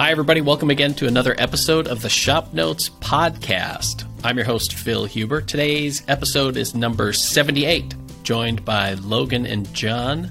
Hi, 0.00 0.10
everybody. 0.10 0.40
Welcome 0.40 0.70
again 0.70 0.94
to 0.94 1.06
another 1.06 1.34
episode 1.36 1.86
of 1.86 2.00
the 2.00 2.08
Shop 2.08 2.54
Notes 2.54 2.88
Podcast. 2.88 4.06
I'm 4.24 4.38
your 4.38 4.46
host, 4.46 4.72
Phil 4.72 5.04
Huber. 5.04 5.42
Today's 5.42 6.02
episode 6.08 6.56
is 6.56 6.74
number 6.74 7.12
78, 7.12 7.94
joined 8.22 8.64
by 8.64 8.94
Logan 8.94 9.44
and 9.44 9.70
John, 9.74 10.30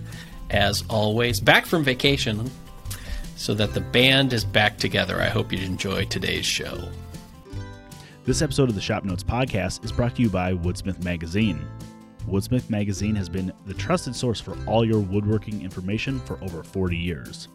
as 0.49 0.83
always, 0.89 1.39
back 1.39 1.67
from 1.67 1.83
vacation, 1.83 2.49
so 3.35 3.53
that 3.53 3.75
the 3.75 3.79
band 3.79 4.33
is 4.33 4.43
back 4.43 4.79
together. 4.79 5.21
I 5.21 5.29
hope 5.29 5.53
you 5.53 5.59
enjoy 5.59 6.05
today's 6.05 6.47
show. 6.47 6.89
This 8.25 8.41
episode 8.41 8.69
of 8.69 8.75
the 8.75 8.81
Shop 8.81 9.03
Notes 9.03 9.23
Podcast 9.23 9.85
is 9.85 9.91
brought 9.91 10.15
to 10.15 10.23
you 10.23 10.31
by 10.31 10.53
Woodsmith 10.53 11.03
Magazine. 11.03 11.63
Woodsmith 12.27 12.71
Magazine 12.71 13.15
has 13.15 13.29
been 13.29 13.53
the 13.67 13.75
trusted 13.75 14.15
source 14.15 14.41
for 14.41 14.57
all 14.65 14.83
your 14.83 14.99
woodworking 14.99 15.61
information 15.61 16.19
for 16.21 16.43
over 16.43 16.63
40 16.63 16.97
years. 16.97 17.49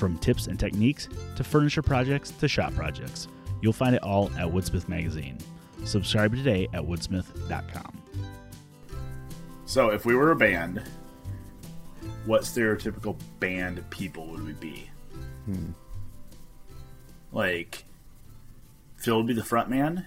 From 0.00 0.16
tips 0.16 0.46
and 0.46 0.58
techniques 0.58 1.10
to 1.36 1.44
furniture 1.44 1.82
projects 1.82 2.30
to 2.30 2.48
shop 2.48 2.74
projects, 2.74 3.28
you'll 3.60 3.74
find 3.74 3.94
it 3.94 4.02
all 4.02 4.30
at 4.38 4.46
Woodsmith 4.46 4.88
Magazine. 4.88 5.36
Subscribe 5.84 6.34
today 6.34 6.68
at 6.72 6.80
woodsmith.com. 6.80 8.00
So, 9.66 9.90
if 9.90 10.06
we 10.06 10.14
were 10.14 10.30
a 10.30 10.36
band, 10.36 10.82
what 12.24 12.44
stereotypical 12.44 13.14
band 13.40 13.88
people 13.90 14.26
would 14.28 14.42
we 14.42 14.54
be? 14.54 14.88
Hmm. 15.44 15.72
Like, 17.30 17.84
Phil 18.96 19.18
would 19.18 19.26
be 19.26 19.34
the 19.34 19.44
front 19.44 19.68
man? 19.68 20.06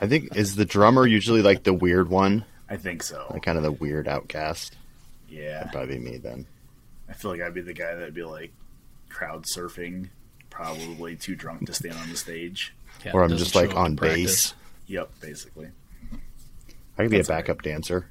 I 0.00 0.08
think 0.08 0.36
is 0.36 0.56
the 0.56 0.64
drummer 0.64 1.06
usually 1.06 1.40
like 1.40 1.62
the 1.62 1.72
weird 1.72 2.10
one, 2.10 2.44
I 2.68 2.78
think 2.78 3.04
so. 3.04 3.28
like 3.30 3.44
kind 3.44 3.58
of 3.58 3.62
the 3.62 3.70
weird 3.70 4.08
outcast. 4.08 4.76
yeah. 5.28 5.58
That'd 5.58 5.72
probably 5.72 5.98
be 5.98 6.04
me 6.04 6.16
then. 6.16 6.46
I 7.08 7.12
feel 7.12 7.30
like 7.30 7.40
I'd 7.40 7.54
be 7.54 7.60
the 7.60 7.72
guy 7.72 7.94
that'd 7.94 8.12
be 8.12 8.24
like 8.24 8.50
crowd 9.12 9.44
surfing, 9.44 10.08
probably 10.50 11.16
too 11.16 11.34
drunk 11.36 11.66
to 11.66 11.74
stand 11.74 11.94
on 11.96 12.08
the 12.08 12.16
stage. 12.16 12.74
Yeah, 13.04 13.12
Or 13.12 13.22
I'm 13.22 13.36
just 13.36 13.54
like 13.54 13.74
on 13.76 13.96
to 13.96 14.00
practice. 14.00 14.52
bass. 14.52 14.54
Yep, 14.88 15.10
basically. 15.20 15.68
I 16.98 17.02
could 17.02 17.10
be 17.10 17.16
a 17.16 17.18
That's 17.20 17.30
all 17.30 17.36
right. 17.36 17.42
backup 17.46 17.62
dancer. 17.62 18.06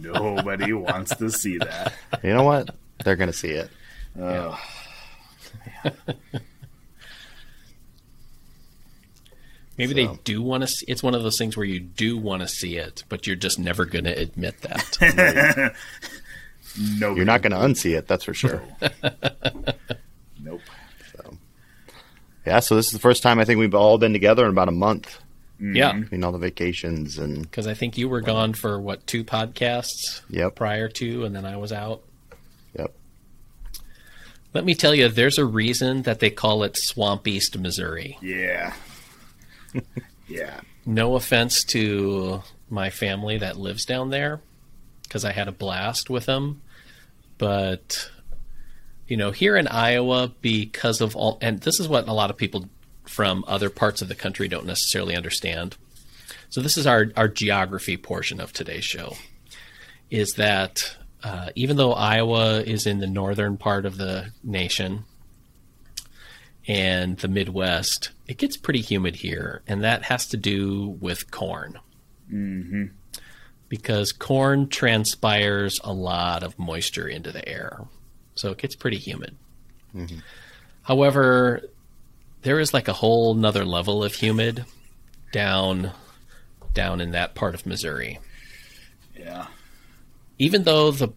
Nobody 0.00 0.72
wants 0.72 1.14
to 1.16 1.30
see 1.30 1.58
that. 1.58 1.92
You 2.22 2.34
know 2.34 2.42
what? 2.44 2.70
They're 3.04 3.16
gonna 3.16 3.32
see 3.32 3.50
it. 3.50 3.70
Oh, 4.18 4.58
Maybe 9.78 9.92
they 9.92 10.08
do 10.24 10.40
want 10.42 10.62
to 10.62 10.66
see 10.66 10.86
It's 10.88 11.02
one 11.02 11.14
of 11.14 11.22
those 11.22 11.36
things 11.36 11.54
where 11.56 11.66
you 11.66 11.78
do 11.80 12.16
want 12.16 12.40
to 12.40 12.48
see 12.48 12.76
it, 12.78 13.04
but 13.10 13.26
you're 13.26 13.36
just 13.36 13.58
never 13.58 13.84
going 13.84 14.04
to 14.04 14.18
admit 14.18 14.58
that. 14.62 15.74
no. 16.78 17.14
You're 17.14 17.24
not 17.24 17.42
gonna 17.42 17.58
unsee 17.58 17.96
it, 17.96 18.06
that's 18.06 18.24
for 18.24 18.34
sure. 18.34 18.62
Nope. 20.40 20.60
yeah. 22.46 22.60
So 22.60 22.76
this 22.76 22.86
is 22.86 22.92
the 22.92 22.98
first 22.98 23.22
time 23.22 23.38
I 23.40 23.44
think 23.44 23.58
we've 23.58 23.74
all 23.74 23.98
been 23.98 24.12
together 24.12 24.44
in 24.44 24.50
about 24.50 24.68
a 24.68 24.72
month. 24.72 25.18
Mm-hmm. 25.60 25.74
yeah. 25.76 25.92
Between 25.92 26.22
all 26.22 26.32
the 26.32 26.38
vacations 26.38 27.18
and 27.18 27.42
Because 27.42 27.66
I 27.66 27.74
think 27.74 27.96
you 27.98 28.08
were 28.08 28.20
gone 28.20 28.52
for 28.52 28.78
what 28.80 29.06
two 29.06 29.24
podcasts 29.24 30.20
Yep. 30.30 30.54
prior 30.54 30.88
to, 30.90 31.24
and 31.24 31.34
then 31.34 31.44
I 31.46 31.56
was 31.56 31.72
out. 31.72 32.02
yep. 32.78 32.94
Let 34.52 34.64
me 34.64 34.74
tell 34.74 34.94
you, 34.94 35.08
there's 35.08 35.38
a 35.38 35.44
reason 35.46 36.02
that 36.02 36.20
they 36.20 36.30
call 36.30 36.62
it 36.62 36.76
Swamp 36.76 37.26
East, 37.26 37.58
Missouri. 37.58 38.18
Yeah. 38.22 38.74
yeah. 40.28 40.60
No 40.84 41.16
offense 41.16 41.64
to 41.64 42.42
my 42.70 42.90
family 42.90 43.38
that 43.38 43.56
lives 43.56 43.84
down 43.84 44.10
there, 44.10 44.40
because 45.02 45.24
I 45.24 45.32
had 45.32 45.48
a 45.48 45.52
blast 45.52 46.08
with 46.10 46.26
them, 46.26 46.60
but 47.38 48.10
you 49.06 49.16
know, 49.16 49.30
here 49.30 49.56
in 49.56 49.68
Iowa, 49.68 50.32
because 50.40 51.00
of 51.00 51.14
all, 51.14 51.38
and 51.40 51.60
this 51.60 51.78
is 51.78 51.88
what 51.88 52.08
a 52.08 52.12
lot 52.12 52.30
of 52.30 52.36
people 52.36 52.68
from 53.04 53.44
other 53.46 53.70
parts 53.70 54.02
of 54.02 54.08
the 54.08 54.14
country 54.14 54.48
don't 54.48 54.66
necessarily 54.66 55.14
understand. 55.16 55.76
So 56.48 56.60
this 56.60 56.76
is 56.76 56.86
our 56.86 57.06
our 57.16 57.28
geography 57.28 57.96
portion 57.96 58.40
of 58.40 58.52
today's 58.52 58.84
show. 58.84 59.16
Is 60.10 60.34
that 60.34 60.96
uh, 61.22 61.50
even 61.54 61.76
though 61.76 61.92
Iowa 61.92 62.60
is 62.60 62.86
in 62.86 62.98
the 62.98 63.06
northern 63.06 63.56
part 63.56 63.86
of 63.86 63.96
the 63.96 64.32
nation 64.42 65.04
and 66.68 67.16
the 67.18 67.28
Midwest, 67.28 68.10
it 68.26 68.38
gets 68.38 68.56
pretty 68.56 68.80
humid 68.80 69.16
here, 69.16 69.62
and 69.66 69.82
that 69.82 70.04
has 70.04 70.26
to 70.26 70.36
do 70.36 70.96
with 71.00 71.30
corn. 71.30 71.78
Mm-hmm. 72.32 72.84
Because 73.68 74.12
corn 74.12 74.68
transpires 74.68 75.80
a 75.82 75.92
lot 75.92 76.42
of 76.44 76.58
moisture 76.58 77.08
into 77.08 77.32
the 77.32 77.46
air, 77.48 77.80
so 78.36 78.50
it 78.52 78.58
gets 78.58 78.76
pretty 78.76 78.98
humid. 78.98 79.34
Mm-hmm. 79.94 80.18
However, 80.82 81.62
there 82.42 82.60
is 82.60 82.72
like 82.72 82.86
a 82.86 82.92
whole 82.92 83.34
nother 83.34 83.64
level 83.64 84.04
of 84.04 84.14
humid 84.14 84.64
down 85.32 85.90
down 86.74 87.00
in 87.00 87.10
that 87.12 87.34
part 87.34 87.54
of 87.54 87.66
Missouri 87.66 88.18
Yeah. 89.18 89.46
even 90.38 90.62
though 90.64 90.90
the 90.90 91.08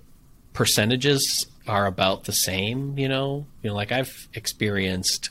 percentages 0.54 1.46
are 1.68 1.86
about 1.86 2.24
the 2.24 2.32
same, 2.32 2.98
you 2.98 3.08
know, 3.10 3.46
you 3.62 3.70
know, 3.70 3.76
like 3.76 3.92
I've 3.92 4.28
experienced, 4.34 5.30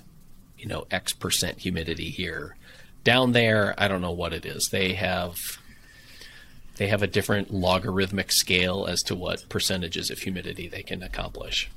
you 0.58 0.66
know, 0.66 0.86
X 0.90 1.12
percent 1.14 1.58
humidity 1.58 2.10
here. 2.10 2.56
Down 3.02 3.32
there, 3.32 3.74
I 3.78 3.88
don't 3.88 4.02
know 4.02 4.12
what 4.12 4.32
it 4.32 4.44
is. 4.46 4.68
They 4.70 4.92
have 4.94 5.34
they 6.78 6.86
have 6.88 7.02
a 7.02 7.06
different 7.06 7.52
logarithmic 7.52 8.32
scale 8.32 8.86
as 8.88 9.02
to 9.02 9.14
what 9.14 9.48
percentages 9.48 10.10
of 10.10 10.18
humidity 10.20 10.66
they 10.68 10.82
can 10.82 11.02
accomplish. 11.02 11.70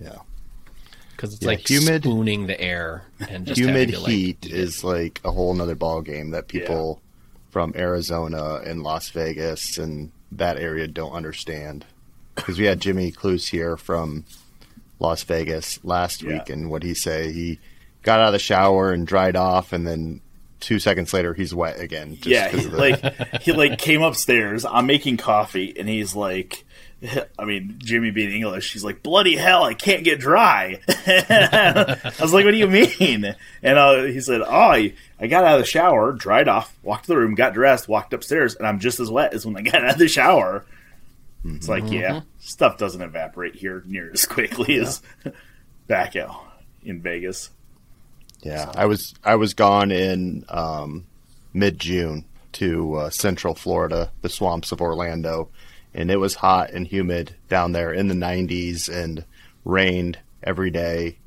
Yeah. 0.00 0.18
Because 1.12 1.34
it's 1.34 1.42
Yeah, 1.42 1.48
like 1.48 1.68
humid- 1.68 2.02
spooning 2.02 2.46
the 2.46 2.60
air 2.60 3.04
and 3.28 3.46
just 3.46 3.58
Humid 3.58 3.90
having 3.90 3.94
to, 3.94 4.00
like, 4.00 4.10
heat 4.12 4.38
eat 4.44 4.46
it. 4.46 4.52
is 4.52 4.84
like 4.84 5.20
a 5.24 5.30
whole 5.30 5.54
nother 5.54 5.74
ball 5.74 6.02
game 6.02 6.30
that 6.30 6.48
people 6.48 7.00
from 7.50 7.72
Arizona 7.76 8.56
and 8.64 8.82
Las 8.82 9.10
Vegas 9.10 9.78
and 9.78 10.10
that 10.32 10.58
area 10.58 10.88
don't 10.88 11.12
understand. 11.12 11.84
Because 12.34 12.58
we 12.58 12.64
had 12.66 12.80
Jimmy 12.80 13.12
Clewes 13.12 13.48
here 13.48 13.76
from 13.76 14.24
Las 14.98 15.22
Vegas 15.22 15.78
last 15.84 16.22
Yeah. 16.22 16.32
week, 16.38 16.50
and 16.50 16.68
what 16.68 16.82
he 16.82 16.94
say? 16.94 17.32
He 17.32 17.60
got 18.02 18.18
out 18.18 18.26
of 18.28 18.32
the 18.32 18.38
shower 18.40 18.90
and 18.92 19.06
dried 19.06 19.36
off, 19.36 19.72
and 19.72 19.86
then 19.86 20.20
two 20.64 20.78
seconds 20.78 21.12
later 21.12 21.34
he's 21.34 21.54
wet 21.54 21.78
again. 21.78 22.16
just 22.16 22.26
yeah, 22.26 22.50
'cause 22.50 22.64
he, 22.64 22.68
the- 22.68 22.76
like 22.76 23.42
he 23.42 23.52
like 23.52 23.78
came 23.78 24.02
upstairs. 24.02 24.64
I'm 24.64 24.86
making 24.86 25.18
coffee, 25.18 25.74
and 25.78 25.88
he's 25.88 26.14
like, 26.16 26.64
I 27.38 27.44
mean, 27.44 27.76
Jimmy 27.78 28.10
being 28.10 28.30
English, 28.32 28.72
he's 28.72 28.82
like, 28.84 29.02
"Bloody 29.02 29.36
hell, 29.36 29.62
I 29.62 29.74
can't 29.74 30.02
get 30.04 30.18
dry." 30.20 30.80
I 30.88 32.12
was 32.20 32.32
like, 32.32 32.44
"What 32.44 32.52
do 32.52 32.56
you 32.56 32.66
mean?" 32.66 33.34
And 33.62 33.78
uh, 33.78 34.02
he 34.04 34.20
said, 34.20 34.40
"Oh, 34.40 34.46
I, 34.50 34.94
I 35.20 35.26
got 35.26 35.44
out 35.44 35.54
of 35.56 35.60
the 35.60 35.66
shower, 35.66 36.12
dried 36.12 36.48
off, 36.48 36.74
walked 36.82 37.04
to 37.04 37.08
the 37.08 37.16
room, 37.18 37.34
got 37.34 37.54
dressed, 37.54 37.88
walked 37.88 38.12
upstairs, 38.14 38.54
and 38.54 38.66
I'm 38.66 38.78
just 38.80 39.00
as 39.00 39.10
wet 39.10 39.34
as 39.34 39.44
when 39.46 39.56
I 39.56 39.62
got 39.62 39.84
out 39.84 39.92
of 39.92 39.98
the 39.98 40.08
shower." 40.08 40.64
It's 41.46 41.68
like, 41.68 41.90
yeah, 41.90 42.22
stuff 42.40 42.78
doesn't 42.78 43.02
evaporate 43.02 43.54
here 43.54 43.82
near 43.84 44.10
as 44.10 44.24
quickly 44.24 44.76
as 44.76 45.02
back 45.86 46.16
out 46.16 46.40
in 46.82 47.02
Vegas. 47.02 47.50
Yeah, 48.44 48.70
I 48.76 48.86
was 48.86 49.14
I 49.24 49.36
was 49.36 49.54
gone 49.54 49.90
in 49.90 50.44
um, 50.48 51.06
mid 51.52 51.78
June 51.78 52.24
to 52.52 52.94
uh, 52.94 53.10
Central 53.10 53.54
Florida, 53.54 54.10
the 54.22 54.28
swamps 54.28 54.70
of 54.70 54.80
Orlando, 54.80 55.48
and 55.92 56.10
it 56.10 56.16
was 56.18 56.34
hot 56.36 56.70
and 56.70 56.86
humid 56.86 57.34
down 57.48 57.72
there 57.72 57.92
in 57.92 58.06
the 58.08 58.14
90s 58.14 58.88
and 58.88 59.24
rained 59.64 60.18
every 60.42 60.70
day, 60.70 61.18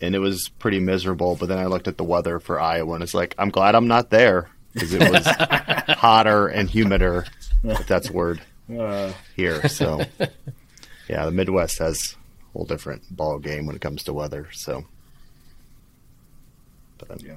and 0.00 0.14
it 0.14 0.18
was 0.20 0.48
pretty 0.58 0.80
miserable. 0.80 1.36
But 1.36 1.48
then 1.48 1.58
I 1.58 1.66
looked 1.66 1.86
at 1.86 1.96
the 1.98 2.04
weather 2.04 2.40
for 2.40 2.58
Iowa, 2.60 2.94
and 2.94 3.02
it's 3.02 3.14
like 3.14 3.34
I'm 3.38 3.50
glad 3.50 3.74
I'm 3.74 3.86
not 3.88 4.10
there 4.10 4.50
because 4.72 4.92
it 4.94 5.12
was 5.12 5.24
hotter 5.98 6.48
and 6.48 6.68
humider, 6.68 7.26
if 7.62 7.86
that's 7.86 8.08
a 8.08 8.12
word 8.12 8.40
Uh, 8.74 9.12
here. 9.36 9.68
So 9.68 10.00
yeah, 11.08 11.26
the 11.26 11.30
Midwest 11.30 11.78
has 11.78 12.16
a 12.48 12.52
whole 12.58 12.64
different 12.64 13.02
ball 13.14 13.38
game 13.38 13.66
when 13.66 13.76
it 13.76 13.82
comes 13.82 14.02
to 14.04 14.12
weather. 14.14 14.48
So. 14.52 14.84
But, 16.98 17.10
um, 17.10 17.18
Yeah. 17.22 17.36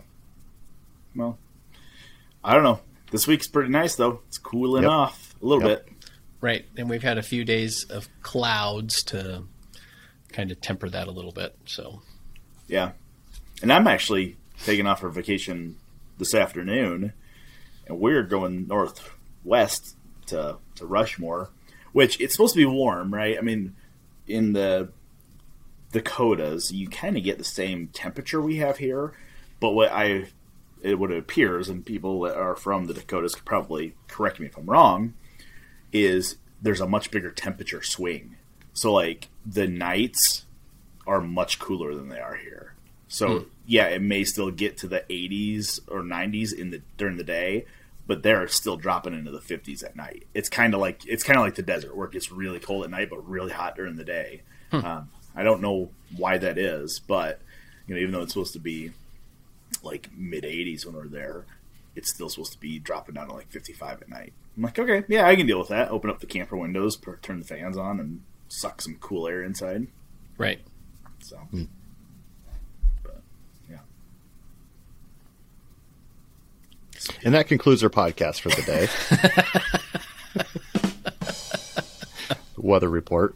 Well, 1.15 1.37
I 2.43 2.53
don't 2.53 2.63
know. 2.63 2.79
This 3.11 3.25
week's 3.27 3.47
pretty 3.47 3.69
nice 3.69 3.95
though. 3.95 4.21
It's 4.27 4.37
cooling 4.37 4.83
Yep. 4.83 4.91
off 4.91 5.35
a 5.41 5.45
little 5.45 5.67
Yep. 5.67 5.85
bit. 5.85 5.93
Right. 6.41 6.65
And 6.77 6.89
we've 6.89 7.01
had 7.03 7.17
a 7.17 7.23
few 7.23 7.43
days 7.43 7.83
of 7.85 8.07
clouds 8.21 9.01
to 9.05 9.43
kind 10.31 10.51
of 10.51 10.61
temper 10.61 10.89
that 10.89 11.07
a 11.07 11.11
little 11.11 11.31
bit. 11.31 11.55
So 11.65 12.01
Yeah. 12.67 12.91
And 13.61 13.71
I'm 13.73 13.87
actually 13.87 14.37
taking 14.63 14.85
off 14.85 14.99
for 14.99 15.09
vacation 15.09 15.77
this 16.19 16.33
afternoon, 16.35 17.13
and 17.87 17.99
we're 17.99 18.23
going 18.23 18.67
northwest 18.67 19.95
to 20.27 20.57
to 20.75 20.85
Rushmore, 20.85 21.49
which 21.93 22.19
it's 22.21 22.33
supposed 22.33 22.53
to 22.53 22.59
be 22.59 22.65
warm, 22.65 23.11
right? 23.13 23.37
I 23.37 23.41
mean, 23.41 23.75
in 24.27 24.53
the 24.53 24.91
Dakotas, 25.91 26.71
you 26.71 26.87
kind 26.89 27.17
of 27.17 27.23
get 27.23 27.37
the 27.37 27.43
same 27.43 27.87
temperature 27.87 28.41
we 28.41 28.57
have 28.57 28.77
here, 28.77 29.13
but 29.59 29.71
what 29.71 29.91
I 29.91 30.27
it 30.81 30.99
what 30.99 31.11
it 31.11 31.17
appears, 31.17 31.69
and 31.69 31.85
people 31.85 32.21
that 32.21 32.35
are 32.35 32.55
from 32.55 32.85
the 32.85 32.93
Dakotas 32.93 33.35
could 33.35 33.45
probably 33.45 33.95
correct 34.07 34.39
me 34.39 34.47
if 34.47 34.57
I'm 34.57 34.65
wrong, 34.65 35.13
is 35.91 36.37
there's 36.61 36.81
a 36.81 36.87
much 36.87 37.11
bigger 37.11 37.31
temperature 37.31 37.83
swing. 37.83 38.35
So 38.73 38.93
like 38.93 39.27
the 39.45 39.67
nights 39.67 40.45
are 41.05 41.21
much 41.21 41.59
cooler 41.59 41.95
than 41.95 42.09
they 42.09 42.19
are 42.19 42.35
here. 42.35 42.73
So 43.07 43.45
yeah, 43.65 43.87
it 43.87 44.01
may 44.01 44.23
still 44.23 44.51
get 44.51 44.77
to 44.77 44.87
the 44.87 45.03
80s 45.09 45.79
or 45.87 46.01
90s 46.01 46.53
in 46.53 46.71
the 46.71 46.81
during 46.97 47.17
the 47.17 47.23
day, 47.23 47.65
but 48.05 48.21
they're 48.21 48.47
still 48.47 48.77
dropping 48.77 49.13
into 49.13 49.31
the 49.31 49.39
50s 49.39 49.83
at 49.83 49.95
night. 49.95 50.27
It's 50.33 50.49
kind 50.49 50.73
of 50.73 50.81
like 50.81 51.05
it's 51.07 51.23
kind 51.23 51.37
of 51.37 51.45
like 51.45 51.55
the 51.55 51.61
desert 51.61 51.95
where 51.95 52.07
it 52.07 52.13
gets 52.13 52.31
really 52.31 52.59
cold 52.59 52.83
at 52.83 52.91
night 52.91 53.09
but 53.09 53.27
really 53.27 53.51
hot 53.51 53.75
during 53.75 53.95
the 53.95 54.03
day. 54.03 54.41
Um, 54.85 55.09
I 55.35 55.43
don't 55.43 55.61
know 55.61 55.89
why 56.15 56.37
that 56.37 56.57
is, 56.57 56.99
but 56.99 57.39
you 57.87 57.95
know, 57.95 58.01
even 58.01 58.11
though 58.11 58.21
it's 58.21 58.33
supposed 58.33 58.53
to 58.53 58.59
be 58.59 58.91
like 59.83 60.09
mid 60.15 60.43
80s 60.43 60.85
when 60.85 60.95
we're 60.95 61.07
there, 61.07 61.45
it's 61.95 62.13
still 62.13 62.29
supposed 62.29 62.51
to 62.53 62.59
be 62.59 62.79
dropping 62.79 63.15
down 63.15 63.27
to 63.27 63.33
like 63.33 63.49
55 63.51 64.01
at 64.03 64.09
night. 64.09 64.33
I'm 64.55 64.63
like, 64.63 64.77
okay, 64.79 65.03
yeah, 65.07 65.27
I 65.27 65.35
can 65.35 65.45
deal 65.47 65.59
with 65.59 65.69
that. 65.69 65.89
Open 65.91 66.09
up 66.09 66.19
the 66.19 66.25
camper 66.25 66.57
windows, 66.57 66.95
per- 66.95 67.17
turn 67.17 67.39
the 67.39 67.45
fans 67.45 67.77
on, 67.77 67.99
and 67.99 68.21
suck 68.49 68.81
some 68.81 68.95
cool 68.99 69.27
air 69.27 69.43
inside. 69.43 69.87
Right. 70.37 70.59
So, 71.19 71.35
Hmm. 71.37 71.63
but 73.03 73.21
yeah, 73.69 73.79
And 77.23 77.33
that 77.33 77.47
concludes 77.47 77.83
our 77.83 77.89
podcast 77.89 78.39
for 78.41 78.49
the 78.49 78.61
day. 78.63 78.87
Weather 82.57 82.89
report. 82.89 83.35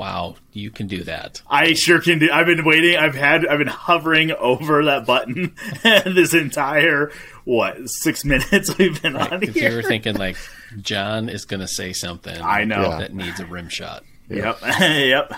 Wow, 0.00 0.36
you 0.54 0.70
can 0.70 0.86
do 0.86 1.04
that. 1.04 1.42
I 1.46 1.74
sure 1.74 2.00
can 2.00 2.20
do. 2.20 2.30
I've 2.32 2.46
been 2.46 2.64
waiting. 2.64 2.96
I've 2.96 3.14
had. 3.14 3.46
I've 3.46 3.58
been 3.58 3.66
hovering 3.66 4.32
over 4.32 4.86
that 4.86 5.04
button 5.04 5.54
this 5.82 6.32
entire 6.32 7.12
what 7.44 7.86
six 7.90 8.24
minutes 8.24 8.74
we've 8.78 9.00
been 9.02 9.14
on 9.14 9.42
If 9.42 9.54
you 9.54 9.60
here. 9.60 9.76
were 9.76 9.82
thinking 9.82 10.14
like 10.16 10.38
John 10.80 11.28
is 11.28 11.44
going 11.44 11.60
to 11.60 11.68
say 11.68 11.92
something, 11.92 12.34
I 12.40 12.64
know. 12.64 12.80
Yeah. 12.80 12.98
that 13.00 13.12
needs 13.12 13.40
a 13.40 13.44
rim 13.44 13.68
shot. 13.68 14.02
Yep. 14.30 14.60
yep. 14.80 15.34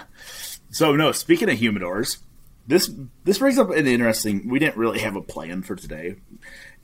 So 0.70 0.94
no, 0.94 1.10
speaking 1.10 1.50
of 1.50 1.58
humidors, 1.58 2.18
this 2.68 2.88
this 3.24 3.38
brings 3.38 3.58
up 3.58 3.70
an 3.70 3.88
interesting 3.88 4.48
we 4.48 4.60
didn't 4.60 4.76
really 4.76 5.00
have 5.00 5.16
a 5.16 5.22
plan 5.22 5.62
for 5.62 5.74
today. 5.74 6.14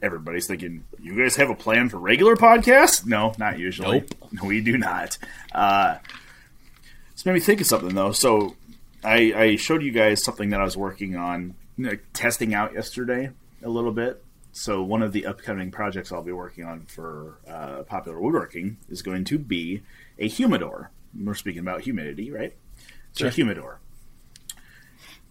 Everybody's 0.02 0.48
thinking, 0.48 0.82
you 1.00 1.16
guys 1.16 1.36
have 1.36 1.48
a 1.48 1.54
plan 1.54 1.90
for 1.90 1.98
regular 1.98 2.34
podcasts? 2.34 3.06
No, 3.06 3.34
not 3.38 3.60
usually. 3.60 4.00
Nope. 4.00 4.32
No, 4.32 4.44
we 4.48 4.60
do 4.60 4.76
not. 4.78 5.16
Uh 5.52 5.98
this 7.18 7.26
made 7.26 7.32
me 7.32 7.40
think 7.40 7.60
of 7.60 7.66
something 7.66 7.96
though. 7.96 8.12
So 8.12 8.54
I, 9.02 9.32
I 9.34 9.56
showed 9.56 9.82
you 9.82 9.90
guys 9.90 10.22
something 10.22 10.50
that 10.50 10.60
I 10.60 10.64
was 10.64 10.76
working 10.76 11.16
on, 11.16 11.56
you 11.76 11.86
know, 11.86 11.98
testing 12.12 12.54
out 12.54 12.74
yesterday 12.74 13.30
a 13.60 13.68
little 13.68 13.90
bit. 13.90 14.24
So 14.52 14.84
one 14.84 15.02
of 15.02 15.12
the 15.12 15.26
upcoming 15.26 15.72
projects 15.72 16.12
I'll 16.12 16.22
be 16.22 16.30
working 16.30 16.62
on 16.62 16.82
for 16.82 17.40
uh, 17.50 17.82
popular 17.82 18.20
woodworking 18.20 18.76
is 18.88 19.02
going 19.02 19.24
to 19.24 19.38
be 19.40 19.82
a 20.16 20.28
humidor. 20.28 20.92
We're 21.12 21.34
speaking 21.34 21.58
about 21.58 21.80
humidity, 21.80 22.30
right? 22.30 22.54
So 23.14 23.26
a 23.26 23.30
humidor. 23.30 23.80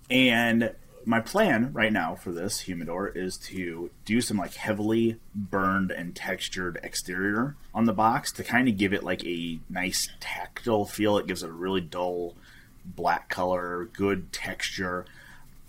And 0.10 0.75
my 1.07 1.21
plan 1.21 1.71
right 1.71 1.94
now 1.94 2.15
for 2.15 2.33
this 2.33 2.59
humidor 2.59 3.07
is 3.07 3.38
to 3.38 3.89
do 4.04 4.19
some 4.19 4.38
like 4.38 4.56
heavily 4.56 5.18
burned 5.33 5.89
and 5.89 6.13
textured 6.13 6.77
exterior 6.83 7.56
on 7.74 7.86
the 7.86 7.94
box 7.94 8.30
to 8.33 8.44
kind 8.44 8.68
of 8.68 8.75
give 8.75 8.92
it 8.92 9.06
like 9.06 9.24
a 9.25 9.57
nice 9.69 10.09
tactile 10.19 10.83
feel. 10.86 11.18
It 11.18 11.25
gives 11.25 11.44
it 11.44 11.50
a 11.50 11.54
really 11.54 11.80
dull 11.80 12.36
black 12.86 13.30
color, 13.30 13.88
good 13.94 14.33
texture. 14.33 15.06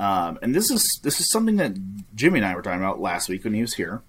Um, 0.00 0.40
and 0.43 0.56
this 0.56 0.73
is 0.73 0.99
this 1.05 1.20
is 1.20 1.31
something 1.31 1.55
that 1.56 1.76
Jimmy 2.17 2.41
and 2.41 2.46
I 2.46 2.56
were 2.56 2.62
talking 2.62 2.81
about 2.81 3.00
last 3.00 3.29
week 3.29 3.44
when 3.44 3.55
he 3.55 3.61
was 3.61 3.75
here. 3.75 4.02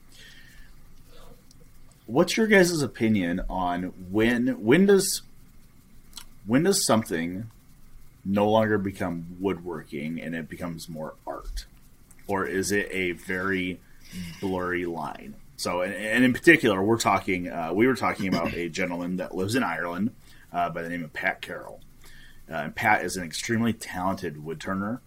What's 2.07 2.37
your 2.37 2.47
guys' 2.47 2.81
opinion 2.81 3.41
on 3.47 3.93
when 4.09 4.63
when 4.63 4.87
does 4.87 5.21
when 6.47 6.63
does 6.63 6.83
something 6.87 7.51
no 8.25 8.49
longer 8.49 8.77
become 8.77 9.37
woodworking 9.39 10.19
and 10.19 10.35
it 10.35 10.49
becomes 10.49 10.89
more 10.89 11.15
art? 11.25 11.65
Or 12.27 12.45
is 12.45 12.71
it 12.71 12.89
a 12.91 13.13
very 13.13 13.79
blurry 14.39 14.85
line? 14.85 15.35
So, 15.57 15.81
and, 15.81 15.93
and 15.93 16.23
in 16.23 16.33
particular, 16.33 16.81
we're 16.81 16.99
talking, 16.99 17.49
uh, 17.49 17.71
we 17.73 17.87
were 17.87 17.95
talking 17.95 18.27
about 18.27 18.53
a 18.53 18.69
gentleman 18.69 19.17
that 19.17 19.35
lives 19.35 19.55
in 19.55 19.63
Ireland 19.63 20.11
uh, 20.53 20.69
by 20.69 20.81
the 20.81 20.89
name 20.89 21.03
of 21.03 21.13
Pat 21.13 21.41
Carroll. 21.41 21.81
Uh, 22.49 22.55
and 22.55 22.75
Pat 22.75 23.03
is 23.03 23.17
an 23.17 23.23
extremely 23.23 23.73
talented 23.73 24.37
woodturner, 24.37 24.99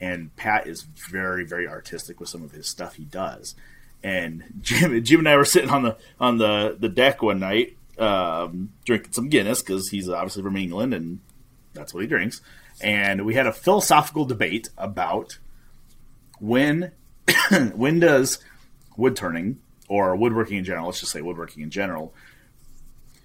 and 0.00 0.34
Pat 0.36 0.66
is 0.66 0.82
very, 0.82 1.44
very 1.44 1.68
artistic 1.68 2.20
with 2.20 2.28
some 2.28 2.42
of 2.42 2.52
his 2.52 2.66
stuff 2.68 2.94
he 2.94 3.04
does. 3.04 3.54
And 4.02 4.44
Jim, 4.62 5.02
Jim 5.04 5.20
and 5.20 5.28
I 5.28 5.36
were 5.36 5.44
sitting 5.44 5.70
on 5.70 5.82
the 5.82 5.96
on 6.18 6.38
the, 6.38 6.76
the 6.78 6.88
deck 6.88 7.22
one 7.22 7.40
night, 7.40 7.76
um, 7.98 8.72
drinking 8.86 9.12
some 9.12 9.28
Guinness 9.28 9.62
because 9.62 9.88
he's 9.88 10.08
obviously 10.08 10.42
from 10.42 10.56
England 10.56 10.94
and 10.94 11.20
that's 11.74 11.94
what 11.94 12.00
he 12.00 12.06
drinks. 12.06 12.40
And 12.80 13.24
we 13.24 13.34
had 13.34 13.46
a 13.46 13.52
philosophical 13.52 14.24
debate 14.24 14.68
about 14.78 15.38
when 16.38 16.92
when 17.74 18.00
does 18.00 18.38
wood 18.96 19.16
turning 19.16 19.60
or 19.88 20.14
woodworking 20.16 20.58
in 20.58 20.64
general, 20.64 20.86
let's 20.86 21.00
just 21.00 21.12
say 21.12 21.20
woodworking 21.20 21.62
in 21.62 21.70
general, 21.70 22.14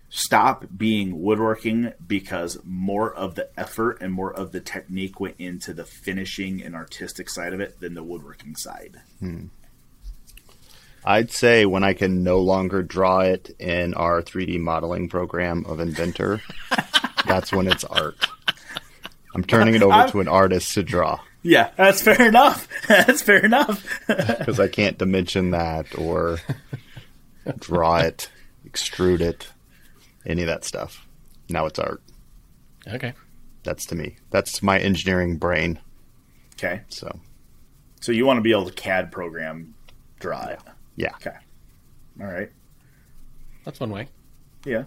stop 0.10 0.66
being 0.76 1.22
woodworking 1.22 1.94
because 2.06 2.58
more 2.64 3.14
of 3.14 3.36
the 3.36 3.50
effort 3.60 3.98
and 4.02 4.14
more 4.14 4.34
of 4.34 4.52
the 4.52 4.60
technique 4.60 5.20
went 5.20 5.36
into 5.38 5.74
the 5.74 5.86
finishing 5.86 6.64
and 6.64 6.76
artistic 6.76 7.30
side 7.30 7.54
of 7.54 7.60
it 7.60 7.80
than 7.80 7.94
the 7.94 8.04
woodworking 8.04 8.56
side. 8.56 9.02
Hmm. 9.20 9.46
I'd 11.04 11.32
say 11.32 11.68
when 11.68 11.84
I 11.84 11.94
can 11.94 12.24
no 12.24 12.40
longer 12.40 12.82
draw 12.82 13.20
it 13.20 13.56
in 13.60 13.94
our 13.94 14.24
3D 14.24 14.60
modeling 14.60 15.08
program 15.08 15.64
of 15.68 15.80
Inventor, 15.80 16.42
that's 17.28 17.54
when 17.54 17.68
it's 17.68 17.84
art. 17.84 18.28
I'm 19.36 19.44
turning 19.44 19.76
it 19.76 19.84
over 19.84 20.08
to 20.12 20.20
an 20.22 20.28
artist 20.28 20.74
to 20.76 20.84
draw 20.84 21.20
Yeah, 21.44 21.70
that's 21.76 22.02
fair 22.02 22.28
enough. 22.28 22.68
That's 22.88 23.22
fair 23.22 23.46
enough. 23.46 23.84
because 24.08 24.60
I 24.60 24.68
can't 24.68 24.98
dimension 24.98 25.52
that 25.52 25.96
or 25.98 26.40
draw 27.60 27.98
it, 27.98 28.30
extrude 28.68 29.20
it, 29.22 29.48
any 30.26 30.42
of 30.42 30.48
that 30.48 30.64
stuff. 30.66 31.06
Now 31.50 31.66
it's 31.68 31.78
art. 31.78 32.02
Okay. 32.88 33.14
That's 33.64 33.86
to 33.88 33.96
me. 33.96 34.16
That's 34.32 34.64
my 34.64 34.80
engineering 34.80 35.38
brain. 35.38 35.80
okay, 36.54 36.82
So, 36.90 37.20
so 38.02 38.12
you 38.12 38.26
want 38.26 38.38
to 38.38 38.42
be 38.42 38.52
able 38.52 38.66
to 38.68 38.74
CAD 38.74 39.12
program 39.12 39.76
draw 40.20 40.46
it. 40.48 40.60
yeah. 40.96 41.14
Okay. 41.16 41.36
All 42.22 42.28
right. 42.28 42.52
That's 43.66 43.80
one 43.80 43.90
way. 43.90 44.08
Yeah. 44.66 44.84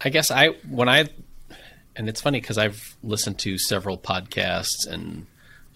I 0.00 0.08
guess 0.10 0.30
I 0.30 0.48
when 0.68 0.88
I 0.88 1.08
and 1.96 2.08
it's 2.08 2.20
funny 2.20 2.40
because 2.40 2.58
I've 2.58 2.96
listened 3.02 3.38
to 3.40 3.58
several 3.58 3.96
podcasts 3.98 4.86
and 4.88 5.26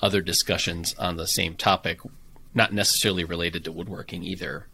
other 0.02 0.20
discussions 0.20 0.94
on 0.98 1.16
the 1.16 1.26
same 1.26 1.54
topic, 1.54 2.00
not 2.54 2.72
necessarily 2.72 3.24
related 3.24 3.64
to 3.64 3.72
woodworking 3.72 4.22
either. 4.22 4.66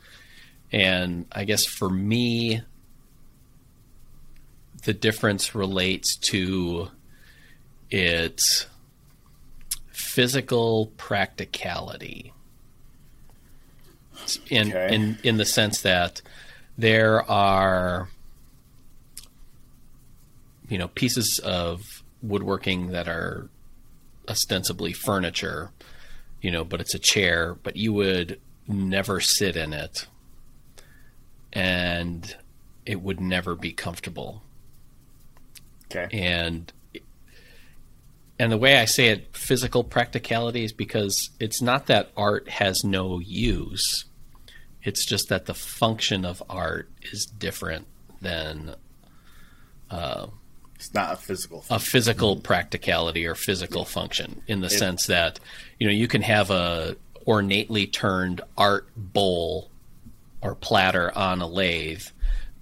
And 0.72 1.26
I 1.32 1.44
guess 1.44 1.64
for 1.64 1.88
me, 1.88 2.62
the 4.84 4.92
difference 4.94 5.54
relates 5.54 6.16
to 6.16 6.90
its 7.90 8.66
physical 9.92 10.92
practicality. 10.96 12.32
In, 14.48 14.68
Okay. 14.68 14.94
in 14.94 15.18
in 15.22 15.36
the 15.36 15.44
sense 15.44 15.82
that 15.82 16.22
there 16.78 17.22
are 17.30 18.08
you 20.68 20.78
know 20.78 20.88
pieces 20.88 21.40
of 21.44 21.82
woodworking 22.22 22.88
that 22.88 23.08
are 23.08 23.48
ostensibly 24.28 24.92
furniture 24.92 25.70
you 26.40 26.50
know 26.50 26.64
but 26.64 26.80
it's 26.80 26.94
a 26.94 26.98
chair 26.98 27.56
but 27.62 27.76
you 27.76 27.92
would 27.92 28.40
never 28.66 29.20
sit 29.20 29.56
in 29.56 29.72
it 29.72 30.06
and 31.52 32.36
it 32.84 33.00
would 33.00 33.20
never 33.20 33.54
be 33.54 33.72
comfortable 33.72 34.42
Okay. 35.94 36.08
and 36.18 36.72
and 38.38 38.52
the 38.52 38.58
way 38.58 38.76
I 38.76 38.84
say 38.84 39.06
it, 39.08 39.34
physical 39.34 39.82
practicality 39.82 40.62
is 40.64 40.72
because 40.72 41.30
it's 41.40 41.62
not 41.62 41.86
that 41.86 42.10
art 42.16 42.48
has 42.50 42.84
no 42.84 43.18
use. 43.18 44.04
It's 44.82 45.06
just 45.06 45.30
that 45.30 45.46
the 45.46 45.54
function 45.54 46.26
of 46.26 46.42
art 46.50 46.90
is 47.00 47.24
different 47.24 47.86
than 48.20 48.74
uh, 49.90 50.26
It's 50.76 50.92
not 50.94 51.12
a 51.14 51.16
physical 51.16 51.62
thing. 51.62 51.74
a 51.76 51.80
physical 51.80 52.36
practicality 52.36 53.26
or 53.26 53.34
physical 53.34 53.84
function 53.84 54.42
in 54.46 54.60
the 54.60 54.70
sense 54.70 55.06
that 55.06 55.40
you 55.80 55.86
know 55.86 55.92
you 55.92 56.06
can 56.06 56.22
have 56.22 56.50
a 56.50 56.96
ornately 57.24 57.86
turned 57.88 58.40
art 58.56 58.86
bowl 58.96 59.70
or 60.42 60.54
platter 60.54 61.10
on 61.16 61.40
a 61.40 61.46
lathe 61.46 62.02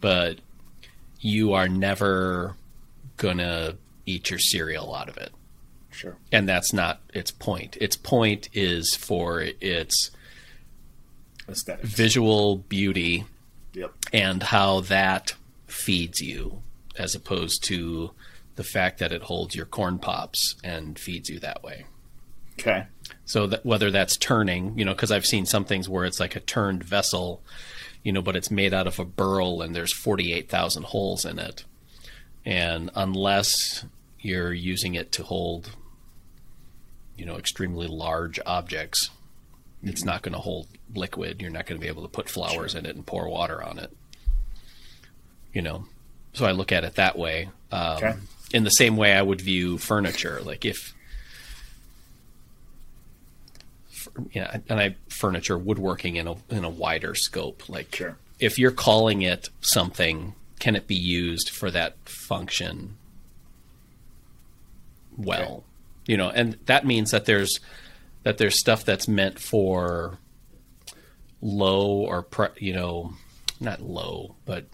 but 0.00 0.38
you 1.20 1.52
are 1.52 1.68
never 1.68 2.54
gonna 3.16 3.74
eat 4.06 4.30
your 4.30 4.38
cereal 4.38 4.94
out 4.94 5.08
of 5.08 5.16
it 5.18 5.32
Sure. 5.90 6.16
and 6.32 6.48
that's 6.48 6.72
not 6.72 7.00
its 7.12 7.30
point 7.30 7.76
its 7.80 7.96
point 7.96 8.48
is 8.54 8.94
for 8.94 9.42
its 9.60 10.10
Aesthetics. 11.48 11.88
visual 11.88 12.56
beauty 12.56 13.24
Yep. 13.74 13.92
and 14.12 14.42
how 14.44 14.80
that 14.80 15.34
feeds 15.66 16.20
you 16.20 16.62
as 16.96 17.14
opposed 17.14 17.64
to 17.64 18.12
the 18.56 18.64
fact 18.64 18.98
that 18.98 19.12
it 19.12 19.22
holds 19.22 19.54
your 19.54 19.66
corn 19.66 19.98
pops 19.98 20.56
and 20.62 20.98
feeds 20.98 21.28
you 21.28 21.38
that 21.40 21.62
way. 21.62 21.86
Okay. 22.58 22.86
So 23.24 23.46
that 23.48 23.66
whether 23.66 23.90
that's 23.90 24.16
turning, 24.16 24.78
you 24.78 24.84
know, 24.84 24.92
because 24.92 25.10
I've 25.10 25.26
seen 25.26 25.46
some 25.46 25.64
things 25.64 25.88
where 25.88 26.04
it's 26.04 26.20
like 26.20 26.36
a 26.36 26.40
turned 26.40 26.84
vessel, 26.84 27.42
you 28.02 28.12
know, 28.12 28.22
but 28.22 28.36
it's 28.36 28.50
made 28.50 28.72
out 28.72 28.86
of 28.86 28.98
a 28.98 29.04
burl 29.04 29.60
and 29.60 29.74
there's 29.74 29.92
48,000 29.92 30.84
holes 30.84 31.24
in 31.24 31.38
it. 31.38 31.64
And 32.44 32.90
unless 32.94 33.84
you're 34.20 34.52
using 34.52 34.94
it 34.94 35.10
to 35.12 35.24
hold, 35.24 35.74
you 37.16 37.24
know, 37.26 37.36
extremely 37.36 37.88
large 37.88 38.38
objects, 38.46 39.10
it's 39.82 40.02
mm-hmm. 40.02 40.10
not 40.10 40.22
going 40.22 40.34
to 40.34 40.38
hold 40.38 40.68
liquid. 40.94 41.42
You're 41.42 41.50
not 41.50 41.66
going 41.66 41.80
to 41.80 41.84
be 41.84 41.88
able 41.88 42.02
to 42.02 42.08
put 42.08 42.28
flowers 42.28 42.72
sure. 42.72 42.80
in 42.80 42.86
it 42.86 42.94
and 42.94 43.06
pour 43.06 43.28
water 43.28 43.62
on 43.62 43.78
it. 43.78 43.90
You 45.52 45.62
know, 45.62 45.86
so 46.34 46.44
I 46.44 46.52
look 46.52 46.72
at 46.72 46.84
it 46.84 46.96
that 46.96 47.16
way. 47.18 47.48
Um, 47.72 47.96
okay. 47.96 48.14
In 48.52 48.64
the 48.64 48.70
same 48.70 48.96
way 48.96 49.14
I 49.14 49.22
would 49.22 49.40
view 49.40 49.78
furniture. 49.78 50.40
Like 50.42 50.64
if 50.64 50.94
yeah, 54.32 54.58
and 54.68 54.80
I 54.80 54.96
furniture 55.08 55.58
woodworking 55.58 56.16
in 56.16 56.28
a 56.28 56.36
in 56.50 56.64
a 56.64 56.70
wider 56.70 57.14
scope. 57.14 57.68
Like, 57.68 57.94
sure. 57.94 58.16
if 58.38 58.58
you're 58.58 58.70
calling 58.70 59.22
it 59.22 59.48
something, 59.60 60.34
can 60.58 60.76
it 60.76 60.86
be 60.86 60.94
used 60.94 61.50
for 61.50 61.70
that 61.70 61.96
function? 62.04 62.96
Well, 65.16 65.42
okay. 65.42 65.62
you 66.06 66.16
know, 66.16 66.30
and 66.30 66.58
that 66.66 66.86
means 66.86 67.10
that 67.10 67.24
there's 67.24 67.60
that 68.22 68.38
there's 68.38 68.58
stuff 68.58 68.84
that's 68.84 69.08
meant 69.08 69.38
for 69.38 70.18
low 71.40 71.86
or 71.86 72.22
pre, 72.22 72.48
you 72.58 72.72
know, 72.72 73.14
not 73.60 73.80
low, 73.80 74.34
but 74.44 74.66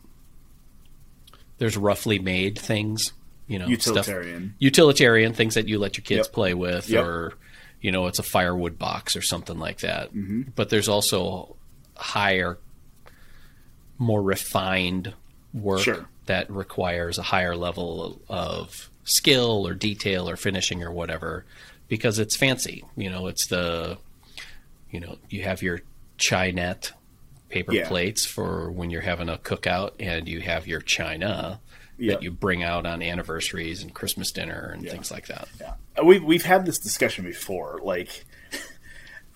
there's 1.61 1.77
roughly 1.77 2.19
made 2.19 2.59
things. 2.59 3.13
You 3.47 3.59
know, 3.59 3.67
utilitarian, 3.67 4.51
stuff, 4.51 4.57
utilitarian 4.61 5.33
things 5.33 5.55
that 5.55 5.67
you 5.67 5.79
let 5.79 5.97
your 5.97 6.05
kids 6.05 6.29
yep. 6.29 6.33
play 6.33 6.55
with, 6.55 6.89
yep. 6.89 7.05
or 7.05 7.35
you 7.81 7.93
know, 7.93 8.07
it's 8.07 8.19
a 8.19 8.23
firewood 8.23 8.79
box 8.79 9.17
or 9.17 9.23
something 9.23 9.59
like 9.59 9.81
that. 9.81 10.09
Mm-hmm. 10.15 10.43
But 10.55 10.71
there's 10.71 10.89
also 10.89 11.57
higher, 11.97 12.59
more 13.99 14.23
refined 14.23 15.15
work 15.53 15.81
sure. 15.81 16.07
that 16.27 16.49
requires 16.51 17.19
a 17.19 17.23
higher 17.23 17.57
level 17.57 18.21
of 18.29 18.89
skill 19.05 19.67
or 19.67 19.75
detail 19.75 20.29
or 20.29 20.37
finishing 20.37 20.83
or 20.83 20.93
whatever 20.93 21.45
because 21.89 22.19
it's 22.21 22.37
fancy. 22.37 22.85
You 22.97 23.11
know, 23.11 23.27
it's 23.27 23.49
the, 23.49 23.99
you 24.93 25.01
know, 25.01 25.19
you 25.29 25.43
have 25.43 25.61
your 25.61 25.81
Chinet 26.19 26.93
paper 27.51 27.73
yeah. 27.73 27.89
plates 27.89 28.25
for 28.25 28.71
when 28.71 28.91
you're 28.91 29.01
having 29.01 29.29
a 29.29 29.37
cookout 29.37 29.93
and 29.99 30.29
you 30.29 30.41
have 30.41 30.67
your 30.67 30.81
china 30.81 31.61
yep. 32.01 32.19
that 32.19 32.23
you 32.23 32.31
bring 32.31 32.63
out 32.63 32.87
on 32.87 33.03
anniversaries 33.03 33.83
and 33.83 33.95
Christmas 33.95 34.33
dinner 34.33 34.71
and 34.75 34.83
yeah. 34.83 34.91
things 34.91 35.11
like 35.11 35.27
that. 35.29 35.49
Yeah, 35.61 35.75
uh, 35.99 36.05
we've 36.05 36.25
we've 36.25 36.45
had 36.45 36.67
this 36.67 36.79
discussion 36.79 37.25
before. 37.25 37.81
Like 37.83 38.25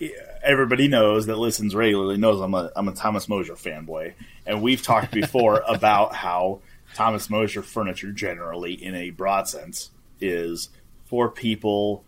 everybody 0.42 0.88
knows 0.88 1.26
that 1.26 1.36
listens 1.36 1.74
regularly 1.74 2.16
knows 2.16 2.40
I'm 2.40 2.54
a 2.54 2.72
I'm 2.74 2.88
a 2.88 2.94
Thomas 2.94 3.28
Moser 3.28 3.54
fanboy, 3.54 4.14
and 4.46 4.62
we've 4.62 4.82
talked 4.82 5.10
before 5.12 5.62
about 5.68 6.14
how 6.14 6.60
Thomas 6.94 7.28
Moser 7.28 7.62
furniture 7.62 8.12
generally, 8.12 8.72
in 8.72 8.94
a 8.94 9.10
broad 9.10 9.48
sense, 9.48 9.90
is 10.20 10.70
for 11.04 11.28
people. 11.28 12.04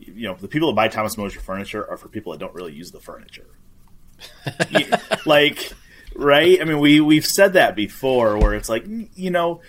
You 0.00 0.28
know, 0.28 0.34
the 0.34 0.46
people 0.46 0.68
that 0.68 0.76
buy 0.76 0.86
Thomas 0.86 1.18
Moser 1.18 1.40
furniture 1.40 1.88
are 1.90 1.96
for 1.96 2.08
people 2.08 2.30
that 2.30 2.38
don't 2.38 2.54
really 2.54 2.72
use 2.72 2.92
the 2.92 3.00
furniture. 3.00 3.48
like 5.26 5.72
right? 6.18 6.60
I 6.60 6.64
mean, 6.64 6.80
we 6.80 7.00
we've 7.00 7.24
said 7.24 7.54
that 7.54 7.74
before, 7.74 8.36
where 8.36 8.54
it's 8.54 8.68
like 8.68 8.84
you 9.14 9.30
know, 9.30 9.62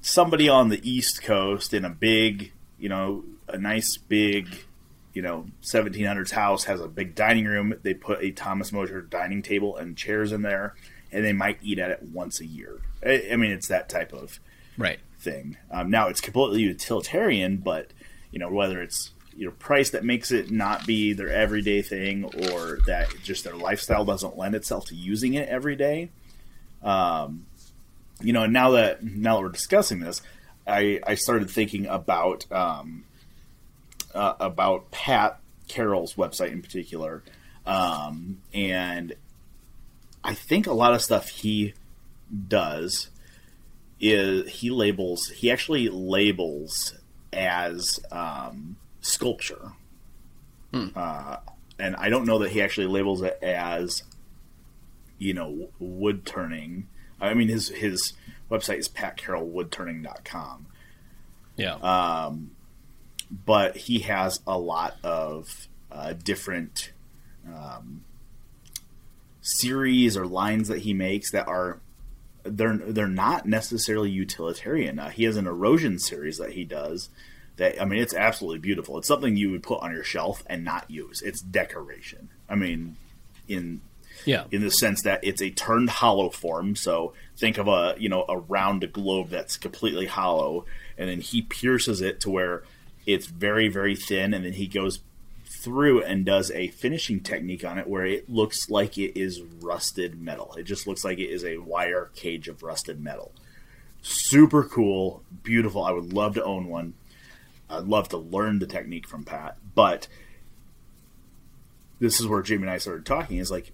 somebody 0.00 0.48
on 0.48 0.68
the 0.68 0.88
East 0.88 1.22
Coast 1.22 1.74
in 1.74 1.84
a 1.84 1.90
big, 1.90 2.52
you 2.78 2.88
know, 2.88 3.24
a 3.48 3.58
nice 3.58 3.96
big, 3.96 4.48
you 5.14 5.22
know, 5.22 5.46
1700s 5.62 6.30
house 6.30 6.64
has 6.64 6.80
a 6.80 6.88
big 6.88 7.14
dining 7.14 7.46
room. 7.46 7.74
They 7.82 7.94
put 7.94 8.22
a 8.22 8.30
Thomas 8.30 8.72
Moser 8.72 9.00
dining 9.00 9.42
table 9.42 9.76
and 9.76 9.96
chairs 9.96 10.30
in 10.30 10.42
there, 10.42 10.74
and 11.10 11.24
they 11.24 11.32
might 11.32 11.58
eat 11.62 11.78
at 11.78 11.90
it 11.90 12.02
once 12.02 12.40
a 12.40 12.46
year. 12.46 12.80
I, 13.04 13.28
I 13.32 13.36
mean, 13.36 13.50
it's 13.50 13.68
that 13.68 13.88
type 13.88 14.12
of 14.12 14.38
right 14.76 15.00
thing. 15.18 15.56
Um, 15.70 15.90
now 15.90 16.08
it's 16.08 16.20
completely 16.20 16.62
utilitarian, 16.62 17.56
but 17.56 17.92
you 18.30 18.38
know, 18.38 18.50
whether 18.50 18.80
it's 18.82 19.12
you 19.38 19.46
know 19.46 19.52
price 19.52 19.90
that 19.90 20.04
makes 20.04 20.30
it 20.30 20.50
not 20.50 20.86
be 20.86 21.12
their 21.14 21.30
everyday 21.30 21.80
thing 21.80 22.24
or 22.24 22.78
that 22.86 23.08
just 23.22 23.44
their 23.44 23.56
lifestyle 23.56 24.04
doesn't 24.04 24.36
lend 24.36 24.54
itself 24.54 24.86
to 24.86 24.94
using 24.94 25.34
it 25.34 25.48
every 25.48 25.76
day. 25.76 26.10
Um, 26.82 27.46
you 28.20 28.32
know 28.32 28.44
and 28.44 28.52
now 28.52 28.70
that 28.70 29.02
now 29.02 29.36
that 29.36 29.42
we're 29.42 29.48
discussing 29.50 30.00
this 30.00 30.22
i 30.66 31.00
i 31.06 31.14
started 31.14 31.50
thinking 31.50 31.86
about 31.86 32.50
um, 32.52 33.04
uh, 34.14 34.34
about 34.40 34.90
pat 34.90 35.40
carroll's 35.68 36.14
website 36.14 36.52
in 36.52 36.62
particular. 36.62 37.22
Um, 37.66 38.40
and 38.54 39.14
i 40.24 40.34
think 40.34 40.66
a 40.66 40.72
lot 40.72 40.94
of 40.94 41.02
stuff 41.02 41.28
he 41.28 41.74
does 42.48 43.10
is 44.00 44.48
he 44.48 44.70
labels 44.70 45.28
he 45.28 45.50
actually 45.50 45.88
labels 45.88 46.94
as 47.32 48.00
um, 48.10 48.76
sculpture. 49.08 49.72
Hmm. 50.72 50.88
Uh, 50.94 51.36
and 51.78 51.96
I 51.96 52.08
don't 52.08 52.26
know 52.26 52.38
that 52.40 52.50
he 52.50 52.60
actually 52.60 52.86
labels 52.86 53.22
it 53.22 53.38
as, 53.42 54.02
you 55.18 55.34
know, 55.34 55.68
wood 55.78 56.26
turning. 56.26 56.88
I 57.20 57.34
mean, 57.34 57.48
his 57.48 57.68
his 57.68 58.14
website 58.50 58.78
is 58.78 58.88
patcarrollwoodturning.com. 58.88 60.66
Yeah. 61.56 61.74
Um, 61.74 62.52
but 63.30 63.76
he 63.76 64.00
has 64.00 64.40
a 64.46 64.58
lot 64.58 64.96
of 65.02 65.68
uh, 65.90 66.12
different 66.12 66.92
um, 67.46 68.04
series 69.40 70.16
or 70.16 70.26
lines 70.26 70.68
that 70.68 70.80
he 70.80 70.94
makes 70.94 71.30
that 71.32 71.48
are 71.48 71.80
they're 72.44 72.76
they're 72.76 73.08
not 73.08 73.46
necessarily 73.46 74.10
utilitarian. 74.10 74.98
Uh, 74.98 75.10
he 75.10 75.24
has 75.24 75.36
an 75.36 75.46
erosion 75.46 75.98
series 75.98 76.38
that 76.38 76.52
he 76.52 76.64
does 76.64 77.10
that 77.58 77.80
I 77.80 77.84
mean, 77.84 78.00
it's 78.00 78.14
absolutely 78.14 78.58
beautiful. 78.58 78.98
It's 78.98 79.08
something 79.08 79.36
you 79.36 79.50
would 79.50 79.62
put 79.62 79.82
on 79.82 79.92
your 79.92 80.04
shelf 80.04 80.42
and 80.46 80.64
not 80.64 80.90
use. 80.90 81.22
It's 81.22 81.40
decoration. 81.40 82.30
I 82.48 82.54
mean, 82.54 82.96
in 83.46 83.82
yeah, 84.24 84.44
in 84.50 84.62
the 84.62 84.70
sense 84.70 85.02
that 85.02 85.20
it's 85.22 85.42
a 85.42 85.50
turned 85.50 85.90
hollow 85.90 86.30
form. 86.30 86.74
So 86.76 87.12
think 87.36 87.58
of 87.58 87.68
a 87.68 87.94
you 87.98 88.08
know 88.08 88.24
a 88.28 88.38
round 88.38 88.90
globe 88.92 89.28
that's 89.28 89.56
completely 89.56 90.06
hollow, 90.06 90.64
and 90.96 91.08
then 91.08 91.20
he 91.20 91.42
pierces 91.42 92.00
it 92.00 92.20
to 92.20 92.30
where 92.30 92.62
it's 93.06 93.26
very 93.26 93.68
very 93.68 93.96
thin, 93.96 94.34
and 94.34 94.44
then 94.44 94.54
he 94.54 94.66
goes 94.66 95.00
through 95.62 96.02
and 96.02 96.24
does 96.24 96.50
a 96.52 96.68
finishing 96.68 97.20
technique 97.20 97.64
on 97.64 97.78
it 97.78 97.88
where 97.88 98.06
it 98.06 98.28
looks 98.30 98.70
like 98.70 98.96
it 98.96 99.18
is 99.18 99.40
rusted 99.60 100.20
metal. 100.20 100.54
It 100.56 100.64
just 100.64 100.86
looks 100.86 101.04
like 101.04 101.18
it 101.18 101.30
is 101.30 101.44
a 101.44 101.58
wire 101.58 102.10
cage 102.14 102.48
of 102.48 102.62
rusted 102.62 103.00
metal. 103.00 103.32
Super 104.02 104.62
cool, 104.62 105.22
beautiful. 105.42 105.82
I 105.82 105.90
would 105.90 106.12
love 106.12 106.34
to 106.34 106.44
own 106.44 106.68
one. 106.68 106.94
I'd 107.70 107.84
love 107.84 108.08
to 108.10 108.16
learn 108.16 108.58
the 108.58 108.66
technique 108.66 109.06
from 109.06 109.24
Pat, 109.24 109.56
but 109.74 110.08
this 112.00 112.20
is 112.20 112.26
where 112.26 112.42
Jamie 112.42 112.62
and 112.62 112.70
I 112.70 112.78
started 112.78 113.04
talking. 113.04 113.38
Is 113.38 113.50
like, 113.50 113.72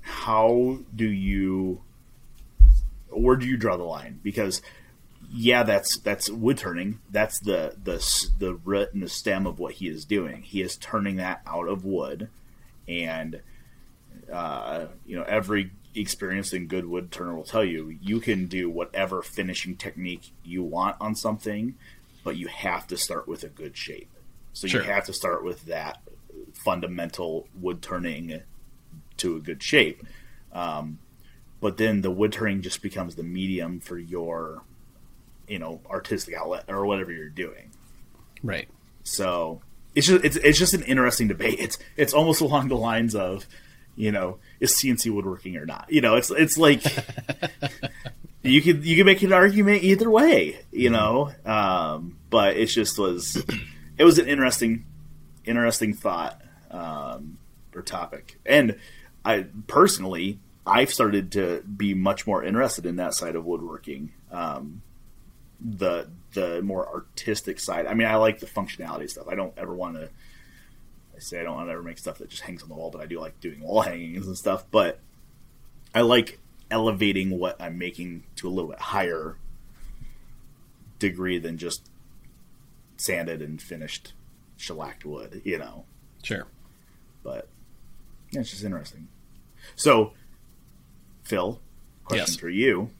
how 0.00 0.78
do 0.94 1.06
you, 1.06 1.82
where 3.10 3.36
do 3.36 3.46
you 3.46 3.56
draw 3.56 3.76
the 3.76 3.84
line? 3.84 4.20
Because 4.22 4.62
yeah, 5.32 5.62
that's 5.62 5.98
that's 5.98 6.30
wood 6.30 6.58
turning. 6.58 7.00
That's 7.10 7.40
the 7.40 7.74
the 7.82 8.04
the 8.38 8.54
root 8.54 8.94
and 8.94 9.02
the 9.02 9.08
stem 9.08 9.46
of 9.46 9.58
what 9.58 9.74
he 9.74 9.88
is 9.88 10.04
doing. 10.04 10.42
He 10.42 10.62
is 10.62 10.76
turning 10.76 11.16
that 11.16 11.42
out 11.46 11.68
of 11.68 11.84
wood, 11.84 12.28
and 12.86 13.40
uh, 14.32 14.86
you 15.06 15.16
know 15.16 15.24
every 15.24 15.72
experienced 15.94 16.52
and 16.52 16.68
good 16.68 16.86
wood 16.86 17.12
turner 17.12 17.34
will 17.34 17.44
tell 17.44 17.64
you 17.64 17.96
you 18.02 18.20
can 18.20 18.46
do 18.46 18.68
whatever 18.68 19.22
finishing 19.22 19.76
technique 19.76 20.32
you 20.42 20.62
want 20.62 20.96
on 21.00 21.14
something 21.14 21.74
but 22.24 22.36
you 22.36 22.48
have 22.48 22.86
to 22.88 22.96
start 22.96 23.28
with 23.28 23.44
a 23.44 23.48
good 23.48 23.76
shape. 23.76 24.10
So 24.52 24.66
sure. 24.66 24.82
you 24.82 24.90
have 24.90 25.04
to 25.06 25.12
start 25.12 25.44
with 25.44 25.66
that 25.66 26.02
fundamental 26.52 27.46
wood 27.54 27.82
turning 27.82 28.40
to 29.18 29.36
a 29.36 29.40
good 29.40 29.62
shape. 29.62 30.04
Um, 30.52 30.98
but 31.60 31.76
then 31.76 32.00
the 32.00 32.10
wood 32.10 32.32
turning 32.32 32.62
just 32.62 32.82
becomes 32.82 33.14
the 33.14 33.22
medium 33.22 33.80
for 33.80 33.98
your, 33.98 34.62
you 35.46 35.58
know, 35.58 35.80
artistic 35.88 36.34
outlet 36.34 36.64
or 36.68 36.86
whatever 36.86 37.12
you're 37.12 37.28
doing. 37.28 37.70
Right. 38.42 38.68
So 39.02 39.60
it's 39.94 40.06
just 40.06 40.24
it's 40.24 40.36
it's 40.36 40.58
just 40.58 40.74
an 40.74 40.82
interesting 40.82 41.28
debate. 41.28 41.56
It's 41.58 41.78
it's 41.96 42.12
almost 42.12 42.40
along 42.40 42.68
the 42.68 42.76
lines 42.76 43.14
of, 43.14 43.46
you 43.96 44.12
know, 44.12 44.38
is 44.60 44.74
CNC 44.74 45.10
woodworking 45.10 45.56
or 45.56 45.66
not? 45.66 45.86
You 45.88 46.00
know, 46.00 46.16
it's 46.16 46.30
it's 46.30 46.58
like 46.58 46.82
you 48.44 48.60
could 48.60 48.84
you 48.84 48.96
could 48.96 49.06
make 49.06 49.22
an 49.22 49.32
argument 49.32 49.82
either 49.82 50.10
way, 50.10 50.60
you 50.70 50.90
mm-hmm. 50.90 50.94
know. 50.94 51.32
Um, 51.44 52.18
but 52.30 52.56
it 52.56 52.66
just 52.66 52.98
was 52.98 53.42
it 53.98 54.04
was 54.04 54.18
an 54.18 54.28
interesting 54.28 54.84
interesting 55.44 55.94
thought 55.94 56.40
um, 56.70 57.38
or 57.74 57.82
topic, 57.82 58.38
and 58.44 58.78
I 59.24 59.46
personally 59.66 60.38
I've 60.66 60.92
started 60.92 61.32
to 61.32 61.62
be 61.62 61.94
much 61.94 62.26
more 62.26 62.44
interested 62.44 62.86
in 62.86 62.96
that 62.96 63.14
side 63.14 63.36
of 63.36 63.44
woodworking. 63.44 64.12
Um, 64.30 64.82
the 65.60 66.10
the 66.32 66.62
more 66.62 66.86
artistic 66.86 67.58
side. 67.60 67.86
I 67.86 67.94
mean, 67.94 68.06
I 68.06 68.16
like 68.16 68.40
the 68.40 68.46
functionality 68.46 69.08
stuff. 69.08 69.28
I 69.28 69.34
don't 69.34 69.54
ever 69.56 69.74
want 69.74 69.96
to. 69.96 70.10
I 71.14 71.20
say 71.20 71.40
I 71.40 71.44
don't 71.44 71.54
want 71.54 71.68
to 71.68 71.72
ever 71.72 71.82
make 71.82 71.98
stuff 71.98 72.18
that 72.18 72.28
just 72.28 72.42
hangs 72.42 72.62
on 72.62 72.68
the 72.68 72.74
wall, 72.74 72.90
but 72.90 73.00
I 73.00 73.06
do 73.06 73.20
like 73.20 73.40
doing 73.40 73.60
wall 73.60 73.80
hangings 73.80 74.26
and 74.26 74.36
stuff. 74.36 74.64
But 74.70 75.00
I 75.94 76.00
like 76.00 76.38
elevating 76.74 77.38
what 77.38 77.54
I'm 77.62 77.78
making 77.78 78.24
to 78.34 78.48
a 78.48 78.50
little 78.50 78.68
bit 78.68 78.80
higher 78.80 79.36
degree 80.98 81.38
than 81.38 81.56
just 81.56 81.88
sanded 82.96 83.40
and 83.40 83.62
finished 83.62 84.12
shellacked 84.56 85.04
wood, 85.04 85.40
you 85.44 85.56
know. 85.56 85.84
Sure. 86.24 86.46
But 87.22 87.48
yeah, 88.32 88.40
it's 88.40 88.50
just 88.50 88.64
interesting. 88.64 89.06
So, 89.76 90.14
Phil, 91.22 91.60
question 92.04 92.26
Yes. 92.26 92.36
for 92.36 92.48
you: 92.48 92.90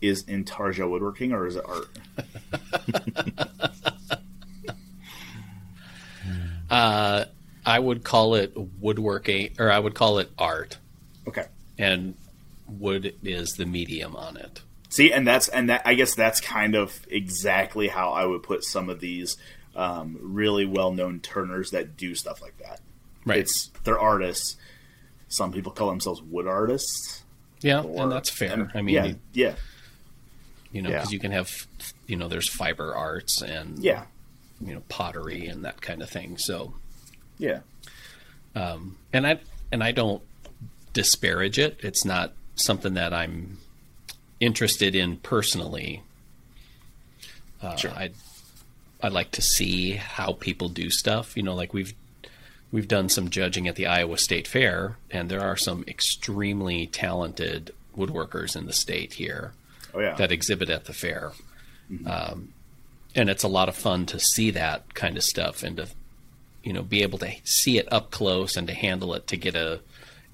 Is 0.00 0.24
Intarsia 0.24 0.90
woodworking 0.90 1.32
or 1.32 1.46
is 1.46 1.54
it 1.54 1.64
art? 1.64 1.88
Uh, 6.70 7.24
I 7.64 7.78
would 7.78 8.04
call 8.04 8.34
it 8.34 8.52
woodworking, 8.54 9.54
or 9.58 9.70
I 9.72 9.78
would 9.78 9.94
call 9.94 10.18
it 10.18 10.30
art, 10.38 10.76
Okay. 11.26 11.46
and 11.78 12.14
wood 12.68 13.14
is 13.22 13.50
the 13.52 13.66
medium 13.66 14.14
on 14.16 14.36
it. 14.36 14.62
See, 14.90 15.12
and 15.12 15.26
that's 15.26 15.48
and 15.48 15.68
that 15.70 15.82
I 15.84 15.94
guess 15.94 16.14
that's 16.14 16.40
kind 16.40 16.74
of 16.74 17.00
exactly 17.10 17.88
how 17.88 18.10
I 18.12 18.24
would 18.24 18.42
put 18.42 18.64
some 18.64 18.88
of 18.88 19.00
these 19.00 19.36
um, 19.76 20.18
really 20.20 20.64
well-known 20.66 21.20
turners 21.20 21.70
that 21.70 21.96
do 21.96 22.14
stuff 22.14 22.40
like 22.42 22.56
that. 22.58 22.80
Right. 23.24 23.40
It's 23.40 23.70
they're 23.84 23.98
artists. 23.98 24.56
Some 25.28 25.52
people 25.52 25.72
call 25.72 25.88
themselves 25.90 26.22
wood 26.22 26.46
artists. 26.46 27.22
yeah, 27.60 27.82
or- 27.82 28.02
and 28.04 28.12
that's 28.12 28.30
fair. 28.30 28.52
and- 28.52 28.70
I 28.74 28.80
mean, 28.82 28.94
yeah, 28.94 29.04
you, 29.04 29.18
yeah, 29.34 29.54
you 30.72 30.80
know, 30.82 30.88
Yeah. 30.90 30.96
because 30.98 31.12
you 31.12 31.18
can 31.18 31.32
have, 31.32 31.50
you 32.06 32.16
know, 32.16 32.28
there's 32.28 32.48
fiber 32.48 32.94
arts 32.94 33.42
and 33.42 33.78
yeah, 33.78 34.04
you 34.60 34.74
know 34.74 34.82
pottery 34.88 35.46
and 35.46 35.64
that 35.66 35.80
kind 35.82 36.02
of 36.02 36.08
thing. 36.08 36.38
So, 36.38 36.74
yeah. 37.38 37.60
um, 38.54 38.96
and 39.12 39.26
I 39.26 39.38
and 39.70 39.84
I 39.84 39.92
don't 39.92 40.22
disparage 40.94 41.58
it. 41.58 41.78
It's 41.82 42.04
not 42.06 42.32
something 42.58 42.94
that 42.94 43.12
I'm 43.12 43.58
interested 44.40 44.94
in 44.94 45.16
personally. 45.18 46.02
Uh, 47.62 47.76
Sure. 47.76 47.90
I 47.92 48.10
I 49.02 49.08
like 49.08 49.30
to 49.32 49.42
see 49.42 49.92
how 49.92 50.32
people 50.32 50.68
do 50.68 50.90
stuff. 50.90 51.36
You 51.36 51.42
know, 51.42 51.54
like 51.54 51.72
we've 51.72 51.94
we've 52.72 52.88
done 52.88 53.08
some 53.08 53.30
judging 53.30 53.68
at 53.68 53.76
the 53.76 53.86
Iowa 53.86 54.18
State 54.18 54.46
Fair, 54.48 54.96
and 55.10 55.28
there 55.28 55.40
are 55.42 55.56
some 55.56 55.84
extremely 55.88 56.86
talented 56.86 57.72
woodworkers 57.96 58.54
in 58.56 58.66
the 58.66 58.72
state 58.72 59.14
here 59.14 59.52
Oh 59.92 60.00
yeah. 60.00 60.14
that 60.14 60.30
exhibit 60.30 60.70
at 60.70 60.84
the 60.84 60.92
fair. 60.92 61.32
Um, 62.06 62.52
and 63.14 63.28
it's 63.30 63.42
a 63.42 63.48
lot 63.48 63.68
of 63.68 63.74
fun 63.76 64.04
to 64.06 64.20
see 64.20 64.50
that 64.52 64.94
kind 64.94 65.16
of 65.16 65.22
stuff 65.24 65.62
and 65.64 65.78
to, 65.78 65.88
you 66.62 66.72
know, 66.72 66.82
be 66.82 67.02
able 67.02 67.18
to 67.20 67.32
see 67.44 67.78
it 67.78 67.90
up 67.90 68.10
close 68.10 68.56
and 68.56 68.68
to 68.68 68.74
handle 68.74 69.14
it 69.14 69.26
to 69.28 69.36
get 69.36 69.54
a 69.56 69.80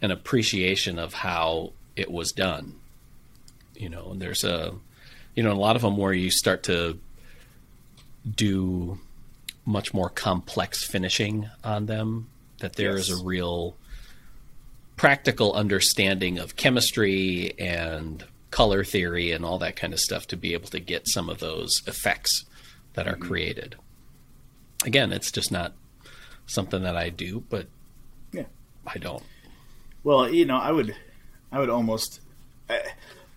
an 0.03 0.11
appreciation 0.11 0.99
of 0.99 1.15
how 1.15 1.73
it 1.97 2.11
was 2.11 2.33
done. 2.33 2.77
You 3.75 3.89
know, 3.89 4.13
and 4.13 4.23
there's 4.23 4.45
a, 4.45 4.73
you 5.35 5.43
know, 5.43 5.53
a 5.53 5.55
lot 5.55 5.77
of 5.77 5.83
them 5.83 5.97
where 5.97 6.13
you 6.13 6.31
start 6.31 6.63
to 6.65 6.99
do 8.29 8.99
much 9.67 9.93
more 9.93 10.09
complex 10.09 10.85
finishing 10.85 11.49
on 11.63 11.87
them. 11.87 12.29
That 12.61 12.77
there 12.77 12.97
is 12.97 13.09
Yes. 13.09 13.21
a 13.21 13.25
real 13.25 13.77
practical 14.97 15.53
understanding 15.53 16.39
of 16.39 16.57
chemistry 16.57 17.53
and 17.59 18.25
color 18.51 18.85
theory 18.85 19.33
and 19.33 19.45
all 19.45 19.59
that 19.59 19.75
kind 19.75 19.93
of 19.93 19.99
stuff 19.99 20.27
to 20.29 20.37
be 20.37 20.53
able 20.53 20.69
to 20.69 20.79
get 20.79 21.09
some 21.09 21.29
of 21.29 21.41
those 21.41 21.83
effects 21.89 22.45
that 22.95 23.09
are 23.09 23.15
mm-hmm. 23.15 23.27
created. 23.27 23.75
Again, 24.85 25.13
it's 25.13 25.33
just 25.33 25.51
not 25.51 25.73
something 26.47 26.83
that 26.85 26.97
I 26.97 27.09
do, 27.09 27.43
but 27.51 27.67
Yeah. 28.33 28.45
I 28.87 28.99
don't. 28.99 29.25
Well, 30.05 30.29
you 30.33 30.45
know, 30.45 30.59
I 30.59 30.71
would, 30.71 30.95
I 31.55 31.61
would 31.61 31.71
almost. 31.71 32.21
Uh, 32.69 32.75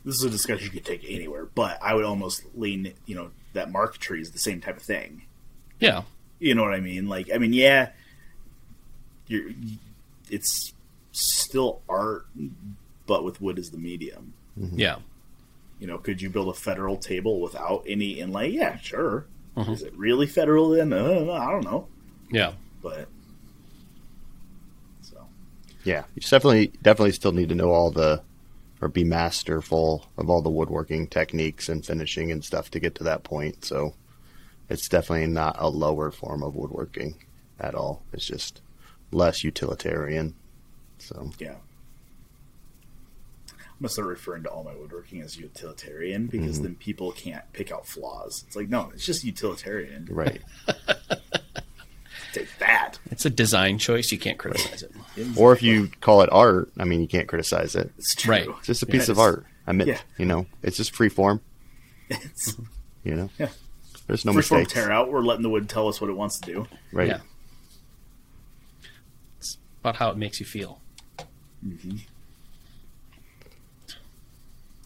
this 0.06 0.16
is 0.16 0.24
a 0.24 0.30
discussion 0.30 0.66
you 0.66 0.72
could 0.72 0.86
take 0.86 1.04
anywhere, 1.08 1.46
but 1.54 1.78
I 1.82 1.94
would 1.94 2.06
almost 2.06 2.42
lean, 2.56 2.94
you 3.06 3.16
know, 3.16 3.30
that 3.54 3.70
marquetry 3.72 4.22
is 4.22 4.32
the 4.32 4.40
same 4.40 4.62
type 4.62 4.78
of 4.78 4.84
thing. 4.84 5.24
Yeah, 5.80 6.04
You 6.40 6.56
know 6.56 6.64
what 6.64 6.74
I 6.74 6.80
mean? 6.80 7.08
Like, 7.10 7.30
I 7.34 7.38
mean, 7.38 7.52
yeah, 7.54 7.90
you're, 9.28 9.50
it's 10.30 10.72
still 11.12 11.82
art, 11.90 12.26
but 13.06 13.24
with 13.26 13.42
wood 13.42 13.60
as 13.60 13.70
the 13.70 13.78
medium. 13.78 14.34
yeah, 14.56 14.98
You 15.80 15.88
know, 15.88 15.98
could 15.98 16.22
you 16.22 16.30
build 16.30 16.48
a 16.48 16.54
federal 16.58 16.98
table 16.98 17.42
without 17.42 17.84
any 17.88 18.20
inlay? 18.20 18.50
Yeah, 18.52 18.78
sure. 18.80 19.26
Mhm. 19.58 19.74
Is 19.74 19.82
it 19.84 19.94
really 19.98 20.26
federal 20.28 20.70
then? 20.70 20.94
Uh, 20.94 21.32
I 21.34 21.52
don't 21.52 21.64
know, 21.66 21.88
yeah, 22.32 22.54
but 22.82 23.02
so 23.02 23.08
Yeah, 25.88 26.04
you 26.16 26.22
definitely 26.22 26.68
definitely 26.82 27.14
still 27.14 27.32
need 27.32 27.48
to 27.48 27.56
know 27.56 27.72
all 27.72 27.92
the 27.92 28.22
or 28.82 28.90
be 28.90 29.06
masterful 29.06 30.06
of 30.18 30.30
all 30.30 30.42
the 30.42 30.50
woodworking 30.50 31.08
techniques 31.08 31.70
and 31.70 31.86
finishing 31.86 32.30
and 32.30 32.44
stuff 32.44 32.70
to 32.72 32.80
get 32.82 32.96
to 32.96 33.06
that 33.06 33.24
point. 33.24 33.64
So 33.64 33.96
it's 34.70 34.90
definitely 34.90 35.28
not 35.28 35.56
a 35.58 35.70
lower 35.70 36.12
form 36.12 36.44
of 36.44 36.58
woodworking 36.58 37.16
at 37.58 37.74
all. 37.74 38.04
It's 38.12 38.26
just 38.26 38.62
less 39.14 39.46
utilitarian. 39.46 40.36
So 40.98 41.32
yeah. 41.40 41.56
I'm 43.50 43.80
gonna 43.80 43.88
start 43.90 44.10
referring 44.10 44.44
to 44.44 44.50
all 44.50 44.66
my 44.66 44.76
woodworking 44.76 45.22
as 45.22 45.38
utilitarian 45.38 46.28
because 46.28 46.56
mm-hmm. 46.56 46.64
then 46.64 46.76
people 46.76 47.14
can't 47.14 47.50
pick 47.54 47.72
out 47.72 47.88
flaws. 47.88 48.44
It's 48.46 48.58
like, 48.58 48.68
no, 48.68 48.92
it's 48.94 49.06
just 49.06 49.24
utilitarian. 49.24 50.10
right. 50.12 50.42
Take 52.40 52.60
that. 52.60 53.00
it's 53.12 53.26
a 53.26 53.30
design 53.30 53.78
choice. 53.78 54.12
You 54.12 54.18
can't 54.20 54.38
criticize 54.38 54.84
it. 54.84 54.92
or 55.38 55.54
if 55.54 55.62
you 55.64 55.90
call 56.02 56.22
it 56.22 56.30
art, 56.32 56.72
I 56.78 56.84
mean 56.84 57.02
you 57.02 57.08
can't 57.08 57.28
criticize 57.28 57.76
it. 57.76 57.92
it's 57.98 58.16
true. 58.16 58.32
Right. 58.32 58.48
It's 58.60 58.68
just 58.68 58.84
a 58.84 58.86
Yeah, 58.88 58.92
piece 58.92 59.10
of 59.10 59.20
art. 59.20 59.46
I 59.66 59.74
mean, 59.74 59.88
yeah. 59.90 60.00
you 60.18 60.26
know, 60.26 60.46
it's 60.64 60.78
just 60.78 60.96
free 60.96 61.10
form. 61.10 61.42
It's 62.10 62.56
You 63.04 63.16
know, 63.16 63.30
Yeah. 63.40 63.50
there's 64.08 64.24
no 64.26 64.32
freeform 64.32 64.60
mistakes. 64.60 64.74
tear 64.74 64.92
out. 64.92 65.12
We're 65.12 65.22
letting 65.22 65.44
the 65.44 65.50
wood 65.50 65.68
tell 65.70 65.88
us 65.88 66.00
what 66.02 66.10
it 66.10 66.14
wants 66.14 66.40
to 66.40 66.46
do. 66.54 66.68
Right. 66.92 67.08
Yeah, 67.10 67.20
it's 69.40 69.58
about 69.82 69.98
how 69.98 70.10
it 70.10 70.18
makes 70.18 70.40
you 70.40 70.46
feel. 70.46 70.80
Mm-hmm. 71.66 71.98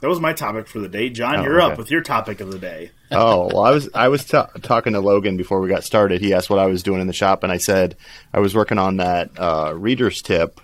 That 0.02 0.08
was 0.10 0.20
my 0.20 0.34
topic 0.34 0.68
for 0.68 0.80
the 0.80 0.90
day. 0.90 1.10
John, 1.10 1.38
Oh, 1.38 1.44
you're 1.44 1.62
okay. 1.62 1.72
up 1.74 1.78
with 1.78 1.92
your 1.92 2.02
topic 2.02 2.42
of 2.42 2.52
the 2.52 2.58
day. 2.60 2.92
Oh 3.12 3.48
well, 3.54 3.64
I 3.64 3.72
was 3.72 3.90
I 3.94 4.08
was 4.08 4.26
ta 4.26 4.48
talking 4.62 4.94
to 4.94 5.00
Logan 5.00 5.38
before 5.38 5.62
we 5.62 5.70
got 5.70 5.84
started. 5.84 6.22
He 6.22 6.34
asked 6.34 6.50
what 6.50 6.60
I 6.60 6.66
was 6.66 6.82
doing 6.84 7.02
in 7.02 7.08
the 7.08 7.14
shop, 7.14 7.44
and 7.44 7.52
I 7.52 7.58
said 7.58 7.96
I 8.34 8.40
was 8.40 8.56
working 8.56 8.78
on 8.80 8.98
that 8.98 9.30
uh, 9.38 9.74
reader's 9.76 10.22
tip 10.22 10.60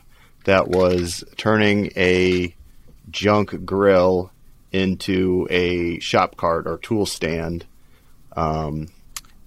that 0.46 0.68
was 0.68 1.24
turning 1.38 1.92
a 1.96 2.56
junk 3.12 3.64
grill 3.66 4.32
into 4.72 5.48
a 5.50 6.00
shop 6.00 6.36
cart 6.38 6.68
or 6.68 6.78
tool 6.78 7.06
stand. 7.06 7.66
Um, 8.36 8.88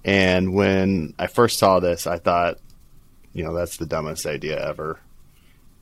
and 0.04 0.54
when 0.54 1.14
I 1.18 1.26
first 1.26 1.58
saw 1.58 1.80
this, 1.80 2.06
I 2.06 2.18
thought, 2.18 2.58
you 3.32 3.44
know, 3.44 3.54
that's 3.54 3.76
the 3.76 3.86
dumbest 3.86 4.24
idea 4.26 4.58
ever. 4.68 4.98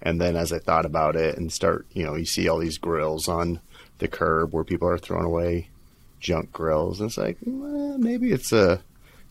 And 0.00 0.20
then 0.20 0.36
as 0.36 0.52
I 0.52 0.58
thought 0.60 0.86
about 0.86 1.16
it 1.16 1.36
and 1.36 1.52
start, 1.52 1.86
you 1.92 2.04
know, 2.04 2.14
you 2.14 2.24
see 2.26 2.48
all 2.48 2.58
these 2.58 2.78
grills 2.78 3.28
on 3.28 3.60
the 3.98 4.08
curb 4.08 4.52
where 4.52 4.64
people 4.64 4.88
are 4.88 4.98
throwing 4.98 5.24
away 5.24 5.68
junk 6.20 6.52
grills. 6.52 7.00
And 7.00 7.08
it's 7.08 7.18
like, 7.18 7.37
well, 7.44 7.98
maybe 7.98 8.32
it's 8.32 8.52
a 8.52 8.80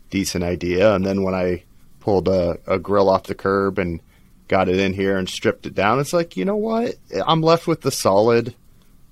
decent 0.10 0.44
idea. 0.44 0.94
And 0.94 1.06
then 1.06 1.24
when 1.24 1.34
I 1.34 1.64
pulled 2.00 2.28
a, 2.28 2.60
a 2.68 2.80
grill 2.80 3.10
off 3.10 3.24
the 3.24 3.36
curb 3.36 3.80
and 3.80 4.00
got 4.48 4.70
it 4.70 4.80
in 4.80 4.94
here 4.94 5.18
and 5.18 5.28
stripped 5.28 5.66
it 5.66 5.76
down, 5.76 6.00
it's 6.00 6.14
like, 6.14 6.38
you 6.38 6.46
know 6.46 6.56
what? 6.56 6.96
I'm 7.26 7.42
left 7.42 7.68
with 7.68 7.82
the 7.82 7.92
solid 7.92 8.56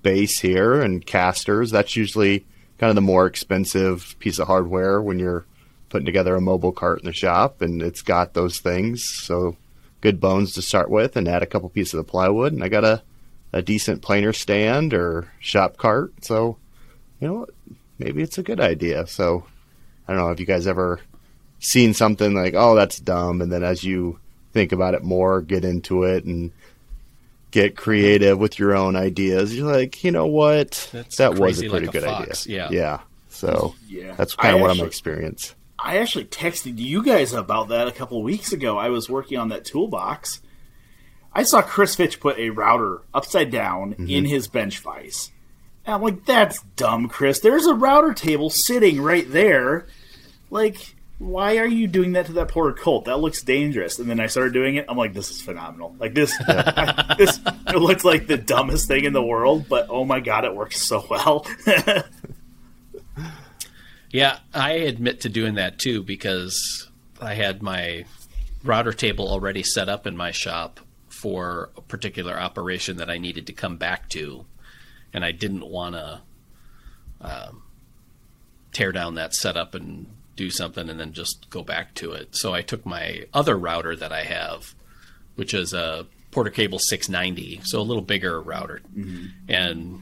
base 0.01 0.39
here 0.39 0.81
and 0.81 1.05
casters. 1.05 1.71
That's 1.71 1.95
usually 1.95 2.45
kind 2.77 2.89
of 2.89 2.95
the 2.95 3.01
more 3.01 3.25
expensive 3.25 4.15
piece 4.19 4.39
of 4.39 4.47
hardware 4.47 5.01
when 5.01 5.19
you're 5.19 5.45
putting 5.89 6.05
together 6.05 6.35
a 6.35 6.41
mobile 6.41 6.71
cart 6.71 6.99
in 6.99 7.05
the 7.05 7.13
shop 7.13 7.61
and 7.61 7.81
it's 7.81 8.01
got 8.01 8.33
those 8.33 8.59
things. 8.59 9.03
So 9.03 9.57
good 10.01 10.19
bones 10.19 10.53
to 10.53 10.61
start 10.61 10.89
with 10.89 11.15
and 11.15 11.27
add 11.27 11.43
a 11.43 11.47
couple 11.47 11.69
pieces 11.69 11.95
of 11.95 12.07
plywood 12.07 12.53
and 12.53 12.63
I 12.63 12.69
got 12.69 12.83
a, 12.83 13.01
a 13.55 13.61
decent 13.63 14.01
planer 14.03 14.33
stand 14.33 14.93
or 14.93 15.31
shop 15.39 15.77
cart. 15.77 16.13
So, 16.23 16.57
you 17.19 17.27
know 17.27 17.33
what? 17.35 17.49
Maybe 17.97 18.21
it's 18.21 18.37
a 18.37 18.43
good 18.43 18.59
idea. 18.59 19.07
So 19.07 19.45
I 20.07 20.13
don't 20.13 20.21
know 20.21 20.29
if 20.31 20.39
you 20.39 20.45
guys 20.45 20.67
ever 20.67 20.99
seen 21.59 21.93
something 21.95 22.33
like, 22.35 22.53
oh, 22.55 22.75
that's 22.75 22.99
dumb. 22.99 23.41
And 23.41 23.51
then 23.51 23.63
as 23.63 23.83
you 23.83 24.19
think 24.53 24.71
about 24.71 24.93
it 24.93 25.03
more, 25.03 25.41
get 25.41 25.63
into 25.65 26.03
it 26.03 26.25
and 26.25 26.51
get 27.51 27.77
creative 27.77 28.37
with 28.37 28.59
your 28.59 28.75
own 28.75 28.95
ideas, 28.97 29.55
you're 29.57 29.71
like, 29.71 30.03
you 30.03 30.11
know 30.11 30.27
what? 30.27 30.89
That's 30.91 31.15
that 31.17 31.35
was 31.35 31.59
a 31.61 31.69
pretty 31.69 31.85
like 31.87 31.95
a 31.95 31.99
good 31.99 32.03
fox, 32.03 32.45
idea. 32.45 32.69
yeah. 32.71 32.77
Yeah. 32.77 32.99
So 33.29 33.75
Yeah. 33.87 34.13
that's 34.15 34.35
kind 34.35 34.53
of 34.55 34.59
I 34.59 34.61
what 34.61 34.69
I'm 34.71 34.75
actually- 34.75 34.87
experiencing. 34.87 35.55
I 35.77 35.97
actually 35.97 36.25
texted 36.25 36.77
you 36.77 37.03
guys 37.03 37.33
about 37.33 37.67
that 37.67 37.87
a 37.87 37.91
couple 37.91 38.21
weeks 38.23 38.51
ago. 38.53 38.77
I 38.77 38.89
was 38.89 39.09
working 39.09 39.37
on 39.37 39.49
that 39.49 39.65
toolbox. 39.65 40.41
I 41.35 41.43
saw 41.43 41.61
Chris 41.61 41.95
Fitch 41.95 42.19
put 42.19 42.39
a 42.39 42.49
router 42.49 43.01
upside 43.13 43.51
down 43.51 43.91
Mm-hmm. 43.93 44.09
in 44.09 44.25
his 44.25 44.47
bench 44.47 44.79
vise. 44.79 45.31
And 45.85 45.95
I'm 45.95 46.01
like, 46.01 46.25
that's 46.25 46.61
dumb, 46.77 47.09
Chris. 47.09 47.41
There's 47.41 47.65
a 47.67 47.73
router 47.75 48.13
table 48.13 48.49
sitting 48.49 49.01
right 49.01 49.29
there. 49.29 49.85
Like, 50.49 50.95
why 51.19 51.57
are 51.57 51.67
you 51.67 51.87
doing 51.87 52.13
that 52.13 52.25
to 52.27 52.33
that 52.33 52.47
poor 52.47 52.73
Colt? 52.73 53.05
That 53.05 53.19
looks 53.19 53.41
dangerous. 53.43 53.99
And 53.99 54.09
then 54.09 54.19
I 54.19 54.27
started 54.27 54.53
doing 54.53 54.75
it. 54.77 54.85
I'm 54.89 54.97
like, 54.97 55.13
this 55.13 55.29
is 55.29 55.41
phenomenal. 55.41 55.95
Like 55.99 56.13
this, 56.15 56.33
I, 56.47 57.15
this 57.19 57.39
it 57.67 57.75
looks 57.75 58.03
like 58.03 58.27
the 58.27 58.37
dumbest 58.37 58.87
thing 58.87 59.03
in 59.05 59.13
the 59.13 59.23
world, 59.23 59.67
but 59.69 59.87
oh 59.89 60.05
my 60.05 60.19
god, 60.21 60.45
it 60.45 60.55
works 60.55 60.81
so 60.87 61.05
well. 61.09 61.45
Yeah, 64.11 64.39
I 64.53 64.73
admit 64.73 65.21
to 65.21 65.29
doing 65.29 65.55
that 65.55 65.77
too 65.77 66.01
because 66.01 66.89
I 67.19 67.33
had 67.33 67.61
my 67.61 68.05
router 68.63 68.93
table 68.93 69.27
already 69.27 69.61
set 69.61 69.89
up 69.89 70.07
in 70.07 70.15
my 70.15 70.31
shop 70.31 70.79
for 71.25 71.71
a 71.75 71.81
particular 71.81 72.39
operation 72.39 72.97
that 72.97 73.09
I 73.09 73.17
needed 73.17 73.47
to 73.47 73.53
come 73.53 73.77
back 73.77 74.09
to, 74.09 74.45
and 75.11 75.25
I 75.25 75.31
didn't 75.31 75.65
want 75.65 75.95
to 75.95 76.21
um, 77.19 77.63
tear 78.73 78.91
down 78.91 79.15
that 79.15 79.33
setup 79.33 79.73
and 79.73 80.05
do 80.35 80.51
something 80.51 80.87
and 80.87 80.99
then 80.99 81.13
just 81.13 81.49
go 81.49 81.63
back 81.63 81.95
to 81.95 82.11
it. 82.11 82.35
So 82.35 82.53
I 82.53 82.61
took 82.61 82.85
my 82.85 83.25
other 83.33 83.57
router 83.57 83.95
that 83.95 84.11
I 84.11 84.21
have, 84.21 84.75
which 85.33 85.55
is 85.55 85.73
a 85.73 86.05
Porter 86.29 86.51
Cable 86.51 86.77
690, 86.77 87.61
so 87.63 87.79
a 87.79 87.81
little 87.81 88.03
bigger 88.03 88.39
router, 88.39 88.83
and 89.49 89.99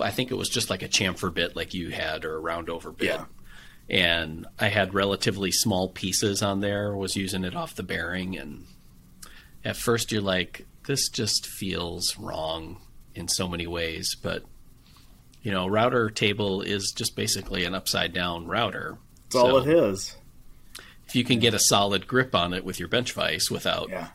I 0.00 0.12
think 0.12 0.30
it 0.30 0.36
was 0.36 0.48
just 0.48 0.70
like 0.70 0.84
a 0.84 0.88
chamfer 0.88 1.34
bit 1.34 1.56
like 1.56 1.74
you 1.74 1.90
had 1.90 2.24
or 2.24 2.36
a 2.36 2.38
round 2.38 2.70
over 2.70 2.92
bit. 2.92 3.06
Yeah. 3.08 3.24
And 3.90 4.46
I 4.56 4.68
had 4.68 4.94
relatively 4.94 5.50
small 5.50 5.88
pieces 5.88 6.44
on 6.44 6.60
there, 6.60 6.94
was 6.94 7.16
using 7.16 7.42
it 7.42 7.56
off 7.56 7.74
the 7.74 7.82
bearing 7.82 8.38
and 8.38 8.66
at 9.66 9.76
first 9.76 10.12
you're 10.12 10.22
like 10.22 10.64
this 10.86 11.08
just 11.08 11.46
feels 11.46 12.16
wrong 12.16 12.78
in 13.14 13.26
so 13.28 13.48
many 13.48 13.66
ways, 13.66 14.14
but 14.22 14.44
you 15.42 15.50
know, 15.52 15.66
router 15.66 16.10
table 16.10 16.60
is 16.62 16.92
just 16.96 17.14
basically 17.16 17.64
an 17.64 17.74
upside 17.74 18.12
down 18.12 18.46
router. 18.46 18.98
That's 19.24 19.36
all 19.36 19.58
it 19.58 19.66
is. 19.68 20.16
If 21.08 21.14
you 21.16 21.24
can 21.24 21.38
get 21.38 21.54
a 21.54 21.58
solid 21.58 22.06
grip 22.06 22.34
on 22.34 22.52
it 22.52 22.64
with 22.64 22.78
your 22.80 22.88
bench 22.88 23.12
vise 23.12 23.50
without 23.50 23.88
Yeah. 23.90 24.08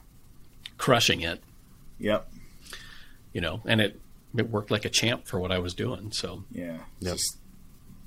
crushing 0.77 1.21
it, 1.21 1.41
Yep. 1.99 2.31
you 3.33 3.41
know, 3.41 3.61
and 3.65 3.79
it 3.81 3.99
it 4.37 4.49
worked 4.49 4.71
like 4.71 4.85
a 4.85 4.89
champ 4.89 5.27
for 5.27 5.39
what 5.41 5.51
I 5.51 5.59
was 5.59 5.73
doing. 5.73 6.11
So 6.13 6.45
Yeah. 6.51 6.79
It's 7.01 7.05
Yep. 7.07 7.13
just 7.15 7.37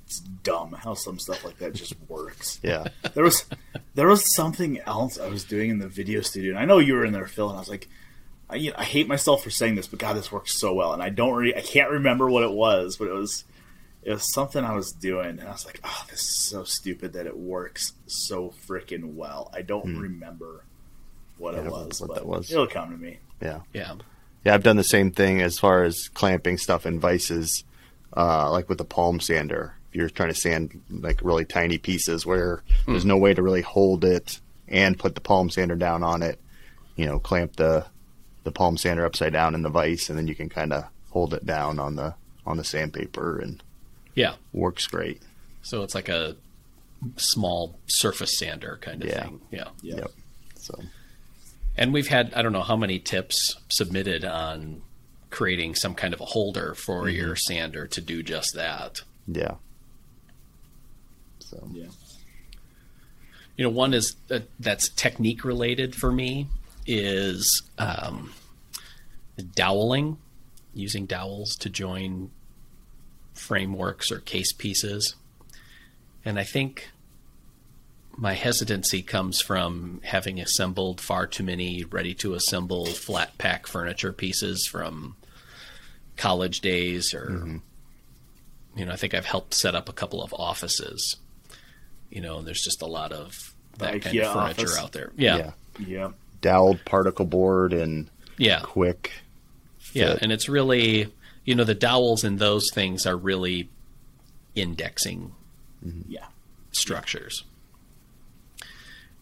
it's 0.05 0.19
dumb 0.19 0.73
how 0.73 0.93
some 0.93 1.17
stuff 1.19 1.43
like 1.43 1.57
that 1.59 1.73
just 1.73 1.93
works. 2.07 2.59
Yeah. 2.63 2.87
There 3.13 3.23
was 3.23 3.45
there 3.95 4.07
was 4.07 4.33
something 4.35 4.79
else 4.81 5.19
I 5.19 5.27
was 5.27 5.43
doing 5.43 5.69
in 5.71 5.79
the 5.79 5.87
video 5.87 6.21
studio, 6.21 6.51
and 6.51 6.59
I 6.59 6.65
know 6.65 6.77
you 6.79 6.93
were 6.93 7.05
in 7.05 7.13
there, 7.13 7.27
Phil, 7.27 7.47
and 7.49 7.57
I 7.57 7.59
was 7.59 7.69
like, 7.69 7.87
I, 8.49 8.55
you 8.57 8.69
know, 8.71 8.75
I 8.77 8.83
hate 8.83 9.07
myself 9.07 9.43
for 9.43 9.49
saying 9.49 9.75
this, 9.75 9.87
but 9.87 9.97
God, 9.99 10.15
this 10.15 10.31
works 10.31 10.59
so 10.59 10.73
well, 10.73 10.93
and 10.93 11.01
I 11.01 11.09
don't 11.09 11.33
really, 11.33 11.55
I 11.55 11.61
can't 11.61 11.89
remember 11.89 12.29
what 12.29 12.43
it 12.43 12.51
was, 12.51 12.97
but 12.97 13.07
it 13.07 13.13
was 13.13 13.43
it 14.03 14.11
was 14.11 14.31
something 14.33 14.63
I 14.63 14.75
was 14.75 14.91
doing, 14.91 15.39
and 15.39 15.43
I 15.47 15.51
was 15.51 15.65
like, 15.65 15.79
oh, 15.83 16.05
this 16.11 16.19
is 16.19 16.45
so 16.49 16.63
stupid 16.63 17.13
that 17.13 17.25
it 17.25 17.35
works 17.37 17.93
so 18.05 18.53
freaking 18.67 19.15
well. 19.15 19.49
I 19.53 19.63
don't 19.63 19.97
remember 19.97 20.63
what 21.39 21.55
Hmm. 21.55 21.61
I 21.61 21.63
it 21.65 21.71
was, 21.71 21.99
what 22.01 22.07
but 22.09 22.13
that 22.17 22.25
was. 22.27 22.51
it'll 22.51 22.67
come 22.67 22.91
to 22.91 22.97
me. 22.97 23.17
Yeah. 23.41 23.61
yeah. 23.73 23.95
Yeah, 24.45 24.53
I've 24.53 24.61
done 24.63 24.77
the 24.77 24.83
same 24.83 25.09
thing 25.09 25.41
as 25.41 25.57
far 25.57 25.83
as 25.83 26.07
clamping 26.13 26.59
stuff 26.59 26.85
in 26.85 26.99
vices, 26.99 27.63
uh, 28.15 28.51
like 28.51 28.69
with 28.69 28.77
the 28.77 28.85
palm 28.85 29.19
sander. 29.19 29.73
If 29.95 29.99
you're 29.99 30.09
trying 30.09 30.27
to 30.27 30.35
sand 30.35 30.81
like 30.89 31.21
really 31.23 31.45
tiny 31.45 31.77
pieces 31.77 32.25
where 32.25 32.63
there's 32.85 33.05
no 33.05 33.15
way 33.15 33.33
to 33.33 33.41
really 33.41 33.61
hold 33.61 34.03
it 34.03 34.41
and 34.67 34.99
put 34.99 35.15
the 35.15 35.21
palm 35.21 35.49
sander 35.49 35.77
down 35.77 36.03
on 36.03 36.21
it, 36.21 36.37
you 36.97 37.05
know, 37.05 37.17
clamp 37.17 37.55
the 37.55 37.85
the 38.43 38.51
palm 38.51 38.75
sander 38.75 39.05
upside 39.05 39.31
down 39.31 39.55
in 39.55 39.61
the 39.61 39.69
vise, 39.69 40.09
and 40.09 40.17
then 40.19 40.27
you 40.27 40.35
can 40.35 40.49
kind 40.49 40.73
of 40.73 40.83
hold 41.11 41.33
it 41.33 41.45
down 41.45 41.79
on 41.79 41.95
the 41.95 42.13
on 42.45 42.57
the 42.57 42.65
sandpaper, 42.65 43.39
and 43.39 43.63
Yeah. 44.15 44.35
works 44.51 44.85
great. 44.85 45.21
So 45.63 45.81
it's 45.83 45.95
like 45.95 46.09
a 46.09 46.35
small 47.15 47.79
surface 47.87 48.37
sander 48.37 48.77
kind 48.81 49.01
of 49.01 49.07
Yeah. 49.07 49.23
thing. 49.23 49.39
Yeah. 49.49 49.69
Yeah. 49.81 49.95
Yep. 49.95 50.11
So 50.57 50.79
And 51.77 51.93
we've 51.93 52.09
had 52.09 52.33
I 52.33 52.41
don't 52.41 52.51
know 52.51 52.63
how 52.63 52.75
many 52.75 52.99
tips 52.99 53.55
submitted 53.69 54.25
on 54.25 54.81
creating 55.29 55.75
some 55.75 55.95
kind 55.95 56.13
of 56.13 56.19
a 56.19 56.25
holder 56.25 56.73
for 56.75 57.03
mm-hmm. 57.03 57.15
your 57.15 57.35
sander 57.37 57.87
to 57.87 58.01
do 58.01 58.21
just 58.23 58.55
that. 58.55 58.99
yeah. 59.25 59.55
So 61.45 61.67
Yeah. 61.71 61.87
You 63.57 63.63
know, 63.63 63.69
one 63.69 63.93
is 63.93 64.17
uh, 64.29 64.39
that's 64.59 64.89
technique 64.89 65.45
related 65.45 65.95
for 65.95 66.11
me 66.11 66.47
is 66.85 67.63
um, 67.77 68.33
doweling, 69.55 70.17
using 70.73 71.05
dowels 71.05 71.55
to 71.57 71.69
join 71.69 72.31
frameworks 73.33 74.11
or 74.11 74.19
case 74.19 74.51
pieces. 74.51 75.15
And 76.25 76.37
I 76.37 76.43
think 76.43 76.89
my 78.17 78.33
hesitancy 78.33 79.01
comes 79.01 79.41
from 79.41 80.01
having 80.03 80.39
assembled 80.39 80.99
far 80.99 81.27
too 81.27 81.43
many 81.43 81.85
ready 81.85 82.13
to 82.15 82.33
assemble 82.33 82.85
flat 82.85 83.37
pack 83.37 83.67
furniture 83.67 84.13
pieces 84.13 84.67
from 84.69 85.15
college 86.17 86.61
days 86.61 87.13
or 87.13 87.59
you 88.75 88.85
know, 88.85 88.91
I 88.91 88.97
think 88.97 89.13
I've 89.13 89.25
helped 89.25 89.53
set 89.53 89.75
up 89.75 89.87
a 89.87 89.93
couple 89.93 90.21
of 90.21 90.33
offices. 90.33 91.15
You 92.09 92.21
know, 92.21 92.37
and 92.39 92.47
there's 92.47 92.61
just 92.61 92.81
a 92.81 92.85
lot 92.85 93.11
of 93.11 93.53
that 93.77 93.93
The 93.93 93.99
kind 93.99 94.19
of 94.19 94.33
furniture 94.33 94.61
office? 94.63 94.77
out 94.77 94.91
there. 94.93 95.11
Yeah. 95.17 95.37
yeah. 95.37 95.51
Yeah. 95.85 96.11
Doweled 96.41 96.85
particle 96.85 97.25
board 97.25 97.73
and 97.73 98.09
Yeah. 98.37 98.61
quick. 98.61 99.11
Yeah, 99.93 100.17
and 100.21 100.31
it's 100.31 100.49
really, 100.49 101.11
you 101.45 101.55
know, 101.55 101.63
the 101.63 101.73
dowels 101.75 102.23
and 102.25 102.37
those 102.39 102.69
things 102.73 103.05
are 103.05 103.15
really 103.15 103.69
indexing 104.55 105.33
mm-hmm. 105.85 106.11
Yeah. 106.11 106.25
structures. 106.71 107.43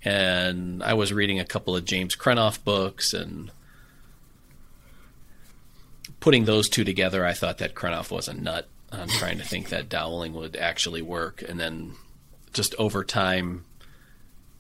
And 0.04 0.84
I 0.84 0.94
was 0.96 1.14
reading 1.14 1.40
a 1.40 1.46
couple 1.46 1.76
of 1.76 1.86
James 1.86 2.16
Krenov 2.16 2.64
books 2.64 3.14
and 3.14 3.52
putting 6.20 6.46
those 6.46 6.70
two 6.70 6.84
together, 6.84 7.26
I 7.26 7.34
thought 7.34 7.58
that 7.60 7.76
Krenov 7.76 8.12
was 8.12 8.28
a 8.28 8.34
nut 8.34 8.68
on 8.92 9.08
trying 9.08 9.38
to 9.38 9.44
think 9.44 9.70
that 9.70 9.90
doweling 9.90 10.34
would 10.34 10.56
actually 10.56 11.02
work. 11.02 11.42
And 11.48 11.60
then 11.60 11.94
just 12.54 12.76
over 12.76 13.04
time, 13.04 13.66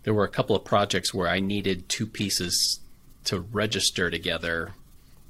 there 0.03 0.13
were 0.13 0.25
a 0.25 0.29
couple 0.29 0.55
of 0.55 0.65
projects 0.65 1.13
where 1.13 1.29
I 1.29 1.39
needed 1.39 1.87
two 1.87 2.05
pieces 2.05 2.79
to 3.25 3.39
register 3.39 4.09
together 4.09 4.73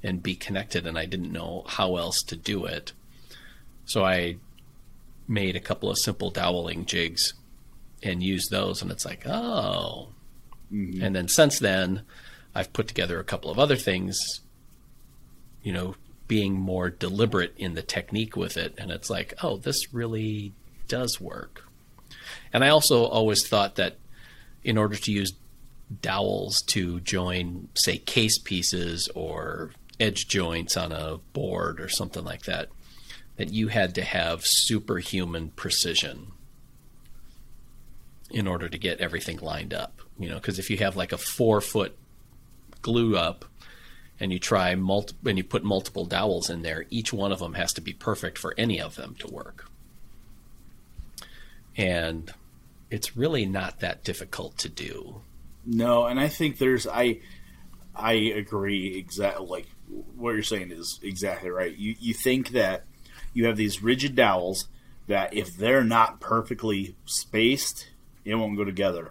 and 0.02 0.22
be 0.22 0.34
connected, 0.34 0.86
and 0.86 0.98
I 0.98 1.06
didn't 1.06 1.32
know 1.32 1.64
how 1.66 1.96
else 1.96 2.22
to 2.24 2.36
do 2.36 2.64
it. 2.64 2.92
So 3.86 4.04
I 4.04 4.36
made 5.28 5.56
a 5.56 5.60
couple 5.60 5.90
of 5.90 5.98
simple 5.98 6.30
doweling 6.30 6.84
jigs 6.86 7.34
and 8.02 8.22
used 8.22 8.50
those, 8.50 8.82
and 8.82 8.90
it's 8.90 9.04
like, 9.04 9.26
oh. 9.26 10.08
Mm-hmm. 10.72 11.02
And 11.02 11.14
then 11.14 11.28
since 11.28 11.58
then, 11.58 12.02
I've 12.54 12.72
put 12.72 12.88
together 12.88 13.18
a 13.18 13.24
couple 13.24 13.50
of 13.50 13.58
other 13.58 13.76
things, 13.76 14.18
you 15.62 15.72
know, 15.72 15.94
being 16.26 16.54
more 16.54 16.90
deliberate 16.90 17.54
in 17.56 17.74
the 17.74 17.82
technique 17.82 18.36
with 18.36 18.56
it, 18.56 18.74
and 18.78 18.90
it's 18.90 19.10
like, 19.10 19.34
oh, 19.42 19.56
this 19.56 19.92
really 19.92 20.52
does 20.88 21.20
work. 21.20 21.63
And 22.54 22.62
I 22.62 22.68
also 22.68 23.04
always 23.04 23.46
thought 23.46 23.74
that 23.74 23.96
in 24.62 24.78
order 24.78 24.94
to 24.94 25.12
use 25.12 25.32
dowels 26.00 26.62
to 26.68 27.00
join, 27.00 27.68
say, 27.74 27.98
case 27.98 28.38
pieces 28.38 29.08
or 29.14 29.72
edge 29.98 30.28
joints 30.28 30.76
on 30.76 30.92
a 30.92 31.18
board 31.32 31.80
or 31.80 31.88
something 31.88 32.24
like 32.24 32.44
that, 32.44 32.68
that 33.36 33.52
you 33.52 33.68
had 33.68 33.96
to 33.96 34.02
have 34.02 34.46
superhuman 34.46 35.48
precision 35.50 36.28
in 38.30 38.46
order 38.46 38.68
to 38.68 38.78
get 38.78 39.00
everything 39.00 39.38
lined 39.38 39.74
up. 39.74 40.00
You 40.16 40.28
know, 40.28 40.36
because 40.36 40.60
if 40.60 40.70
you 40.70 40.76
have 40.78 40.96
like 40.96 41.10
a 41.10 41.18
four 41.18 41.60
foot 41.60 41.96
glue 42.82 43.16
up 43.16 43.44
and 44.20 44.32
you 44.32 44.38
try 44.38 44.76
multi- 44.76 45.16
and 45.26 45.36
you 45.36 45.42
put 45.42 45.64
multiple 45.64 46.04
dowels 46.04 46.48
in 46.48 46.62
there, 46.62 46.86
each 46.88 47.12
one 47.12 47.32
of 47.32 47.40
them 47.40 47.54
has 47.54 47.72
to 47.72 47.80
be 47.80 47.92
perfect 47.92 48.38
for 48.38 48.54
any 48.56 48.80
of 48.80 48.94
them 48.94 49.16
to 49.18 49.26
work. 49.26 49.68
And 51.76 52.32
it's 52.94 53.16
really 53.16 53.44
not 53.44 53.80
that 53.80 54.04
difficult 54.04 54.56
to 54.58 54.68
do. 54.68 55.20
No, 55.66 56.06
and 56.06 56.20
I 56.20 56.28
think 56.28 56.58
there's 56.58 56.86
I 56.86 57.18
I 57.92 58.12
agree 58.12 58.96
exactly 58.96 59.46
like 59.46 59.66
what 60.14 60.30
you're 60.30 60.44
saying 60.44 60.70
is 60.70 61.00
exactly 61.02 61.50
right. 61.50 61.76
You 61.76 61.96
you 61.98 62.14
think 62.14 62.50
that 62.50 62.84
you 63.32 63.46
have 63.46 63.56
these 63.56 63.82
rigid 63.82 64.14
dowels 64.14 64.68
that 65.08 65.34
if 65.34 65.56
they're 65.56 65.82
not 65.82 66.20
perfectly 66.20 66.94
spaced, 67.04 67.88
it 68.24 68.36
won't 68.36 68.56
go 68.56 68.64
together. 68.64 69.10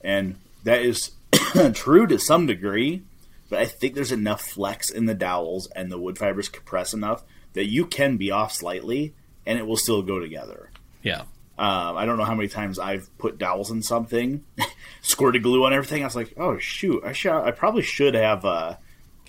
And 0.00 0.36
that 0.64 0.80
is 0.80 1.10
true 1.74 2.06
to 2.06 2.18
some 2.18 2.46
degree, 2.46 3.02
but 3.50 3.58
I 3.58 3.66
think 3.66 3.94
there's 3.94 4.10
enough 4.10 4.40
flex 4.40 4.90
in 4.90 5.04
the 5.04 5.14
dowels 5.14 5.68
and 5.76 5.92
the 5.92 5.98
wood 5.98 6.16
fibers 6.16 6.48
compress 6.48 6.94
enough 6.94 7.24
that 7.52 7.66
you 7.66 7.84
can 7.84 8.16
be 8.16 8.30
off 8.30 8.54
slightly 8.54 9.12
and 9.44 9.58
it 9.58 9.66
will 9.66 9.76
still 9.76 10.00
go 10.00 10.18
together. 10.18 10.70
Yeah. 11.02 11.24
Um, 11.58 11.96
I 11.96 12.06
don't 12.06 12.18
know 12.18 12.24
how 12.24 12.36
many 12.36 12.48
times 12.48 12.78
I've 12.78 13.10
put 13.18 13.36
dowels 13.36 13.70
in 13.70 13.82
something, 13.82 14.44
squirted 15.02 15.42
glue 15.42 15.64
on 15.64 15.72
everything. 15.72 16.02
I 16.02 16.06
was 16.06 16.14
like, 16.14 16.34
oh 16.36 16.58
shoot, 16.58 17.02
I 17.04 17.12
should, 17.12 17.32
I 17.32 17.50
probably 17.50 17.82
should 17.82 18.14
have 18.14 18.44
uh, 18.44 18.76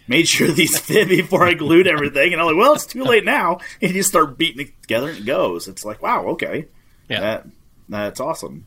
made 0.08 0.28
sure 0.28 0.48
these 0.52 0.78
fit 0.78 1.10
before 1.10 1.44
I 1.44 1.56
glued 1.56 1.88
everything. 1.88 2.32
And 2.34 2.42
I'm 2.42 2.48
like, 2.48 2.56
well, 2.56 2.74
it's 2.74 2.86
too 2.86 3.04
late 3.04 3.26
now. 3.26 3.60
And 3.82 3.96
you 3.96 4.04
start 4.04 4.38
beating 4.38 4.68
it 4.68 4.82
together 4.82 5.10
and 5.10 5.20
it 5.20 5.26
goes. 5.26 5.68
It's 5.68 5.84
like, 5.84 6.02
wow, 6.02 6.28
okay. 6.28 6.68
Yeah. 7.10 7.20
That, 7.22 7.48
that's 7.88 8.20
awesome. 8.20 8.66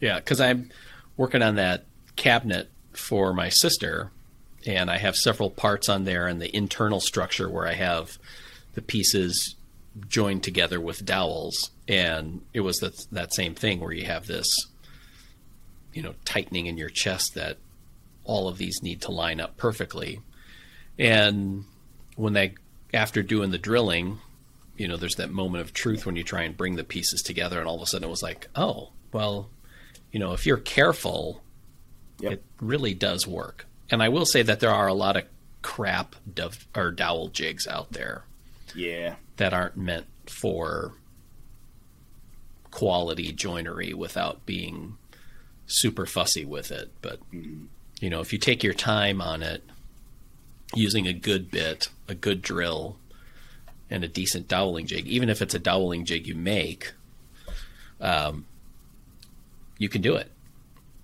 Yeah, 0.00 0.16
because 0.16 0.40
I'm 0.40 0.70
working 1.16 1.42
on 1.42 1.56
that 1.56 1.84
cabinet 2.16 2.70
for 2.92 3.34
my 3.34 3.50
sister, 3.50 4.10
and 4.66 4.90
I 4.90 4.96
have 4.96 5.16
several 5.16 5.50
parts 5.50 5.88
on 5.88 6.04
there 6.04 6.26
and 6.26 6.40
the 6.40 6.54
internal 6.54 7.00
structure 7.00 7.50
where 7.50 7.66
I 7.66 7.74
have 7.74 8.18
the 8.74 8.82
pieces 8.82 9.55
joined 10.08 10.42
together 10.42 10.80
with 10.80 11.04
dowels, 11.04 11.70
and 11.88 12.42
it 12.52 12.60
was 12.60 12.78
that 12.78 13.06
that 13.12 13.32
same 13.34 13.54
thing 13.54 13.80
where 13.80 13.92
you 13.92 14.04
have 14.06 14.26
this, 14.26 14.48
you 15.92 16.02
know, 16.02 16.14
tightening 16.24 16.66
in 16.66 16.76
your 16.76 16.90
chest 16.90 17.34
that 17.34 17.58
all 18.24 18.48
of 18.48 18.58
these 18.58 18.82
need 18.82 19.00
to 19.02 19.10
line 19.10 19.40
up 19.40 19.56
perfectly, 19.56 20.20
and 20.98 21.64
when 22.16 22.32
they 22.32 22.54
after 22.94 23.22
doing 23.22 23.50
the 23.50 23.58
drilling, 23.58 24.18
you 24.76 24.88
know, 24.88 24.96
there's 24.96 25.16
that 25.16 25.30
moment 25.30 25.62
of 25.62 25.72
truth 25.72 26.06
when 26.06 26.16
you 26.16 26.22
try 26.24 26.42
and 26.42 26.56
bring 26.56 26.76
the 26.76 26.84
pieces 26.84 27.22
together, 27.22 27.58
and 27.58 27.68
all 27.68 27.76
of 27.76 27.82
a 27.82 27.86
sudden 27.86 28.06
it 28.06 28.10
was 28.10 28.22
like, 28.22 28.48
oh, 28.56 28.90
well, 29.12 29.50
you 30.12 30.18
know, 30.20 30.32
if 30.32 30.46
you're 30.46 30.56
careful, 30.56 31.42
Yep. 32.20 32.32
it 32.32 32.42
really 32.60 32.94
does 32.94 33.26
work. 33.26 33.66
And 33.90 34.02
I 34.02 34.08
will 34.08 34.24
say 34.24 34.40
that 34.42 34.60
there 34.60 34.70
are 34.70 34.86
a 34.86 34.94
lot 34.94 35.16
of 35.18 35.24
crap 35.60 36.16
dove, 36.32 36.66
or 36.74 36.90
dowel 36.90 37.28
jigs 37.28 37.66
out 37.66 37.92
there 37.92 38.24
Yeah. 38.74 39.16
That 39.36 39.52
aren't 39.52 39.76
meant 39.76 40.06
for 40.26 40.94
quality 42.70 43.32
joinery 43.32 43.94
without 43.94 44.44
being 44.44 44.96
super 45.66 46.06
fussy 46.06 46.44
with 46.44 46.70
it. 46.70 46.90
But 47.00 47.20
you 47.32 48.10
know, 48.10 48.20
if 48.20 48.32
you 48.32 48.38
take 48.38 48.62
your 48.62 48.74
time 48.74 49.20
on 49.20 49.42
it, 49.42 49.62
using 50.74 51.06
a 51.06 51.12
good 51.12 51.50
bit, 51.50 51.88
a 52.08 52.14
good 52.14 52.42
drill, 52.42 52.96
and 53.88 54.04
a 54.04 54.08
decent 54.08 54.48
doweling 54.48 54.86
jig, 54.86 55.06
even 55.06 55.28
if 55.28 55.40
it's 55.40 55.54
a 55.54 55.58
doweling 55.58 56.04
jig 56.04 56.26
you 56.26 56.34
make, 56.34 56.92
um, 58.00 58.44
you 59.78 59.88
can 59.88 60.02
do 60.02 60.16
it. 60.16 60.30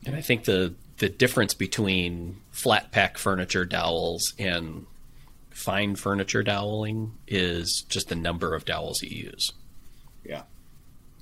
And 0.05 0.17
I 0.17 0.21
think 0.21 0.45
the 0.45 0.75
the 0.99 1.09
difference 1.09 1.55
between 1.55 2.37
flat 2.51 2.93
pack 2.93 3.19
furniture 3.19 3.65
dowels 3.65 4.35
and 4.39 4.87
fine 5.53 5.97
furniture 5.97 6.43
doweling 6.43 7.13
is 7.27 7.85
just 7.89 8.09
the 8.09 8.15
number 8.15 8.55
of 8.55 8.65
dowels 8.65 9.03
you 9.03 9.25
use. 9.25 9.53
Yeah. 10.25 10.43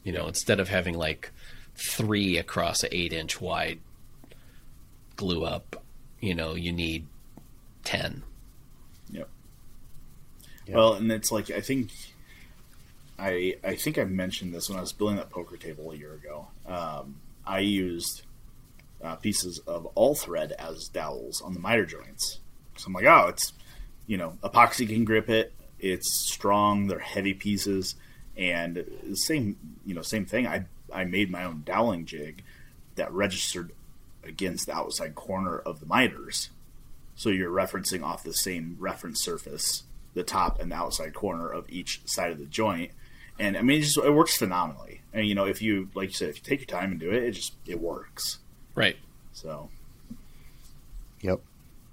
You 0.04 0.12
know, 0.12 0.26
instead 0.26 0.60
of 0.60 0.68
having 0.68 0.94
like 0.94 1.30
three 1.74 2.38
across 2.38 2.82
an 2.82 2.90
eight 2.92 3.12
inch 3.12 3.40
wide 3.40 3.80
glue 5.16 5.44
up, 5.44 5.82
you 6.20 6.34
know, 6.34 6.54
you 6.54 6.72
need 6.72 7.06
ten. 7.84 8.22
Yep. 9.10 9.28
Yeah. 10.66 10.74
Well, 10.74 10.94
and 10.94 11.10
it's 11.10 11.32
like 11.32 11.50
I 11.50 11.60
think 11.60 11.90
I 13.18 13.56
I 13.62 13.74
think 13.74 13.98
I 13.98 14.04
mentioned 14.04 14.54
this 14.54 14.68
when 14.68 14.78
I 14.78 14.80
was 14.80 14.92
building 14.92 15.16
that 15.16 15.30
poker 15.30 15.56
table 15.56 15.92
a 15.92 15.96
year 15.96 16.14
ago. 16.14 16.48
Um, 16.66 17.20
I 17.46 17.60
used 17.60 18.22
uh, 19.02 19.16
pieces 19.16 19.58
of 19.66 19.86
all 19.94 20.14
thread 20.14 20.52
as 20.52 20.88
dowels 20.88 21.40
on 21.42 21.54
the 21.54 21.60
miter 21.60 21.86
joints. 21.86 22.38
So 22.76 22.86
I'm 22.86 22.92
like, 22.92 23.04
oh, 23.04 23.28
it's 23.28 23.52
you 24.10 24.16
know, 24.16 24.36
epoxy 24.42 24.88
can 24.88 25.04
grip 25.04 25.30
it. 25.30 25.52
It's 25.78 26.28
strong. 26.28 26.88
They're 26.88 26.98
heavy 26.98 27.32
pieces, 27.32 27.94
and 28.36 28.84
the 29.04 29.14
same 29.14 29.56
you 29.86 29.94
know 29.94 30.02
same 30.02 30.26
thing. 30.26 30.48
I 30.48 30.64
I 30.92 31.04
made 31.04 31.30
my 31.30 31.44
own 31.44 31.62
doweling 31.64 32.06
jig 32.06 32.42
that 32.96 33.12
registered 33.12 33.70
against 34.24 34.66
the 34.66 34.74
outside 34.74 35.14
corner 35.14 35.60
of 35.60 35.78
the 35.78 35.86
miters. 35.86 36.50
So 37.14 37.28
you're 37.28 37.52
referencing 37.52 38.02
off 38.02 38.24
the 38.24 38.32
same 38.32 38.76
reference 38.80 39.22
surface, 39.22 39.84
the 40.14 40.24
top 40.24 40.60
and 40.60 40.72
the 40.72 40.76
outside 40.76 41.14
corner 41.14 41.48
of 41.48 41.70
each 41.70 42.00
side 42.04 42.32
of 42.32 42.38
the 42.38 42.46
joint. 42.46 42.90
And 43.38 43.56
I 43.56 43.62
mean, 43.62 43.78
it 43.78 43.82
just 43.82 43.96
it 43.96 44.10
works 44.12 44.36
phenomenally. 44.36 45.02
And 45.12 45.24
you 45.24 45.36
know, 45.36 45.46
if 45.46 45.62
you 45.62 45.88
like 45.94 46.08
you 46.08 46.14
said, 46.14 46.30
if 46.30 46.38
you 46.38 46.42
take 46.42 46.68
your 46.68 46.80
time 46.80 46.90
and 46.90 46.98
do 46.98 47.12
it, 47.12 47.22
it 47.22 47.30
just 47.30 47.52
it 47.64 47.80
works. 47.80 48.38
Right. 48.74 48.96
So 49.32 49.68
Yep. 51.20 51.40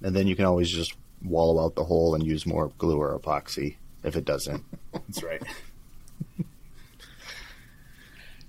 And 0.02 0.16
then 0.16 0.26
you 0.26 0.36
can 0.36 0.46
always 0.46 0.72
just 0.72 0.96
wallow 1.30 1.64
out 1.66 1.76
the 1.76 1.84
hole 1.86 2.16
and 2.16 2.26
use 2.26 2.46
more 2.46 2.72
glue 2.78 2.98
or 3.00 3.18
epoxy 3.20 3.76
if 4.04 4.16
it 4.16 4.26
doesn't. 4.26 4.64
that's 4.94 5.24
right. 5.24 5.42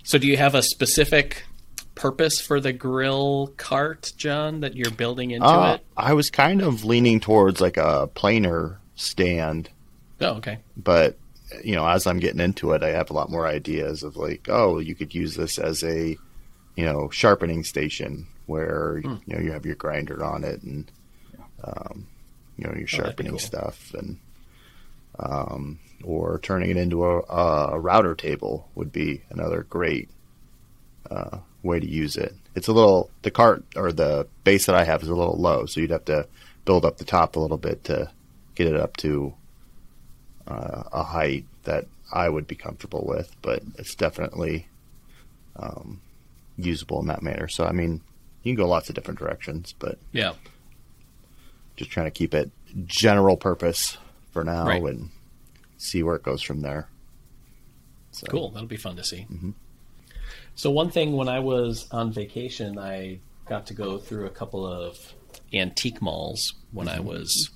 So 0.04 0.18
do 0.18 0.26
you 0.26 0.36
have 0.36 0.54
a 0.54 0.62
specific 0.62 1.44
purpose 1.94 2.40
for 2.40 2.60
the 2.60 2.72
grill 2.72 3.52
cart, 3.56 4.12
John, 4.16 4.60
that 4.60 4.74
you're 4.74 4.90
building 4.90 5.32
into 5.32 5.46
Uh, 5.46 5.74
it? 5.74 5.86
I 5.96 6.12
was 6.14 6.30
kind 6.30 6.62
of 6.62 6.84
leaning 6.84 7.20
towards 7.20 7.60
like 7.60 7.76
a 7.76 8.06
planer 8.14 8.78
stand, 8.94 9.68
Oh, 10.20 10.34
okay. 10.36 10.58
but 10.76 11.18
you 11.64 11.74
know, 11.74 11.86
as 11.86 12.06
I'm 12.06 12.18
getting 12.18 12.40
into 12.40 12.72
it, 12.72 12.82
I 12.82 12.88
have 12.88 13.10
a 13.10 13.14
lot 13.14 13.30
more 13.30 13.46
ideas 13.46 14.02
of 14.02 14.16
like, 14.16 14.48
oh, 14.50 14.78
you 14.78 14.94
could 14.94 15.14
use 15.14 15.34
this 15.34 15.58
as 15.58 15.82
a, 15.82 16.16
you 16.76 16.84
know, 16.84 17.08
sharpening 17.10 17.64
station 17.64 18.26
where 18.46 19.00
Hmm. 19.02 19.16
you 19.26 19.36
know 19.36 19.40
you 19.42 19.52
have 19.52 19.66
your 19.66 19.74
grinder 19.74 20.24
on 20.24 20.44
it 20.44 20.62
and, 20.62 20.90
um, 21.64 22.06
you 22.58 22.64
know, 22.66 22.74
your 22.74 22.82
Oh, 22.84 22.86
sharpening 22.86 23.32
cool. 23.32 23.38
stuff 23.38 23.94
and, 23.94 24.18
um, 25.18 25.78
or 26.04 26.38
turning 26.42 26.70
it 26.70 26.76
into 26.76 27.04
a, 27.04 27.20
a 27.20 27.78
router 27.78 28.14
table 28.14 28.68
would 28.74 28.92
be 28.92 29.22
another 29.30 29.62
great 29.68 30.08
uh, 31.10 31.38
way 31.62 31.80
to 31.80 31.88
use 31.88 32.16
it. 32.16 32.34
It's 32.54 32.68
a 32.68 32.72
little 32.72 33.10
the 33.22 33.30
cart 33.30 33.64
or 33.76 33.92
the 33.92 34.26
base 34.44 34.66
that 34.66 34.74
I 34.74 34.84
have 34.84 35.02
is 35.02 35.08
a 35.08 35.14
little 35.14 35.36
low, 35.40 35.64
so 35.66 35.80
you'd 35.80 35.90
have 35.90 36.04
to 36.06 36.26
build 36.64 36.84
up 36.84 36.98
the 36.98 37.04
top 37.04 37.36
a 37.36 37.40
little 37.40 37.56
bit 37.56 37.84
to 37.84 38.10
get 38.54 38.66
it 38.66 38.76
up 38.76 38.96
to 38.98 39.32
uh, 40.46 40.82
a 40.92 41.02
height 41.04 41.44
that 41.64 41.86
I 42.12 42.28
would 42.28 42.46
be 42.46 42.56
comfortable 42.56 43.04
with. 43.06 43.34
But 43.42 43.62
it's 43.78 43.94
definitely 43.94 44.68
um, 45.56 46.00
usable 46.56 47.00
in 47.00 47.06
that 47.06 47.22
manner. 47.22 47.48
So 47.48 47.64
I 47.64 47.72
mean, 47.72 48.00
you 48.42 48.54
can 48.54 48.62
go 48.64 48.68
lots 48.68 48.88
of 48.88 48.94
different 48.94 49.18
directions, 49.20 49.74
but 49.78 49.98
Yeah. 50.12 50.34
Just 51.78 51.90
trying 51.90 52.06
to 52.06 52.10
keep 52.10 52.34
it 52.34 52.50
general 52.84 53.36
purpose 53.36 53.96
for 54.32 54.44
now 54.44 54.66
Right. 54.66 54.82
and 54.82 55.08
see 55.78 56.02
where 56.02 56.16
it 56.16 56.22
goes 56.22 56.42
from 56.42 56.60
there. 56.60 56.88
So, 58.10 58.26
Cool. 58.26 58.50
That'll 58.50 58.68
be 58.68 58.76
fun 58.76 58.96
to 58.96 59.04
see. 59.04 59.26
Mm-hmm. 59.30 59.50
So 60.54 60.70
one 60.70 60.90
thing 60.90 61.12
when 61.16 61.28
I 61.28 61.38
was 61.38 61.88
on 61.92 62.12
vacation, 62.12 62.78
I 62.78 63.20
got 63.46 63.66
to 63.68 63.74
go 63.74 63.96
through 63.98 64.26
a 64.26 64.30
couple 64.30 64.66
of 64.66 64.96
antique 65.52 66.02
malls 66.02 66.52
when 66.72 66.88
Mm-hmm. 66.88 66.96
I 66.96 67.00
was 67.00 67.50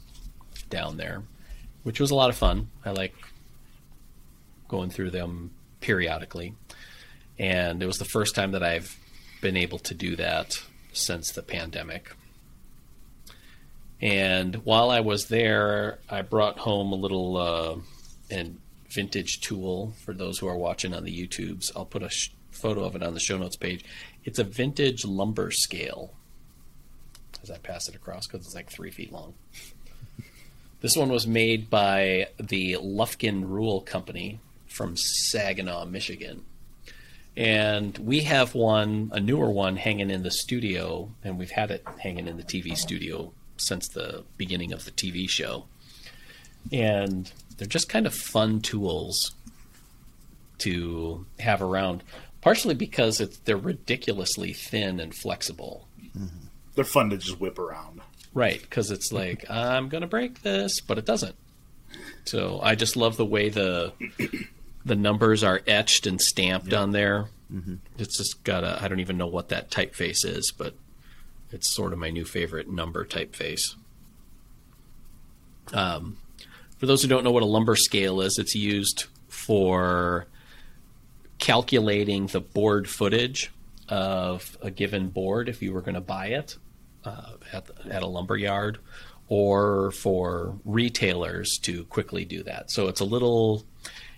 down 0.70 0.96
there, 0.96 1.22
which 1.82 1.98
was 2.00 2.10
a 2.10 2.14
lot 2.14 2.30
of 2.30 2.36
fun. 2.36 2.70
I 2.84 2.90
like 2.92 3.14
going 4.68 4.88
through 4.90 5.10
them 5.10 5.50
periodically, 5.80 6.54
and 7.38 7.82
it 7.82 7.86
was 7.86 7.98
the 7.98 8.04
first 8.06 8.34
time 8.34 8.52
that 8.52 8.62
I've 8.62 8.96
been 9.42 9.56
able 9.56 9.78
to 9.80 9.94
do 9.94 10.14
that 10.16 10.62
since 10.92 11.32
the 11.32 11.42
pandemic. 11.42 12.14
And 14.02 14.56
while 14.64 14.90
I 14.90 14.98
was 14.98 15.26
there, 15.26 16.00
I 16.10 16.22
brought 16.22 16.58
home 16.58 16.92
a 16.92 16.96
little 16.96 17.36
uh, 17.36 17.76
an 18.30 18.58
vintage 18.90 19.40
tool 19.40 19.94
for 20.04 20.12
those 20.12 20.38
who 20.38 20.48
are 20.48 20.56
watching 20.56 20.92
on 20.92 21.04
the 21.04 21.26
YouTubes. 21.26 21.70
I'll 21.76 21.86
put 21.86 22.02
a 22.02 22.10
sh- 22.10 22.30
photo 22.50 22.84
of 22.84 22.96
it 22.96 23.02
on 23.02 23.14
the 23.14 23.20
show 23.20 23.38
notes 23.38 23.56
page. 23.56 23.84
It's 24.24 24.40
a 24.40 24.44
vintage 24.44 25.04
lumber 25.04 25.52
scale. 25.52 26.12
As 27.42 27.50
I 27.50 27.58
pass 27.58 27.88
it 27.88 27.94
across, 27.94 28.26
because 28.26 28.44
it's 28.44 28.54
like 28.54 28.70
three 28.70 28.90
feet 28.90 29.12
long. 29.12 29.34
This 30.80 30.96
one 30.96 31.10
was 31.10 31.28
made 31.28 31.70
by 31.70 32.26
the 32.40 32.76
Lufkin 32.82 33.48
Rule 33.48 33.82
Company 33.82 34.40
from 34.66 34.96
Saginaw, 34.96 35.84
Michigan. 35.84 36.44
And 37.36 37.96
we 37.98 38.22
have 38.22 38.56
one, 38.56 39.12
a 39.12 39.20
newer 39.20 39.48
one, 39.48 39.76
hanging 39.76 40.10
in 40.10 40.24
the 40.24 40.32
studio, 40.32 41.12
and 41.22 41.38
we've 41.38 41.52
had 41.52 41.70
it 41.70 41.86
hanging 42.00 42.26
in 42.26 42.36
the 42.36 42.42
TV 42.42 42.76
studio 42.76 43.32
since 43.66 43.88
the 43.88 44.24
beginning 44.36 44.72
of 44.72 44.84
the 44.84 44.90
TV 44.90 45.28
show. 45.28 45.66
And 46.70 47.30
they're 47.56 47.66
just 47.66 47.88
kind 47.88 48.06
of 48.06 48.14
fun 48.14 48.60
tools 48.60 49.32
to 50.58 51.26
have 51.40 51.60
around, 51.62 52.02
partially 52.40 52.74
because 52.74 53.20
it's, 53.20 53.38
they're 53.38 53.56
ridiculously 53.56 54.52
thin 54.52 55.00
and 55.00 55.14
flexible. 55.14 55.88
Mm-hmm. 56.16 56.46
They're 56.74 56.84
fun 56.84 57.10
to 57.10 57.18
just 57.18 57.40
whip 57.40 57.58
around. 57.58 58.00
Right, 58.34 58.60
because 58.62 58.90
it's 58.90 59.12
like 59.12 59.48
I'm 59.50 59.88
gonna 59.88 60.06
break 60.06 60.42
this, 60.42 60.80
but 60.80 60.98
it 60.98 61.04
doesn't. 61.04 61.36
So 62.24 62.60
I 62.62 62.74
just 62.74 62.96
love 62.96 63.16
the 63.16 63.26
way 63.26 63.50
the 63.50 63.92
the 64.84 64.96
numbers 64.96 65.44
are 65.44 65.60
etched 65.66 66.06
and 66.06 66.20
stamped 66.20 66.72
on 66.72 66.92
there. 66.92 67.26
Mm-hmm. 67.52 67.74
It's 67.98 68.16
just 68.16 68.42
got 68.44 68.64
a 68.64 68.82
I 68.82 68.88
don't 68.88 69.00
even 69.00 69.18
know 69.18 69.26
what 69.26 69.50
that 69.50 69.70
typeface 69.70 70.24
is, 70.24 70.52
but 70.56 70.74
it's 71.52 71.74
sort 71.74 71.92
of 71.92 71.98
my 71.98 72.10
new 72.10 72.24
favorite 72.24 72.68
number 72.68 73.04
typeface. 73.04 73.74
Um, 75.72 76.18
for 76.78 76.86
those 76.86 77.02
who 77.02 77.08
don't 77.08 77.22
know 77.22 77.30
what 77.30 77.42
a 77.42 77.46
lumber 77.46 77.76
scale 77.76 78.20
is, 78.20 78.38
it's 78.38 78.54
used 78.54 79.06
for 79.28 80.26
calculating 81.38 82.26
the 82.26 82.40
board 82.40 82.88
footage 82.88 83.50
of 83.88 84.56
a 84.62 84.70
given 84.70 85.08
board 85.08 85.48
if 85.48 85.62
you 85.62 85.72
were 85.72 85.80
going 85.80 85.94
to 85.94 86.00
buy 86.00 86.26
it 86.28 86.56
uh, 87.04 87.32
at, 87.52 87.70
at 87.90 88.02
a 88.02 88.06
lumber 88.06 88.36
yard, 88.36 88.78
or 89.28 89.90
for 89.92 90.58
retailers 90.64 91.58
to 91.62 91.84
quickly 91.84 92.24
do 92.24 92.42
that. 92.42 92.70
So 92.70 92.88
it's 92.88 93.00
a 93.00 93.04
little, 93.04 93.64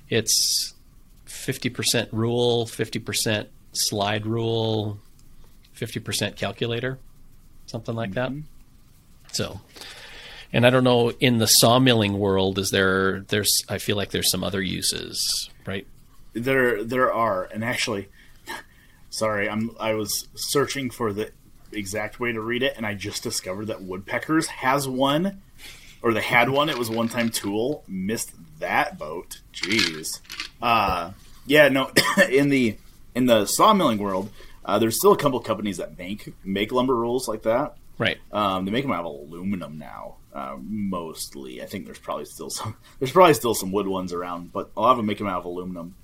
it's 0.08 0.74
50% 1.26 2.08
rule, 2.12 2.66
50% 2.66 3.46
slide 3.72 4.26
rule, 4.26 4.98
50% 5.76 6.36
calculator, 6.36 6.98
something 7.66 7.94
like 7.94 8.12
that. 8.12 8.32
So, 9.32 9.60
and 10.52 10.66
I 10.66 10.70
don't 10.70 10.84
know 10.84 11.10
in 11.10 11.38
the 11.38 11.46
sawmilling 11.46 12.18
world, 12.18 12.58
is 12.58 12.70
there, 12.70 13.20
there's, 13.28 13.62
I 13.68 13.78
feel 13.78 13.96
like 13.96 14.10
there's 14.10 14.30
some 14.30 14.44
other 14.44 14.62
uses, 14.62 15.50
right? 15.66 15.86
There, 16.32 16.84
there 16.84 17.12
are, 17.12 17.44
and 17.44 17.64
actually, 17.64 18.08
sorry, 19.10 19.48
I'm 19.48 19.70
I 19.78 19.94
was 19.94 20.28
searching 20.34 20.90
for 20.90 21.12
the 21.12 21.30
exact 21.72 22.20
way 22.20 22.32
to 22.32 22.40
read 22.40 22.62
it, 22.62 22.74
and 22.76 22.86
I 22.86 22.94
just 22.94 23.22
discovered 23.22 23.66
that 23.66 23.82
Woodpeckers 23.82 24.46
has 24.46 24.88
one, 24.88 25.42
or 26.02 26.12
they 26.12 26.22
had 26.22 26.50
one. 26.50 26.68
It 26.68 26.78
was 26.78 26.88
a 26.88 26.92
one-time 26.92 27.30
tool. 27.30 27.84
Missed 27.88 28.32
that 28.58 28.98
boat. 28.98 29.40
Jeez. 29.52 30.20
Uh, 30.60 31.12
yeah, 31.46 31.68
no. 31.68 31.90
in 32.30 32.48
the 32.48 32.76
in 33.14 33.26
the 33.26 33.46
sawmilling 33.46 33.98
world, 33.98 34.30
uh, 34.64 34.78
there's 34.78 34.96
still 34.96 35.12
a 35.12 35.16
couple 35.16 35.38
companies 35.40 35.76
that 35.76 35.98
make 35.98 36.32
make 36.44 36.72
lumber 36.72 36.94
rules 36.94 37.28
like 37.28 37.42
that. 37.42 37.76
Right. 37.98 38.18
Um, 38.32 38.64
they 38.64 38.72
make 38.72 38.84
them 38.84 38.92
out 38.92 39.04
of 39.04 39.12
aluminum 39.12 39.78
now, 39.78 40.16
uh, 40.32 40.56
mostly. 40.60 41.62
I 41.62 41.66
think 41.66 41.84
there's 41.84 41.98
probably 41.98 42.24
still 42.24 42.50
some 42.50 42.76
there's 42.98 43.12
probably 43.12 43.34
still 43.34 43.54
some 43.54 43.72
wood 43.72 43.86
ones 43.86 44.12
around, 44.12 44.52
but 44.52 44.70
a 44.76 44.80
lot 44.80 44.92
of 44.92 44.96
them 44.98 45.06
make 45.06 45.18
them 45.18 45.26
out 45.26 45.38
of 45.38 45.44
aluminum. 45.44 45.96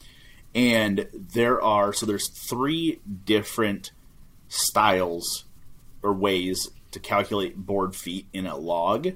And 0.54 1.08
there 1.12 1.62
are 1.62 1.92
so 1.92 2.06
there's 2.06 2.28
three 2.28 3.00
different 3.24 3.92
styles 4.48 5.44
or 6.02 6.12
ways 6.12 6.68
to 6.90 7.00
calculate 7.00 7.56
board 7.56 7.94
feet 7.94 8.26
in 8.32 8.46
a 8.46 8.56
log. 8.56 9.12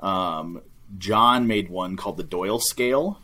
Um, 0.00 0.62
John 0.98 1.46
made 1.46 1.68
one 1.68 1.96
called 1.96 2.16
the 2.16 2.22
Doyle 2.22 2.58
scale. 2.58 3.20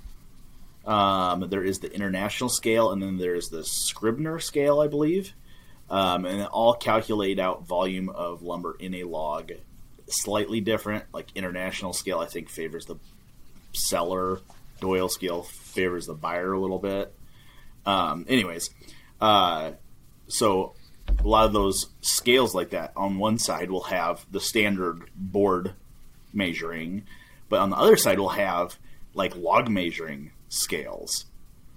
Um, 0.84 1.48
there 1.50 1.64
is 1.64 1.80
the 1.80 1.92
international 1.92 2.48
scale, 2.48 2.92
and 2.92 3.02
then 3.02 3.18
there's 3.18 3.48
the 3.48 3.62
Scribner 3.64 4.38
scale, 4.38 4.80
I 4.80 4.86
believe. 4.86 5.34
Um, 5.90 6.26
and 6.26 6.46
all 6.46 6.74
calculate 6.74 7.38
out 7.38 7.66
volume 7.66 8.10
of 8.10 8.42
lumber 8.42 8.76
in 8.78 8.94
a 8.94 9.04
log. 9.04 9.52
Slightly 10.08 10.60
different, 10.60 11.04
like 11.12 11.28
international 11.34 11.92
scale, 11.92 12.18
I 12.18 12.26
think 12.26 12.50
favors 12.50 12.86
the 12.86 12.96
seller. 13.72 14.40
Doyle 14.80 15.08
scale 15.08 15.42
favors 15.42 16.06
the 16.06 16.14
buyer 16.14 16.52
a 16.52 16.60
little 16.60 16.78
bit. 16.78 17.14
Um, 17.86 18.26
anyways, 18.28 18.70
uh, 19.20 19.72
so 20.28 20.74
a 21.18 21.26
lot 21.26 21.46
of 21.46 21.52
those 21.52 21.86
scales 22.00 22.54
like 22.54 22.70
that 22.70 22.92
on 22.96 23.18
one 23.18 23.38
side 23.38 23.70
will 23.70 23.84
have 23.84 24.24
the 24.30 24.40
standard 24.40 25.10
board 25.16 25.72
measuring, 26.32 27.04
but 27.48 27.60
on 27.60 27.70
the 27.70 27.76
other 27.76 27.96
side 27.96 28.18
will 28.18 28.28
have 28.30 28.78
like 29.14 29.34
log 29.36 29.68
measuring 29.68 30.32
scales. 30.48 31.24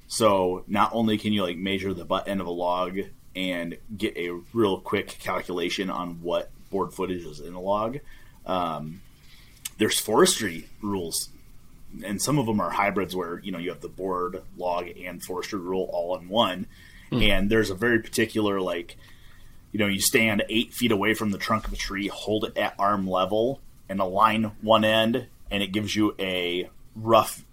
So 0.07 0.63
not 0.67 0.91
only 0.93 1.17
can 1.17 1.31
you 1.33 1.43
like 1.43 1.57
measure 1.57 1.93
the 1.93 2.05
butt 2.05 2.27
end 2.27 2.41
of 2.41 2.47
a 2.47 2.51
log 2.51 2.99
and 3.35 3.77
get 3.95 4.17
a 4.17 4.31
real 4.53 4.79
quick 4.79 5.07
calculation 5.19 5.89
on 5.89 6.21
what 6.21 6.49
board 6.69 6.93
footage 6.93 7.25
is 7.25 7.39
in 7.39 7.53
a 7.53 7.61
log, 7.61 7.99
um, 8.45 9.01
there's 9.77 9.99
forestry 9.99 10.67
rules 10.81 11.29
and 12.03 12.21
some 12.21 12.39
of 12.39 12.45
them 12.45 12.59
are 12.59 12.69
hybrids 12.69 13.15
where 13.15 13.39
you 13.39 13.51
know 13.51 13.57
you 13.57 13.69
have 13.69 13.81
the 13.81 13.89
board 13.89 14.41
log 14.57 14.87
and 15.03 15.23
forestry 15.23 15.59
rule 15.59 15.89
all 15.91 16.17
in 16.17 16.29
one 16.29 16.67
mm. 17.11 17.21
and 17.21 17.49
there's 17.49 17.69
a 17.69 17.75
very 17.75 17.99
particular 17.99 18.61
like 18.61 18.97
you 19.71 19.79
know 19.79 19.87
you 19.87 19.99
stand 19.99 20.43
eight 20.49 20.73
feet 20.73 20.91
away 20.91 21.13
from 21.13 21.31
the 21.31 21.37
trunk 21.37 21.67
of 21.67 21.73
a 21.73 21.77
tree 21.77 22.07
hold 22.07 22.45
it 22.45 22.57
at 22.57 22.73
arm 22.79 23.07
level 23.07 23.59
and 23.89 23.99
align 23.99 24.43
one 24.61 24.85
end 24.85 25.27
and 25.49 25.61
it 25.61 25.71
gives 25.71 25.95
you 25.95 26.15
a 26.19 26.69
rough 26.95 27.43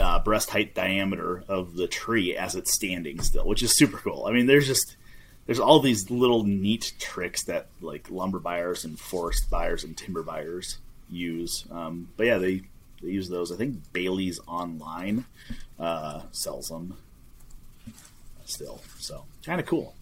uh, 0.00 0.18
breast 0.20 0.50
height 0.50 0.74
diameter 0.74 1.44
of 1.48 1.74
the 1.74 1.86
tree 1.86 2.36
as 2.36 2.54
it's 2.54 2.74
standing 2.74 3.20
still 3.20 3.46
which 3.46 3.62
is 3.62 3.76
super 3.76 3.98
cool 3.98 4.26
i 4.26 4.32
mean 4.32 4.46
there's 4.46 4.66
just 4.66 4.96
there's 5.46 5.60
all 5.60 5.80
these 5.80 6.10
little 6.10 6.44
neat 6.44 6.92
tricks 6.98 7.44
that 7.44 7.66
like 7.80 8.10
lumber 8.10 8.38
buyers 8.38 8.84
and 8.84 8.98
forest 8.98 9.50
buyers 9.50 9.84
and 9.84 9.96
timber 9.96 10.22
buyers 10.22 10.78
use 11.10 11.66
um, 11.70 12.08
but 12.16 12.26
yeah 12.26 12.38
they 12.38 12.62
they 13.02 13.08
use 13.08 13.28
those. 13.28 13.50
I 13.52 13.56
think 13.56 13.92
Bailey's 13.92 14.40
Online 14.46 15.24
uh, 15.78 16.22
sells 16.32 16.68
them 16.68 16.96
still. 18.44 18.80
So 18.98 19.24
kind 19.44 19.60
of 19.60 19.66
cool. 19.66 19.94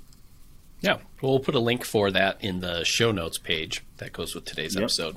Yeah, 0.80 0.98
we'll 1.20 1.40
put 1.40 1.54
a 1.54 1.60
link 1.60 1.84
for 1.84 2.10
that 2.12 2.42
in 2.42 2.60
the 2.60 2.84
show 2.84 3.10
notes 3.10 3.38
page 3.38 3.84
that 3.96 4.12
goes 4.12 4.34
with 4.34 4.44
today's 4.44 4.74
yep. 4.74 4.84
episode. 4.84 5.16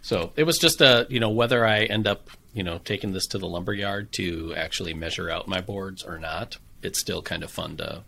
So 0.00 0.32
it 0.36 0.44
was 0.44 0.58
just 0.58 0.80
a 0.80 1.06
you 1.08 1.20
know 1.20 1.30
whether 1.30 1.66
I 1.66 1.84
end 1.84 2.06
up 2.06 2.30
you 2.52 2.62
know 2.62 2.78
taking 2.78 3.12
this 3.12 3.26
to 3.28 3.38
the 3.38 3.46
lumber 3.46 3.74
yard 3.74 4.12
to 4.12 4.54
actually 4.56 4.94
measure 4.94 5.30
out 5.30 5.48
my 5.48 5.60
boards 5.60 6.02
or 6.02 6.18
not. 6.18 6.58
It's 6.82 6.98
still 6.98 7.22
kind 7.22 7.42
of 7.42 7.50
fun 7.50 7.76
to 7.78 8.02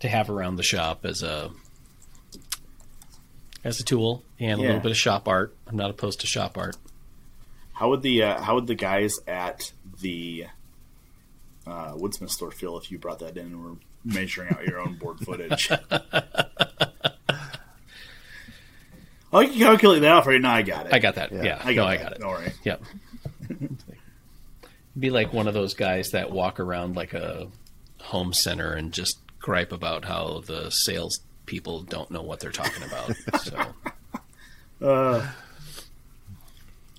to 0.00 0.08
have 0.08 0.30
around 0.30 0.56
the 0.56 0.62
shop 0.62 1.04
as 1.04 1.22
a 1.22 1.50
as 3.64 3.80
a 3.80 3.84
tool 3.84 4.24
and 4.38 4.60
yeah. 4.60 4.66
a 4.66 4.68
little 4.68 4.80
bit 4.80 4.90
of 4.90 4.96
shop 4.96 5.28
art. 5.28 5.54
I'm 5.66 5.76
not 5.76 5.90
opposed 5.90 6.20
to 6.20 6.26
shop 6.26 6.58
art. 6.58 6.76
How 7.74 7.90
would 7.90 8.02
the 8.02 8.22
uh, 8.22 8.40
how 8.40 8.54
would 8.56 8.66
the 8.66 8.74
guys 8.74 9.18
at 9.26 9.72
the 10.00 10.46
uh, 11.66 11.92
Woodsmith 11.94 12.30
store 12.30 12.50
feel 12.50 12.76
if 12.78 12.90
you 12.90 12.98
brought 12.98 13.20
that 13.20 13.36
in 13.36 13.46
and 13.46 13.64
were 13.64 13.76
measuring 14.04 14.52
out 14.52 14.66
your 14.66 14.80
own 14.80 14.96
board 14.96 15.20
footage? 15.20 15.70
you 19.32 19.48
can 19.48 19.58
calculate 19.58 20.02
that 20.02 20.12
off 20.12 20.26
right 20.26 20.40
now. 20.40 20.54
I 20.54 20.62
got 20.62 20.86
it. 20.86 20.92
I 20.92 20.98
got 20.98 21.14
that. 21.14 21.32
Yeah, 21.32 21.42
yeah. 21.42 21.60
I 21.62 21.74
got 21.74 21.82
no, 21.82 21.88
that. 21.88 22.00
I 22.00 22.02
got 22.02 22.12
it. 22.12 22.20
Don't 22.20 22.30
worry. 22.30 22.52
Yep. 22.64 22.82
Be 24.98 25.10
like 25.10 25.32
one 25.32 25.48
of 25.48 25.54
those 25.54 25.74
guys 25.74 26.10
that 26.10 26.30
walk 26.30 26.60
around 26.60 26.96
like 26.96 27.14
a 27.14 27.48
home 28.00 28.32
center 28.32 28.72
and 28.74 28.92
just 28.92 29.18
gripe 29.38 29.72
about 29.72 30.04
how 30.04 30.42
the 30.46 30.70
sales 30.70 31.20
people 31.46 31.82
don't 31.82 32.10
know 32.10 32.22
what 32.22 32.40
they're 32.40 32.50
talking 32.50 32.82
about. 32.82 33.12
so. 33.40 33.66
Uh, 34.86 35.30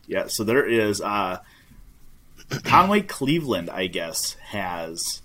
yeah, 0.08 0.28
so 0.28 0.44
there 0.44 0.68
is 0.68 1.02
uh, 1.02 1.40
Conway 2.64 3.02
Cleveland, 3.02 3.70
I 3.70 3.88
guess, 3.88 4.34
has 4.48 5.22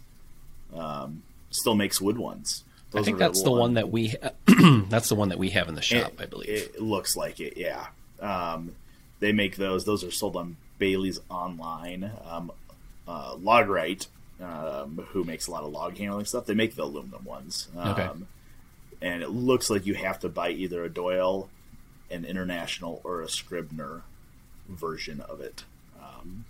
um, 0.74 1.22
still 1.50 1.74
makes 1.74 2.00
wood 2.00 2.18
ones. 2.18 2.64
Those 2.90 3.02
I 3.02 3.04
think 3.04 3.18
that's 3.18 3.42
the 3.42 3.50
one. 3.50 3.60
one 3.60 3.74
that 3.74 3.90
we 3.90 4.16
ha- 4.22 4.30
that's 4.88 5.08
the 5.08 5.14
one 5.14 5.28
that 5.28 5.38
we 5.38 5.50
have 5.50 5.68
in 5.68 5.74
the 5.74 5.82
shop, 5.82 6.12
it, 6.14 6.20
I 6.20 6.26
believe. 6.26 6.48
It 6.48 6.80
looks 6.80 7.16
like 7.16 7.38
it, 7.38 7.56
yeah. 7.56 7.86
Um, 8.20 8.74
they 9.20 9.32
make 9.32 9.56
those. 9.56 9.84
Those 9.84 10.04
are 10.04 10.10
sold 10.10 10.36
on 10.36 10.56
Bailey's 10.78 11.20
online. 11.28 12.10
Um, 12.28 12.52
uh, 13.06 13.34
Logrite, 13.36 14.06
um, 14.40 15.06
who 15.10 15.24
makes 15.24 15.46
a 15.46 15.50
lot 15.50 15.64
of 15.64 15.72
log 15.72 15.96
handling 15.96 16.26
stuff, 16.26 16.46
they 16.46 16.54
make 16.54 16.74
the 16.74 16.84
aluminum 16.84 17.24
ones. 17.24 17.68
okay. 17.76 18.02
Um, 18.02 18.28
and 19.00 19.22
it 19.22 19.30
looks 19.30 19.70
like 19.70 19.86
you 19.86 19.94
have 19.94 20.18
to 20.20 20.28
buy 20.28 20.50
either 20.50 20.84
a 20.84 20.88
Doyle, 20.88 21.48
an 22.10 22.24
International, 22.24 23.00
or 23.04 23.22
a 23.22 23.28
Scribner 23.28 24.02
version 24.68 25.20
of 25.20 25.40
it. 25.40 25.64
Um, 26.00 26.44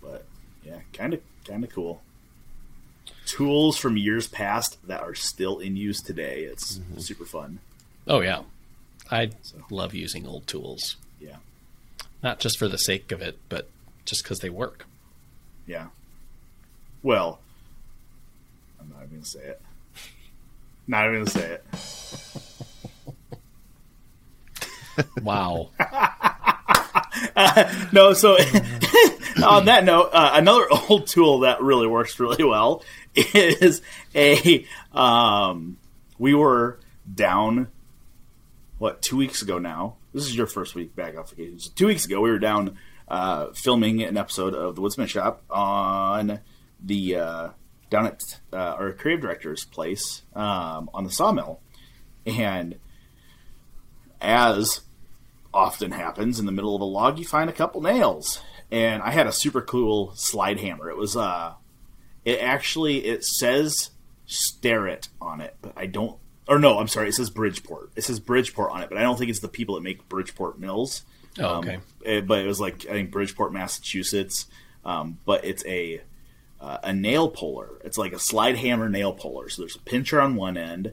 but 0.00 0.24
yeah, 0.64 0.80
kind 0.92 1.14
of 1.14 1.20
kind 1.44 1.64
of 1.64 1.70
cool. 1.70 2.02
Tools 3.24 3.76
from 3.76 3.96
years 3.96 4.28
past 4.28 4.78
that 4.86 5.00
are 5.00 5.14
still 5.14 5.58
in 5.58 5.76
use 5.76 6.00
today. 6.00 6.42
It's 6.42 6.78
mm-hmm. 6.78 7.00
super 7.00 7.24
fun. 7.24 7.58
Oh 8.06 8.20
yeah, 8.20 8.42
I 9.10 9.30
so. 9.42 9.56
love 9.70 9.94
using 9.94 10.26
old 10.26 10.46
tools. 10.46 10.96
Yeah, 11.20 11.36
not 12.26 12.40
just 12.40 12.58
for 12.58 12.66
the 12.66 12.76
sake 12.76 13.12
of 13.12 13.22
it, 13.22 13.38
but 13.48 13.68
just 14.04 14.24
because 14.24 14.40
they 14.40 14.50
work. 14.50 14.84
Yeah. 15.64 15.86
Well, 17.00 17.38
I'm 18.80 18.88
not 18.88 19.04
even 19.04 19.18
gonna 19.18 19.24
say 19.24 19.44
it. 19.44 19.62
Not 20.88 21.06
even 21.06 21.18
gonna 21.20 21.30
say 21.30 21.58
it. 21.60 21.64
wow. 25.22 25.70
Uh, 27.36 27.86
no, 27.92 28.12
so 28.12 28.32
on 29.46 29.66
that 29.66 29.84
note, 29.84 30.10
uh, 30.12 30.32
another 30.34 30.66
old 30.88 31.06
tool 31.06 31.38
that 31.40 31.62
really 31.62 31.86
works 31.86 32.18
really 32.18 32.42
well 32.42 32.82
is 33.14 33.82
a. 34.16 34.66
Um, 34.92 35.76
we 36.18 36.34
were 36.34 36.80
down, 37.14 37.68
what, 38.78 39.02
two 39.02 39.16
weeks 39.16 39.42
ago 39.42 39.58
now? 39.58 39.96
This 40.12 40.24
is 40.24 40.36
your 40.36 40.46
first 40.46 40.74
week 40.74 40.94
back 40.94 41.16
off 41.16 41.30
vacation. 41.30 41.58
So 41.58 41.70
two 41.74 41.86
weeks 41.86 42.04
ago, 42.04 42.20
we 42.20 42.30
were 42.30 42.38
down 42.38 42.78
uh, 43.08 43.52
filming 43.52 44.02
an 44.02 44.16
episode 44.16 44.54
of 44.54 44.76
The 44.76 44.82
Woodsmith 44.82 45.08
Shop 45.08 45.42
on 45.50 46.40
the. 46.82 47.16
Uh, 47.16 47.48
down 47.90 48.06
at 48.06 48.40
uh, 48.52 48.56
our 48.56 48.92
creative 48.92 49.22
director's 49.22 49.64
place 49.64 50.22
um, 50.34 50.90
on 50.92 51.04
the 51.04 51.10
sawmill. 51.10 51.60
And 52.24 52.76
as 54.20 54.80
often 55.54 55.92
happens 55.92 56.38
in 56.38 56.46
the 56.46 56.52
middle 56.52 56.74
of 56.74 56.80
a 56.80 56.84
log, 56.84 57.18
you 57.18 57.24
find 57.24 57.48
a 57.48 57.52
couple 57.52 57.80
nails. 57.80 58.40
And 58.70 59.02
I 59.02 59.10
had 59.10 59.26
a 59.26 59.32
super 59.32 59.62
cool 59.62 60.12
slide 60.16 60.58
hammer. 60.58 60.90
It 60.90 60.96
was 60.96 61.16
uh 61.16 61.54
it 62.24 62.40
actually 62.40 63.04
it 63.04 63.24
says 63.24 63.90
Starrett 64.26 65.08
on 65.20 65.40
it, 65.40 65.56
but 65.62 65.72
I 65.76 65.86
don't 65.86 66.18
or 66.48 66.58
no, 66.58 66.78
I'm 66.78 66.88
sorry, 66.88 67.08
it 67.08 67.14
says 67.14 67.30
Bridgeport. 67.30 67.90
It 67.96 68.02
says 68.04 68.20
Bridgeport 68.20 68.70
on 68.70 68.82
it, 68.82 68.88
but 68.88 68.98
I 68.98 69.02
don't 69.02 69.18
think 69.18 69.30
it's 69.30 69.40
the 69.40 69.48
people 69.48 69.74
that 69.74 69.80
make 69.82 70.08
Bridgeport 70.08 70.58
mills. 70.58 71.02
Oh, 71.38 71.56
Um, 71.56 71.58
okay. 71.68 71.78
it- 72.04 72.26
but 72.26 72.38
it 72.40 72.46
was 72.46 72.60
like 72.60 72.86
I 72.86 72.92
think 72.92 73.10
Bridgeport, 73.10 73.52
Massachusetts. 73.52 74.46
Um, 74.84 75.18
but 75.24 75.44
it's 75.44 75.64
a 75.66 76.00
uh, 76.60 76.78
a 76.84 76.92
nail 76.92 77.28
puller. 77.28 77.70
It's 77.84 77.98
like 77.98 78.12
a 78.14 78.18
slide 78.18 78.56
hammer 78.56 78.88
nail 78.88 79.12
puller. 79.12 79.48
So 79.50 79.62
there's 79.62 79.76
a 79.76 79.80
pincher 79.80 80.20
on 80.20 80.36
one 80.36 80.56
end, 80.56 80.92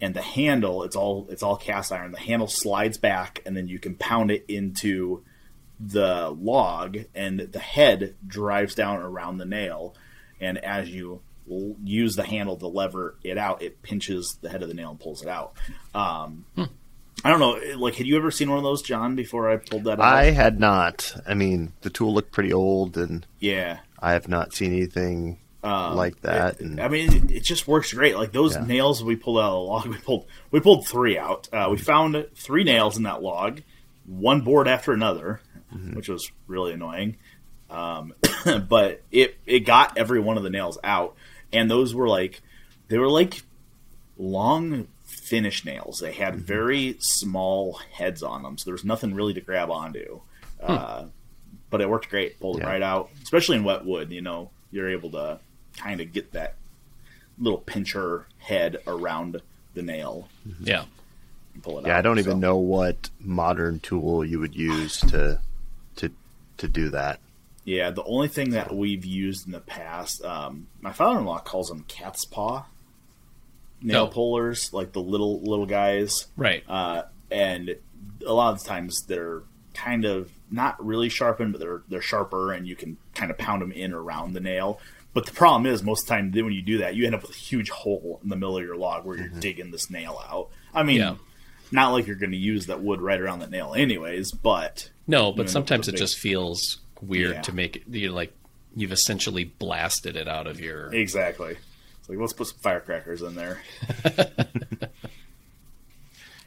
and 0.00 0.14
the 0.14 0.22
handle. 0.22 0.82
It's 0.82 0.96
all 0.96 1.26
it's 1.30 1.42
all 1.42 1.56
cast 1.56 1.92
iron. 1.92 2.12
The 2.12 2.18
handle 2.18 2.48
slides 2.48 2.98
back, 2.98 3.40
and 3.46 3.56
then 3.56 3.68
you 3.68 3.78
can 3.78 3.94
pound 3.96 4.30
it 4.30 4.44
into 4.48 5.22
the 5.78 6.30
log, 6.30 6.98
and 7.14 7.40
the 7.40 7.58
head 7.58 8.14
drives 8.26 8.74
down 8.74 8.96
around 9.00 9.38
the 9.38 9.44
nail. 9.44 9.94
And 10.40 10.58
as 10.58 10.88
you 10.90 11.20
use 11.46 12.16
the 12.16 12.24
handle 12.24 12.56
to 12.56 12.66
lever 12.66 13.16
it 13.22 13.36
out, 13.38 13.62
it 13.62 13.82
pinches 13.82 14.38
the 14.40 14.48
head 14.48 14.62
of 14.62 14.68
the 14.68 14.74
nail 14.74 14.90
and 14.90 15.00
pulls 15.00 15.22
it 15.22 15.28
out. 15.28 15.52
Um, 15.94 16.44
I 17.24 17.30
don't 17.30 17.40
know. 17.40 17.58
Like, 17.78 17.94
had 17.94 18.06
you 18.06 18.16
ever 18.16 18.30
seen 18.30 18.48
one 18.48 18.58
of 18.58 18.64
those, 18.64 18.82
John? 18.82 19.14
Before 19.16 19.50
I 19.50 19.56
pulled 19.56 19.84
that 19.84 20.00
out, 20.00 20.14
I 20.14 20.30
had 20.30 20.58
not. 20.60 21.14
I 21.26 21.34
mean, 21.34 21.72
the 21.82 21.90
tool 21.90 22.12
looked 22.14 22.32
pretty 22.32 22.52
old, 22.52 22.96
and 22.96 23.26
yeah. 23.40 23.78
I 23.98 24.12
have 24.12 24.28
not 24.28 24.52
seen 24.54 24.72
anything 24.72 25.38
Um, 25.62 25.96
like 25.96 26.20
that. 26.22 26.54
it- 26.54 26.60
and 26.60 26.80
I 26.80 26.88
mean, 26.88 27.12
it, 27.12 27.30
it 27.30 27.44
just 27.44 27.66
works 27.68 27.92
great. 27.92 28.16
Like 28.16 28.32
those 28.32 28.54
Yeah. 28.54 28.64
nails 28.66 29.02
we 29.04 29.16
pulled 29.16 29.38
out 29.38 29.44
of 29.50 29.52
the 29.54 29.58
log, 29.60 29.86
we 29.88 29.96
pulled 29.98 30.26
we 30.50 30.60
pulled 30.60 30.86
three 30.86 31.16
out. 31.18 31.48
Uh, 31.52 31.68
we 31.70 31.78
found 31.78 32.26
three 32.34 32.64
nails 32.64 32.96
in 32.96 33.04
that 33.04 33.22
log, 33.22 33.60
one 34.06 34.40
board 34.42 34.68
after 34.68 34.92
another, 34.92 35.40
Mm-hmm. 35.74 35.94
which 35.96 36.08
was 36.08 36.30
really 36.46 36.72
annoying. 36.72 37.16
Um, 37.70 38.12
but 38.68 39.02
it 39.10 39.36
it 39.46 39.60
got 39.60 39.96
every 39.98 40.20
one 40.20 40.36
of 40.36 40.42
the 40.42 40.50
nails 40.50 40.78
out, 40.84 41.16
and 41.54 41.70
those 41.70 41.94
were 41.94 42.08
like 42.08 42.42
they 42.88 42.98
were 42.98 43.08
like 43.08 43.42
long 44.18 44.88
finish 45.04 45.64
nails. 45.64 45.98
They 46.00 46.12
had 46.12 46.34
Mm-hmm. 46.34 46.42
very 46.44 46.96
small 47.00 47.74
heads 47.92 48.22
on 48.22 48.42
them, 48.42 48.58
so 48.58 48.64
there 48.66 48.74
was 48.74 48.84
nothing 48.84 49.14
really 49.14 49.34
to 49.34 49.40
grab 49.40 49.70
onto. 49.70 50.20
Uh, 50.62 51.06
but 51.70 51.80
it 51.80 51.88
worked 51.88 52.08
great. 52.10 52.38
Pulled 52.40 52.58
it 52.58 52.62
Hmm. 52.62 52.68
Right 52.68 52.82
out, 52.82 53.10
especially 53.22 53.56
in 53.56 53.64
wet 53.64 53.84
wood. 53.84 54.10
You 54.12 54.20
know, 54.22 54.50
you're 54.70 54.90
able 54.90 55.10
to 55.12 55.38
kind 55.76 56.00
of 56.00 56.12
get 56.12 56.32
that 56.32 56.54
little 57.38 57.58
pincher 57.58 58.26
head 58.38 58.76
around 58.86 59.40
the 59.74 59.82
nail 59.82 60.28
Yeah. 60.60 60.84
pull 61.62 61.78
it 61.78 61.82
out. 61.84 61.88
yeah, 61.88 61.98
I 61.98 62.02
don't 62.02 62.18
even 62.20 62.38
know 62.38 62.56
what 62.56 63.10
modern 63.20 63.80
tool 63.80 64.24
you 64.24 64.38
would 64.38 64.54
use 64.54 65.00
to 65.00 65.40
to 65.96 66.10
to 66.58 66.68
do 66.68 66.90
that. 66.90 67.18
Yeah, 67.64 67.90
the 67.90 68.04
only 68.04 68.28
thing 68.28 68.50
that 68.50 68.74
we've 68.74 69.04
used 69.04 69.46
in 69.46 69.52
the 69.52 69.60
past, 69.60 70.22
um, 70.24 70.66
my 70.82 70.92
father-in-law 70.92 71.40
calls 71.40 71.68
them 71.68 71.84
cat's 71.88 72.24
paw 72.24 72.66
nail 73.80 74.04
Oh. 74.04 74.06
pullers, 74.08 74.72
like 74.72 74.92
the 74.92 75.00
little 75.00 75.40
little 75.42 75.66
guys. 75.66 76.26
Right. 76.36 76.62
uh, 76.68 77.02
and 77.30 77.76
a 78.26 78.32
lot 78.32 78.52
of 78.52 78.62
the 78.62 78.68
times 78.68 79.02
they're 79.08 79.42
kind 79.74 80.04
of 80.04 80.30
not 80.50 80.82
really 80.84 81.08
sharpened, 81.08 81.52
but 81.52 81.60
they're 81.60 81.82
they're 81.88 82.00
sharper, 82.02 82.52
and 82.52 82.66
you 82.66 82.76
can 82.76 82.96
kind 83.14 83.30
of 83.30 83.38
pound 83.38 83.60
them 83.62 83.72
in 83.72 83.92
around 83.92 84.32
the 84.34 84.40
nail. 84.40 84.78
But 85.14 85.26
the 85.26 85.32
problem 85.32 85.66
is, 85.66 85.82
most 85.82 86.02
of 86.04 86.08
the 86.08 86.14
time 86.14 86.30
then 86.32 86.44
when 86.44 86.54
you 86.54 86.62
do 86.62 86.78
that, 86.78 86.94
you 86.96 87.06
end 87.06 87.14
up 87.14 87.22
with 87.22 87.30
a 87.30 87.34
huge 87.34 87.70
hole 87.70 88.20
in 88.22 88.28
the 88.28 88.36
middle 88.36 88.56
of 88.58 88.64
your 88.64 88.76
log 88.76 89.04
where 89.04 89.16
you're 89.16 89.28
digging 89.28 89.70
this 89.70 89.88
nail 89.90 90.20
out. 90.28 90.48
I 90.74 90.82
mean, 90.82 90.98
Yeah. 90.98 91.16
not 91.70 91.92
like 91.92 92.06
you're 92.06 92.16
going 92.16 92.32
to 92.32 92.36
use 92.36 92.66
that 92.66 92.80
wood 92.82 93.00
right 93.00 93.20
around 93.20 93.38
the 93.38 93.46
nail, 93.46 93.74
anyways. 93.74 94.32
But 94.32 94.90
No, 95.06 95.30
but 95.32 95.48
sometimes 95.50 95.86
it 95.88 95.92
big- 95.92 95.98
just 96.00 96.18
feels 96.18 96.78
weird 97.06 97.34
Yeah. 97.36 97.42
to 97.42 97.52
make 97.52 97.76
it 97.76 97.82
you 97.88 98.10
like 98.12 98.32
you've 98.76 98.92
essentially 98.92 99.44
blasted 99.44 100.16
it 100.16 100.26
out 100.28 100.46
of 100.46 100.60
your 100.60 100.92
exactly, 100.92 101.56
it's 102.00 102.08
like 102.08 102.18
let's 102.18 102.32
put 102.32 102.48
some 102.48 102.58
firecrackers 102.58 103.22
in 103.22 103.34
there. 103.34 103.62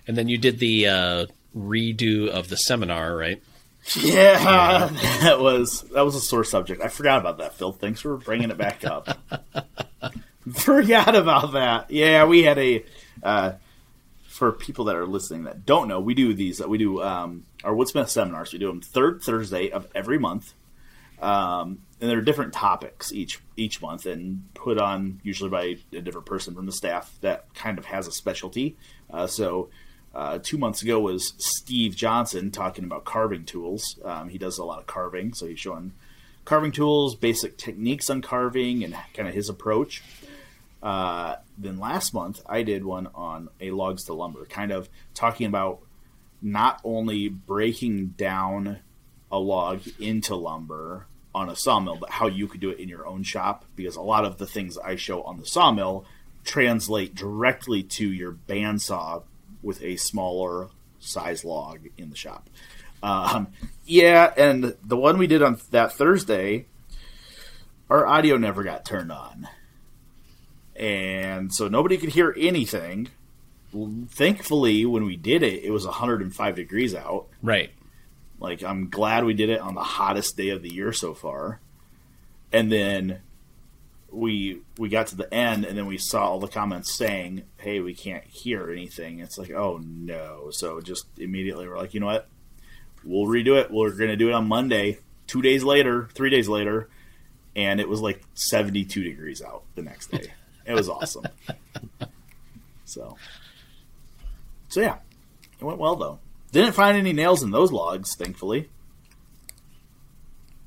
and 0.08 0.18
then 0.18 0.28
you 0.28 0.38
did 0.38 0.60
the 0.60 0.88
uh, 0.88 1.26
redo 1.56 2.28
of 2.30 2.48
the 2.50 2.58
seminar, 2.58 3.16
right? 3.16 3.42
Yeah, 3.96 4.88
that 5.22 5.40
was 5.40 5.82
that 5.94 6.04
was 6.04 6.16
a 6.16 6.20
sore 6.20 6.44
subject. 6.44 6.82
I 6.82 6.88
forgot 6.90 7.20
about 7.20 7.38
that, 7.38 7.56
Phil. 7.56 7.72
Thanks 7.72 8.02
for 8.02 8.18
bringing 8.18 8.52
it 8.52 8.58
back 8.58 8.84
up. 8.86 9.18
forgot 10.54 11.16
about 11.16 11.54
that. 11.54 11.90
Yeah, 11.92 12.26
we 12.26 12.44
had 12.44 12.58
a 12.58 12.84
uh, 13.24 13.54
for 14.38 14.52
people 14.52 14.86
that 14.86 14.96
are 14.96 15.08
listening 15.08 15.44
that 15.44 15.66
don't 15.66 15.88
know, 15.88 16.00
we 16.00 16.14
do 16.14 16.34
these. 16.34 16.66
We 16.66 16.78
do 16.78 17.02
um, 17.02 17.46
our 17.64 17.74
Woodsmith 17.74 18.10
seminars. 18.10 18.54
We 18.54 18.60
do 18.60 18.68
them 18.68 18.82
third 18.82 19.22
Thursday 19.22 19.70
of 19.72 19.88
every 19.96 20.18
month, 20.18 20.54
um, 21.22 21.80
and 22.00 22.10
there 22.10 22.18
are 22.18 22.22
different 22.22 22.54
topics 22.54 23.12
each 23.12 23.42
each 23.56 23.82
month, 23.82 24.06
and 24.06 24.54
put 24.54 24.78
on 24.78 25.20
usually 25.24 25.50
by 25.50 25.76
a 25.92 26.02
different 26.02 26.28
person 26.28 26.56
from 26.56 26.66
the 26.66 26.72
staff 26.72 27.18
that 27.22 27.54
kind 27.54 27.78
of 27.78 27.86
has 27.86 28.08
a 28.08 28.12
specialty. 28.12 28.78
Uh, 29.12 29.28
so. 29.28 29.70
Uh, 30.16 30.40
two 30.42 30.58
months 30.58 30.82
ago 30.82 31.00
was 31.00 31.34
Steve 31.38 31.96
Johnson 31.96 32.50
talking 32.50 32.84
about 32.84 33.06
carving 33.06 33.46
tools. 33.46 34.00
Um, 34.04 34.30
he 34.30 34.40
does 34.40 34.58
a 34.58 34.64
lot 34.64 34.80
of 34.80 34.88
carving, 34.88 35.34
so 35.34 35.46
he's 35.46 35.60
showing 35.60 35.92
carving 36.44 36.72
tools, 36.72 37.14
basic 37.14 37.56
techniques 37.58 38.10
on 38.10 38.24
carving, 38.24 38.84
and 38.84 38.96
kind 39.14 39.28
of 39.28 39.36
his 39.36 39.48
approach. 39.48 40.02
Uh, 40.82 41.36
then 41.58 41.80
last 41.80 42.14
month, 42.14 42.42
I 42.48 42.64
did 42.64 42.86
one 42.86 43.08
on 43.16 43.50
a 43.60 43.72
logs 43.72 44.06
to 44.06 44.14
lumber, 44.14 44.46
kind 44.46 44.72
of 44.72 44.90
talking 45.14 45.48
about 45.48 45.80
not 46.42 46.80
only 46.84 47.30
breaking 47.30 48.08
down 48.10 48.80
a 49.32 49.40
log 49.40 49.82
into 50.00 50.36
lumber 50.36 51.08
on 51.34 51.50
a 51.50 51.56
sawmill, 51.56 51.98
but 51.98 52.10
how 52.10 52.28
you 52.28 52.48
could 52.48 52.62
do 52.62 52.70
it 52.70 52.80
in 52.80 52.90
your 52.90 53.08
own 53.08 53.24
shop. 53.24 53.66
Because 53.76 53.96
a 53.96 54.02
lot 54.02 54.26
of 54.26 54.38
the 54.38 54.48
things 54.48 54.78
I 54.78 54.96
show 54.96 55.24
on 55.24 55.40
the 55.40 55.46
sawmill 55.46 56.06
translate 56.44 57.14
directly 57.16 57.84
to 57.84 58.12
your 58.12 58.32
bandsaw 58.32 59.24
with 59.62 59.82
a 59.84 59.98
smaller 59.98 60.70
size 61.00 61.44
log 61.44 61.80
in 61.98 62.10
the 62.10 62.16
shop. 62.16 62.50
Um, 63.04 63.48
yeah, 63.86 64.34
and 64.36 64.76
the 64.84 64.98
one 64.98 65.18
we 65.18 65.28
did 65.28 65.44
on 65.44 65.60
that 65.72 65.94
Thursday, 65.94 66.66
our 67.90 68.06
audio 68.06 68.38
never 68.38 68.64
got 68.64 68.86
turned 68.86 69.12
on. 69.12 69.48
And 70.78 71.54
so 71.54 71.68
nobody 71.68 71.98
could 71.98 72.10
hear 72.10 72.34
anything. 72.38 73.10
Thankfully, 74.10 74.86
when 74.86 75.06
we 75.06 75.16
did 75.16 75.44
it, 75.44 75.64
it 75.64 75.72
was 75.72 75.86
105 75.86 76.56
degrees 76.56 76.94
out. 76.96 77.28
Right. 77.42 77.72
Like, 78.40 78.64
I'm 78.64 78.90
glad 78.90 79.26
we 79.26 79.34
did 79.34 79.50
it 79.50 79.60
on 79.60 79.74
the 79.74 79.84
hottest 79.84 80.38
day 80.38 80.50
of 80.50 80.62
the 80.62 80.74
year 80.74 80.94
so 80.94 81.14
far. 81.14 81.60
And 82.54 82.72
then 82.72 83.22
we 84.12 84.62
we 84.78 84.90
got 84.90 85.08
to 85.08 85.16
the 85.16 85.32
end, 85.34 85.66
and 85.66 85.78
then 85.78 85.86
we 85.86 85.98
saw 85.98 86.30
all 86.30 86.40
the 86.40 86.48
comments 86.48 86.96
saying, 86.96 87.44
"Hey, 87.58 87.80
we 87.80 87.94
can't 87.94 88.24
hear 88.24 88.72
anything." 88.72 89.20
It's 89.20 89.38
like, 89.38 89.52
oh 89.52 89.82
no! 89.84 90.50
So 90.52 90.80
just 90.80 91.06
immediately 91.18 91.68
we're 91.68 91.78
like, 91.78 91.94
you 91.94 92.00
know 92.00 92.06
what? 92.06 92.30
We'll 93.04 93.28
redo 93.28 93.60
it. 93.60 93.72
We're 93.72 93.92
going 93.92 94.10
to 94.10 94.16
do 94.16 94.30
it 94.30 94.34
on 94.34 94.48
Monday. 94.48 95.00
Two 95.28 95.42
days 95.42 95.64
later, 95.64 96.08
three 96.14 96.30
days 96.30 96.48
later, 96.48 96.90
and 97.56 97.80
it 97.80 97.90
was 97.90 98.00
like 98.00 98.22
72 98.34 99.04
degrees 99.04 99.42
out 99.42 99.64
the 99.76 99.82
next 99.82 100.08
day. 100.08 100.32
It 100.68 100.74
was 100.74 100.90
awesome. 100.90 101.26
so, 102.86 103.18
so 104.68 104.82
yeah, 104.82 104.98
it 105.60 105.64
went 105.64 105.80
well 105.80 105.96
though. 105.96 106.20
Didn't 106.52 106.74
find 106.74 106.98
any 106.98 107.14
nails 107.14 107.42
in 107.44 107.52
those 107.52 107.72
logs, 107.72 108.16
thankfully. 108.16 108.70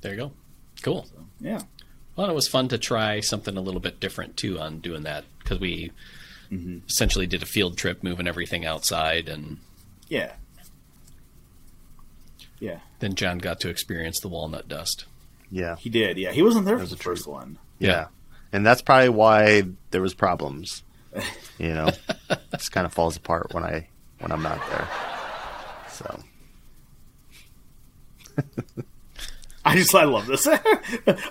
There 0.01 0.13
you 0.13 0.19
go. 0.19 0.33
Cool. 0.83 1.07
Yeah. 1.41 1.63
Well, 2.17 2.31
it 2.31 2.35
was 2.35 2.49
fun 2.49 2.69
to 2.69 2.79
try 2.79 3.21
something 3.21 3.57
a 3.57 3.61
little 3.61 3.81
bit 3.81 4.01
different 4.01 4.37
too 4.37 4.59
on 4.59 4.81
doing 4.81 5.03
that 5.03 5.25
because 5.39 5.61
we 5.61 5.91
mm-hmm. 6.51 6.79
essentially 6.89 7.27
did 7.27 7.43
a 7.43 7.47
field 7.47 7.77
trip, 7.77 8.03
moving 8.03 8.27
everything 8.27 8.65
outside, 8.65 9.29
and 9.29 9.59
Yeah. 10.09 10.33
Yeah. 12.59 12.81
then 12.99 13.15
John 13.15 13.39
got 13.39 13.61
to 13.61 13.69
experience 13.71 14.21
the 14.21 14.29
walnut 14.29 14.69
dust. 14.69 15.07
Yeah, 15.51 15.77
He 15.77 15.91
did. 15.91 16.17
Yeah. 16.19 16.33
He 16.33 16.43
wasn't 16.43 16.67
there 16.67 16.77
for 16.77 16.83
was 16.83 16.91
the 16.91 16.97
first 16.97 17.27
one. 17.27 17.59
yeah, 17.79 18.07
and 18.53 18.65
that's 18.67 18.83
probably 18.83 19.09
why 19.11 19.65
there 19.91 20.03
was 20.03 20.15
problems. 20.15 20.83
You 21.59 21.75
know, 21.75 21.91
just 22.57 22.73
kind 22.73 22.87
of 22.87 22.93
falls 22.95 23.19
apart 23.19 23.53
when 23.53 23.65
I 23.65 23.87
when 24.21 24.33
I'm 24.33 24.43
not 24.43 24.59
there. 24.71 24.89
So 25.91 26.21
I 29.65 29.77
just 29.77 29.95
I 29.95 30.05
love 30.05 30.27
this. 30.27 30.47
I'm 30.47 30.61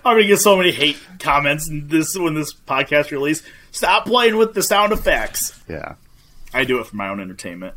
gonna 0.03 0.27
get 0.27 0.37
so 0.37 0.55
many 0.55 0.69
hate 0.71 0.97
comments 1.17 1.67
this 1.71 2.15
when 2.15 2.35
this 2.35 2.53
podcast 2.53 3.09
release. 3.09 3.41
Stop 3.71 4.05
playing 4.05 4.37
with 4.37 4.53
the 4.53 4.61
sound 4.61 4.93
effects. 4.93 5.59
yeah, 5.67 5.95
I 6.53 6.63
do 6.63 6.79
it 6.79 6.85
for 6.85 6.95
my 6.95 7.09
own 7.09 7.19
entertainment. 7.19 7.73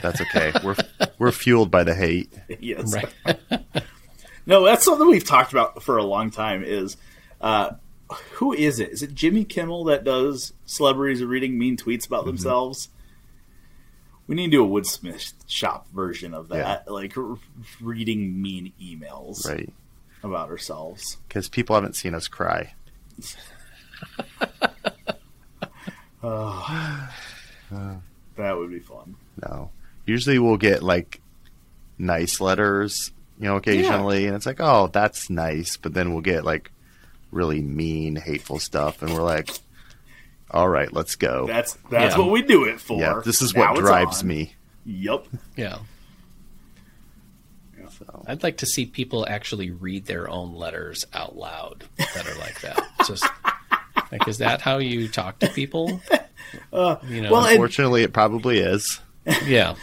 that's 0.00 0.20
okay. 0.20 0.52
we're 0.62 0.76
we're 1.18 1.32
fueled 1.32 1.72
by 1.72 1.82
the 1.82 1.94
hate. 1.96 2.32
yes. 2.60 2.94
Right. 2.94 3.40
No, 4.46 4.64
that's 4.64 4.84
something 4.84 5.08
we've 5.08 5.24
talked 5.26 5.50
about 5.50 5.82
for 5.82 5.96
a 5.96 6.04
long 6.04 6.30
time. 6.30 6.62
Is 6.62 6.96
uh, 7.40 7.72
who 8.34 8.52
is 8.52 8.78
it? 8.80 8.90
Is 8.90 9.02
it 9.02 9.14
Jimmy 9.14 9.44
Kimmel 9.44 9.84
that 9.84 10.04
does 10.04 10.52
celebrities 10.66 11.22
reading 11.24 11.58
mean 11.58 11.76
tweets 11.76 12.06
about 12.06 12.20
Mm-hmm. 12.20 12.28
themselves? 12.30 12.88
We 14.26 14.36
need 14.36 14.46
to 14.46 14.50
do 14.58 14.64
a 14.64 14.68
Woodsmith 14.68 15.32
shop 15.48 15.88
version 15.92 16.34
of 16.34 16.48
that, 16.50 16.88
like 16.90 17.16
r- 17.18 17.36
reading 17.80 18.40
mean 18.40 18.72
emails 18.80 19.44
Right. 19.48 19.72
about 20.22 20.50
ourselves. 20.50 21.16
Because 21.26 21.48
people 21.48 21.74
haven't 21.74 21.96
seen 21.96 22.14
us 22.14 22.28
cry. 22.28 22.74
That 28.36 28.56
would 28.56 28.70
be 28.70 28.78
fun. 28.80 29.16
No. 29.42 29.70
Usually 30.06 30.38
we'll 30.38 30.56
get 30.56 30.82
like 30.82 31.20
nice 31.98 32.40
letters, 32.40 33.12
you 33.38 33.44
know, 33.46 33.56
occasionally, 33.56 34.26
and 34.26 34.34
it's 34.34 34.46
like, 34.46 34.60
oh, 34.60 34.86
that's 34.92 35.28
nice. 35.28 35.76
But 35.76 35.92
then 35.92 36.12
we'll 36.12 36.22
get 36.22 36.44
like 36.44 36.70
really 37.30 37.60
mean, 37.60 38.16
hateful 38.16 38.58
stuff, 38.58 39.02
and 39.02 39.12
we're 39.14 39.22
like, 39.22 39.50
all 40.50 40.68
right, 40.68 40.92
let's 40.92 41.14
go. 41.16 41.46
That's 41.46 41.74
that's 41.90 42.14
Yeah. 42.16 42.22
what 42.22 42.30
we 42.30 42.42
do 42.42 42.64
it 42.64 42.80
for. 42.80 42.98
yeah, 43.00 43.20
this 43.24 43.40
is 43.42 43.54
Now 43.54 43.72
what 43.74 43.80
drives 43.80 44.22
on. 44.22 44.28
me. 44.28 44.54
Yep. 44.84 45.26
Yeah. 45.56 45.78
So, 47.98 48.24
I'd 48.26 48.42
like 48.42 48.58
to 48.58 48.66
see 48.66 48.86
people 48.86 49.26
actually 49.28 49.70
read 49.70 50.06
their 50.06 50.28
own 50.30 50.54
letters 50.54 51.04
out 51.12 51.36
loud 51.36 51.84
that 51.98 52.26
are 52.26 52.38
like 52.38 52.60
that. 52.62 52.86
Just 53.06 53.26
like, 54.12 54.26
is 54.28 54.38
that 54.38 54.60
how 54.60 54.78
you 54.78 55.08
talk 55.08 55.38
to 55.40 55.48
people? 55.48 56.00
you 56.72 57.22
know, 57.22 57.30
well, 57.32 57.44
and- 57.46 57.56
Fortunately, 57.56 58.02
it 58.02 58.12
probably 58.12 58.58
is. 58.58 59.00
yeah, 59.44 59.74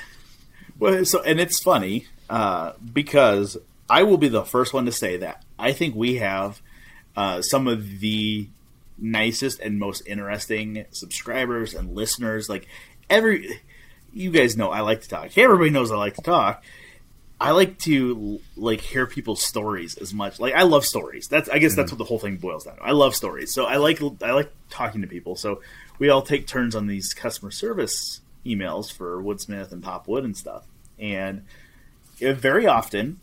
Well, 0.80 1.06
so 1.06 1.22
and 1.22 1.40
it's 1.40 1.62
funny 1.62 2.08
uh, 2.30 2.74
because 2.94 3.56
I 3.90 4.04
will 4.04 4.18
be 4.18 4.30
the 4.30 4.44
first 4.44 4.74
one 4.74 4.86
to 4.86 4.92
say 4.92 5.18
that 5.18 5.44
I 5.60 5.72
think 5.74 5.96
we 5.96 6.16
have 6.16 6.60
uh, 7.18 7.42
some 7.42 7.68
of 7.68 8.00
the 8.00 8.48
nicest 8.98 9.60
and 9.60 9.80
most 9.80 10.04
interesting 10.06 10.86
subscribers 10.92 11.74
and 11.74 11.96
listeners. 11.96 12.48
Like 12.48 12.68
every, 13.10 13.60
you 14.14 14.32
guys 14.32 14.56
know 14.56 14.70
I 14.70 14.82
like 14.82 15.02
to 15.02 15.10
talk. 15.10 15.36
Everybody 15.38 15.72
knows 15.72 15.92
I 15.92 15.96
like 15.96 16.16
to 16.16 16.22
talk. 16.22 16.64
I 17.40 17.52
like 17.52 17.80
to 17.80 18.40
like 18.56 18.82
hear 18.82 19.06
people's 19.06 19.42
stories 19.42 19.98
as 19.98 20.14
much. 20.14 20.40
Like 20.40 20.54
I 20.54 20.64
love 20.64 20.86
stories. 20.86 21.28
That's 21.28 21.50
I 21.50 21.58
guess 21.58 21.76
that's 21.76 21.92
what 21.92 21.98
the 21.98 22.04
whole 22.04 22.20
thing 22.20 22.38
boils 22.38 22.64
down 22.64 22.78
to. 22.78 22.84
I 22.84 22.92
love 22.92 23.16
stories. 23.16 23.54
So 23.54 23.66
I 23.66 23.78
like 23.78 24.00
I 24.24 24.32
like 24.32 24.52
talking 24.70 25.02
to 25.02 25.08
people. 25.08 25.36
So 25.36 25.62
we 26.00 26.10
all 26.10 26.22
take 26.22 26.48
turns 26.48 26.76
on 26.76 26.88
these 26.88 27.14
customer 27.14 27.52
service 27.52 28.22
emails 28.46 28.92
for 28.92 29.22
Woodsmith 29.22 29.72
and 29.72 29.84
Pop 29.84 30.08
Wood 30.08 30.24
and 30.24 30.38
stuff. 30.38 30.66
And 30.98 31.46
uh, 32.24 32.34
very 32.34 32.66
often, 32.66 33.20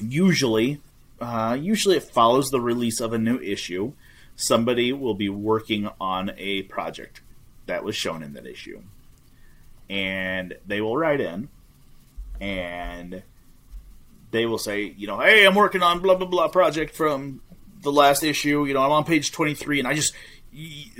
usually, 0.00 0.80
uh, 1.20 1.56
usually 1.60 1.96
it 1.96 2.04
follows 2.04 2.50
the 2.50 2.60
release 2.60 3.00
of 3.00 3.12
a 3.12 3.18
new 3.18 3.38
issue. 3.38 3.92
Somebody 4.36 4.92
will 4.92 5.14
be 5.14 5.28
working 5.28 5.88
on 6.00 6.32
a 6.36 6.62
project 6.62 7.20
that 7.66 7.84
was 7.84 7.94
shown 7.94 8.22
in 8.22 8.32
that 8.32 8.46
issue, 8.46 8.82
and 9.88 10.54
they 10.66 10.80
will 10.80 10.96
write 10.96 11.20
in, 11.20 11.50
and 12.40 13.22
they 14.30 14.46
will 14.46 14.58
say, 14.58 14.94
you 14.96 15.06
know, 15.06 15.20
hey, 15.20 15.44
I'm 15.44 15.54
working 15.54 15.82
on 15.82 16.00
blah 16.00 16.14
blah 16.14 16.26
blah 16.26 16.48
project 16.48 16.94
from 16.94 17.42
the 17.82 17.92
last 17.92 18.22
issue. 18.22 18.64
You 18.64 18.74
know, 18.74 18.82
I'm 18.82 18.92
on 18.92 19.04
page 19.04 19.32
23, 19.32 19.80
and 19.80 19.88
I 19.88 19.94
just 19.94 20.14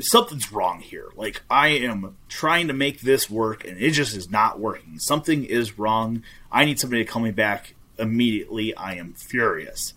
something's 0.00 0.52
wrong 0.52 0.80
here. 0.80 1.08
Like 1.16 1.42
I 1.50 1.68
am 1.68 2.16
trying 2.28 2.68
to 2.68 2.74
make 2.74 3.00
this 3.00 3.28
work, 3.28 3.66
and 3.66 3.80
it 3.80 3.92
just 3.92 4.16
is 4.16 4.30
not 4.30 4.60
working. 4.60 4.98
Something 4.98 5.44
is 5.44 5.78
wrong. 5.78 6.22
I 6.52 6.64
need 6.64 6.78
somebody 6.78 7.04
to 7.04 7.10
call 7.10 7.22
me 7.22 7.30
back 7.30 7.74
immediately. 7.98 8.74
I 8.74 8.94
am 8.94 9.14
furious. 9.14 9.94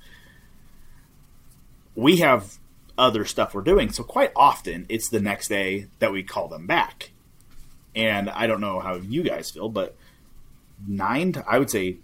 We 1.95 2.17
have 2.17 2.57
other 2.97 3.25
stuff 3.25 3.53
we're 3.53 3.61
doing, 3.61 3.91
so 3.91 4.03
quite 4.03 4.31
often 4.35 4.85
it's 4.89 5.09
the 5.09 5.19
next 5.19 5.47
day 5.47 5.87
that 5.99 6.11
we 6.11 6.23
call 6.23 6.47
them 6.47 6.67
back. 6.67 7.11
And 7.95 8.29
I 8.29 8.47
don't 8.47 8.61
know 8.61 8.79
how 8.79 8.95
you 8.95 9.23
guys 9.23 9.51
feel, 9.51 9.69
but 9.69 9.95
nine, 10.87 11.33
I 11.47 11.59
would 11.59 11.69
say, 11.69 11.97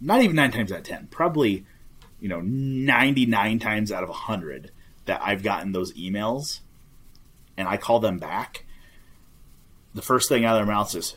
not 0.00 0.22
even 0.22 0.36
nine 0.36 0.52
times 0.52 0.72
out 0.72 0.78
of 0.78 0.84
ten, 0.84 1.08
probably, 1.08 1.64
you 2.20 2.28
know, 2.28 2.40
ninety 2.40 3.26
nine 3.26 3.58
times 3.58 3.90
out 3.92 4.02
of 4.02 4.08
a 4.08 4.14
hundred 4.14 4.70
that 5.06 5.20
I've 5.24 5.42
gotten 5.42 5.72
those 5.72 5.92
emails, 5.94 6.60
and 7.56 7.66
I 7.68 7.76
call 7.76 7.98
them 8.00 8.18
back. 8.18 8.64
The 9.94 10.02
first 10.02 10.28
thing 10.28 10.44
out 10.44 10.56
of 10.56 10.66
their 10.66 10.74
mouths 10.74 10.94
is, 10.94 11.16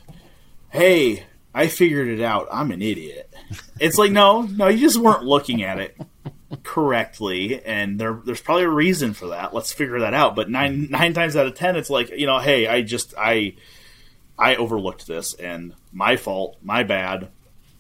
"Hey, 0.70 1.26
I 1.54 1.68
figured 1.68 2.08
it 2.08 2.22
out. 2.22 2.48
I'm 2.52 2.72
an 2.72 2.82
idiot." 2.82 3.34
It's 3.80 3.98
like, 3.98 4.12
no, 4.12 4.42
no, 4.42 4.68
you 4.68 4.80
just 4.80 4.98
weren't 4.98 5.24
looking 5.24 5.64
at 5.64 5.80
it 5.80 5.98
correctly, 6.66 7.64
and 7.64 8.00
there, 8.00 8.20
there's 8.26 8.42
probably 8.42 8.64
a 8.64 8.70
reason 8.70 9.14
for 9.14 9.28
that. 9.28 9.54
Let's 9.54 9.72
figure 9.72 10.00
that 10.00 10.14
out. 10.14 10.36
But 10.36 10.50
nine 10.50 10.84
mm-hmm. 10.84 10.92
nine 10.92 11.14
times 11.14 11.36
out 11.36 11.46
of 11.46 11.56
ten, 11.56 11.78
it's 11.78 11.90
like, 11.90 12.10
you 12.10 12.26
know, 12.26 12.40
hey, 12.40 12.68
I 12.68 12.82
just 12.82 13.14
I 13.18 13.56
I 14.38 14.56
overlooked 14.56 15.08
this, 15.08 15.34
and 15.36 15.74
my 15.94 16.18
fault, 16.18 16.58
my 16.62 16.84
bad. 16.84 17.30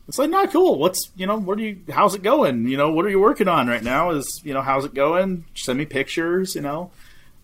It's 0.08 0.20
like 0.20 0.30
not 0.30 0.52
cool. 0.52 0.78
What's 0.78 1.12
you 1.16 1.26
know? 1.26 1.38
What 1.38 1.58
are 1.58 1.64
you? 1.64 1.80
How's 1.90 2.14
it 2.16 2.22
going? 2.22 2.68
You 2.68 2.78
know, 2.78 2.92
what 2.92 3.06
are 3.06 3.10
you 3.10 3.20
working 3.20 3.48
on 3.48 3.68
right 3.68 3.84
now? 3.84 4.12
Is 4.12 4.42
you 4.44 4.54
know, 4.54 4.62
how's 4.62 4.86
it 4.86 4.94
going? 4.94 5.46
Send 5.56 5.80
me 5.80 5.86
pictures. 5.86 6.54
You 6.54 6.62
know, 6.62 6.92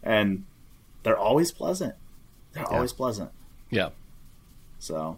and 0.03 0.45
they're 1.03 1.17
always 1.17 1.51
pleasant. 1.51 1.95
They're 2.53 2.71
always 2.71 2.93
pleasant. 2.93 3.31
yeah, 3.69 3.89
So 4.79 5.17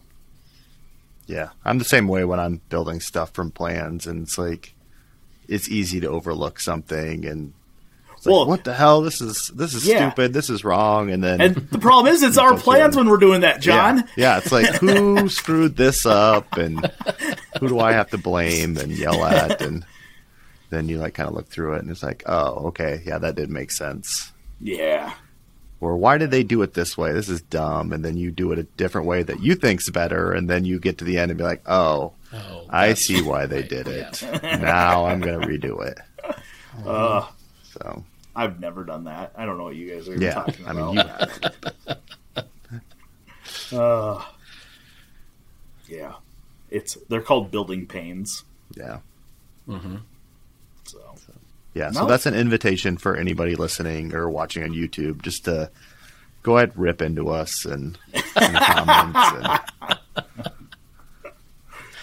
Yeah, 1.26 1.50
I'm 1.66 1.80
the 1.80 1.86
same 1.86 2.08
way 2.08 2.24
when 2.24 2.40
I'm 2.40 2.62
building 2.70 3.00
stuff 3.00 3.32
from 3.32 3.52
plans, 3.52 4.08
and 4.08 4.24
it's 4.24 4.38
like 4.38 4.73
it's 5.54 5.70
easy 5.70 6.00
to 6.02 6.08
overlook 6.08 6.60
something, 6.60 7.26
and 7.26 7.54
it's 8.18 8.26
like, 8.26 8.34
Well- 8.34 8.48
what 8.48 8.64
the 8.64 8.74
hell? 8.74 9.02
This 9.02 9.22
is 9.22 9.52
this 9.56 9.74
is 9.74 9.86
Yeah. 9.86 10.10
stupid. 10.10 10.34
This 10.34 10.50
is 10.50 10.64
wrong, 10.64 11.12
and 11.12 11.24
then 11.24 11.42
and 11.42 11.56
the 11.56 11.80
problem 11.80 12.14
is, 12.14 12.24
it's 12.24 12.38
our 12.46 12.58
plans 12.58 12.96
when 12.96 13.08
we're 13.10 13.18
doing 13.18 13.42
that, 13.42 13.62
John. 13.62 13.98
Yeah, 13.98 14.04
yeah, 14.16 14.38
it's 14.40 14.52
like 14.52 14.68
who 14.76 15.30
screwed 15.30 15.76
this 15.78 16.06
up, 16.06 16.58
and 16.58 16.90
who 17.60 17.68
do 17.70 17.80
I 17.80 17.92
have 17.94 18.10
to 18.12 18.18
blame 18.18 18.78
and 18.78 18.92
yell 18.92 19.24
at, 19.26 19.62
and 19.68 19.86
then 20.70 20.90
you 20.90 20.98
like 20.98 21.14
kind 21.14 21.30
of 21.30 21.36
look 21.36 21.48
through 21.50 21.76
it, 21.76 21.82
and 21.84 21.92
it's 21.92 22.02
like, 22.04 22.24
oh, 22.26 22.68
okay, 22.68 23.02
yeah, 23.06 23.18
that 23.20 23.36
did 23.36 23.50
make 23.50 23.72
sense. 23.72 24.32
Yeah. 24.60 25.14
Or 25.84 25.98
why 25.98 26.18
did 26.18 26.32
they 26.32 26.44
do 26.44 26.62
it 26.62 26.74
this 26.74 26.98
way? 26.98 27.12
This 27.14 27.30
is 27.30 27.42
dumb, 27.42 27.92
and 27.94 28.04
then 28.06 28.18
you 28.18 28.32
do 28.32 28.52
it 28.52 28.60
a 28.60 28.64
different 28.64 29.08
way 29.08 29.24
that 29.24 29.42
you 29.42 29.56
think's 29.56 29.90
better, 29.90 30.32
and 30.32 30.50
then 30.50 30.66
you 30.66 30.80
get 30.80 30.98
to 31.00 31.06
the 31.06 31.18
end 31.18 31.32
and 31.32 31.38
be 31.38 31.44
like, 31.44 31.62
oh, 31.68 32.14
Oh, 32.34 32.66
I 32.70 32.94
see 32.96 33.22
why 33.22 33.46
they 33.46 33.62
did 33.62 33.88
it. 33.88 34.22
yeah. 34.22 34.56
now 34.62 35.06
I'm 35.06 35.20
gonna 35.20 35.46
redo 35.46 35.86
it. 35.86 36.00
Uh, 36.86 37.28
So 37.64 38.04
I've 38.36 38.60
never 38.60 38.84
done 38.84 39.04
that. 39.04 39.32
I 39.38 39.46
don't 39.46 39.60
know 39.60 39.66
what 39.66 39.76
you 39.76 39.94
guys 39.94 40.10
are 40.10 40.16
yeah, 40.20 40.34
talking 40.34 40.66
I 40.68 40.72
about. 40.72 40.96
mean, 40.96 42.44
you 43.72 43.78
Uh, 43.78 44.24
yeah, 45.88 46.14
it's 46.72 46.96
they're 47.10 47.22
called 47.22 47.52
building 47.52 47.86
pains. 47.86 48.44
yeah, 48.76 49.00
So 49.68 50.00
yeah. 51.74 51.92
So 51.92 52.06
that's 52.06 52.26
an 52.26 52.34
invitation 52.36 52.98
for 52.98 53.16
anybody 53.16 53.56
listening 53.56 54.14
or 54.14 54.30
watching 54.30 54.64
on 54.64 54.72
YouTube, 54.72 55.22
just 55.22 55.46
to 55.46 55.72
go 56.44 56.58
ahead, 56.58 56.72
rip 56.78 57.02
into 57.02 57.30
us 57.30 57.66
and 57.66 57.98
in 58.14 58.22
the 58.54 58.60
comments, 58.60 59.64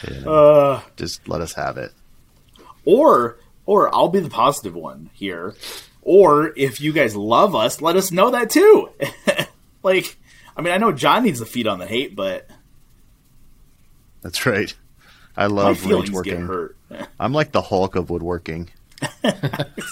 and 0.02 0.14
you 0.16 0.20
know, 0.24 0.32
uh, 0.32 0.80
just 0.96 1.28
let 1.28 1.40
us 1.40 1.52
have 1.54 1.76
it. 1.78 1.92
or 2.84 3.38
or 3.66 3.94
I'll 3.94 4.08
be 4.08 4.20
the 4.20 4.30
positive 4.30 4.74
one 4.74 5.10
here. 5.12 5.54
Or 6.02 6.52
if 6.56 6.80
you 6.80 6.92
guys 6.92 7.14
love 7.14 7.54
us, 7.54 7.80
let 7.82 7.94
us 7.96 8.10
know 8.10 8.30
that 8.30 8.50
too. 8.50 8.88
like, 9.82 10.16
I 10.56 10.62
mean, 10.62 10.72
I 10.72 10.78
know 10.78 10.92
John 10.92 11.24
needs 11.24 11.40
to 11.40 11.46
feed 11.46 11.66
on 11.66 11.78
the 11.78 11.86
hate, 11.86 12.16
but 12.16 12.48
That's 14.22 14.44
right. 14.46 14.74
I 15.36 15.46
love 15.46 15.78
feelings 15.78 16.10
rage 16.10 16.24
get 16.24 16.34
working. 16.38 16.46
hurt. 16.46 16.76
I'm 17.20 17.32
like 17.32 17.52
the 17.52 17.62
Hulk 17.62 17.96
of 17.96 18.10
woodworking. 18.10 18.70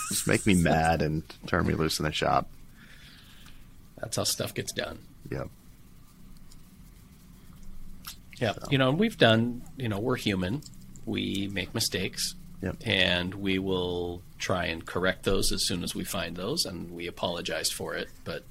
Just 0.09 0.27
make 0.27 0.47
me 0.47 0.55
mad 0.55 1.03
and 1.03 1.23
turn 1.47 1.67
me 1.67 1.75
loose 1.75 1.99
in 1.99 2.05
the 2.05 2.13
shop. 2.13 2.49
That's 3.99 4.17
how 4.17 4.25
stuff 4.25 4.55
gets 4.55 4.73
done. 4.73 4.99
Yep. 5.31 5.49
Yeah, 8.41 8.53
you 8.71 8.79
know, 8.79 8.91
and 8.91 8.99
we've 8.99 9.19
done. 9.19 9.63
You 9.77 9.89
know, 9.89 9.99
we're 9.99 10.17
human. 10.17 10.63
We 11.07 11.49
make 11.53 11.75
mistakes, 11.75 12.35
Yep. 12.63 12.77
and 12.85 13.35
we 13.35 13.59
will 13.59 14.23
try 14.39 14.67
and 14.67 14.85
correct 14.87 15.25
those 15.25 15.51
as 15.51 15.67
soon 15.67 15.83
as 15.83 15.95
we 15.95 16.05
find 16.05 16.37
those, 16.37 16.65
and 16.65 16.93
we 16.93 17.07
apologize 17.09 17.71
for 17.71 17.95
it. 17.95 18.09
But 18.25 18.45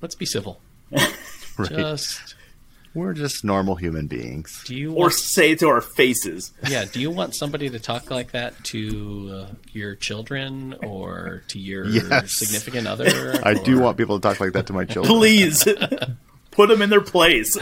let's 0.00 0.14
be 0.14 0.26
civil. 0.26 0.60
Right. 1.58 1.68
Just 1.72 2.36
We're 2.92 3.12
just 3.14 3.44
normal 3.44 3.76
human 3.76 4.08
beings. 4.08 4.64
do 4.66 4.74
you 4.74 4.90
Or 4.92 5.02
want? 5.02 5.12
say 5.14 5.52
it 5.52 5.60
to 5.60 5.68
our 5.68 5.80
faces. 5.80 6.52
Yeah, 6.68 6.86
do 6.86 7.00
you 7.00 7.10
want 7.10 7.36
somebody 7.36 7.70
to 7.70 7.78
talk 7.78 8.10
like 8.10 8.32
that 8.32 8.62
to 8.64 9.30
uh, 9.48 9.54
your 9.72 9.94
children 9.94 10.74
or 10.82 11.44
to 11.48 11.58
your 11.60 11.86
Yes. 11.88 12.36
significant 12.36 12.88
other? 12.88 13.40
I 13.44 13.54
do 13.54 13.78
want 13.78 13.96
people 13.96 14.18
to 14.18 14.22
talk 14.28 14.40
like 14.40 14.54
that 14.54 14.66
to 14.66 14.72
my 14.72 14.84
children. 14.86 15.14
Please 15.14 15.62
put 16.50 16.68
them 16.68 16.82
in 16.82 16.90
their 16.90 17.00
place. 17.00 17.56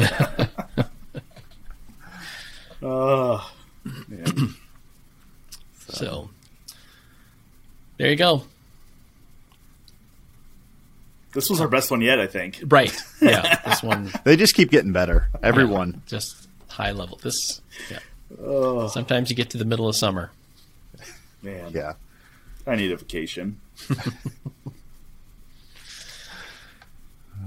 uh, 2.82 3.44
man. 4.08 4.54
So 5.88 6.30
there 7.98 8.10
you 8.10 8.16
go. 8.16 8.44
This 11.32 11.50
was 11.50 11.60
our 11.60 11.68
best 11.68 11.90
one 11.90 12.00
yet, 12.00 12.18
I 12.20 12.26
think. 12.26 12.60
Right. 12.66 12.96
Yeah. 13.20 13.60
This 13.68 13.82
one 13.82 14.10
They 14.24 14.36
just 14.36 14.54
keep 14.54 14.70
getting 14.70 14.92
better. 14.92 15.28
Everyone. 15.42 16.02
just 16.06 16.48
high 16.68 16.92
level. 16.92 17.18
This. 17.22 17.60
Yeah. 17.90 17.98
Oh, 18.42 18.88
Sometimes 18.88 19.28
you 19.30 19.36
get 19.36 19.50
to 19.50 19.58
the 19.58 19.64
middle 19.64 19.88
of 19.88 19.96
summer. 19.96 20.30
man. 21.42 21.70
Yeah. 21.74 21.94
I 22.66 22.76
need 22.76 22.92
a 22.92 22.96
vacation. 22.96 23.60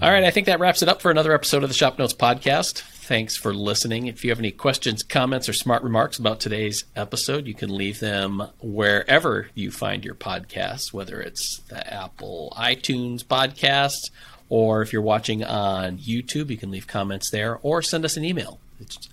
All 0.01 0.09
right, 0.09 0.23
I 0.23 0.31
think 0.31 0.47
that 0.47 0.59
wraps 0.59 0.81
it 0.81 0.89
up 0.89 0.99
for 0.99 1.11
another 1.11 1.31
episode 1.31 1.61
of 1.61 1.69
the 1.69 1.75
Shop 1.75 1.99
Notes 1.99 2.15
podcast. 2.15 2.79
Thanks 2.81 3.37
for 3.37 3.53
listening. 3.53 4.07
If 4.07 4.23
you 4.23 4.31
have 4.31 4.39
any 4.39 4.49
questions, 4.49 5.03
comments, 5.03 5.47
or 5.47 5.53
smart 5.53 5.83
remarks 5.83 6.17
about 6.17 6.39
today's 6.39 6.85
episode, 6.95 7.45
you 7.45 7.53
can 7.53 7.69
leave 7.69 7.99
them 7.99 8.41
wherever 8.59 9.49
you 9.53 9.69
find 9.69 10.03
your 10.03 10.15
podcasts, 10.15 10.91
whether 10.91 11.21
it's 11.21 11.59
the 11.69 11.93
Apple 11.93 12.51
iTunes 12.57 13.23
podcast, 13.23 14.09
or 14.49 14.81
if 14.81 14.91
you're 14.91 15.03
watching 15.03 15.43
on 15.43 15.99
YouTube, 15.99 16.49
you 16.49 16.57
can 16.57 16.71
leave 16.71 16.87
comments 16.87 17.29
there 17.29 17.59
or 17.61 17.83
send 17.83 18.03
us 18.03 18.17
an 18.17 18.25
email. 18.25 18.59
It's 18.79 19.07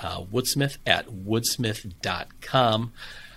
uh, 0.00 0.22
woodsmith 0.22 0.78
at 0.84 1.06
woodsmith.com. 1.06 2.92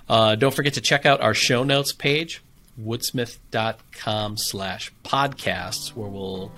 Uh, 0.10 0.36
don't 0.36 0.56
forget 0.56 0.74
to 0.74 0.82
check 0.82 1.06
out 1.06 1.22
our 1.22 1.36
show 1.36 1.64
notes 1.64 1.94
page, 1.94 2.42
woodsmith.com 2.82 4.38
slash 4.38 4.92
podcasts, 5.04 5.90
where 5.90 6.10
we'll 6.10 6.52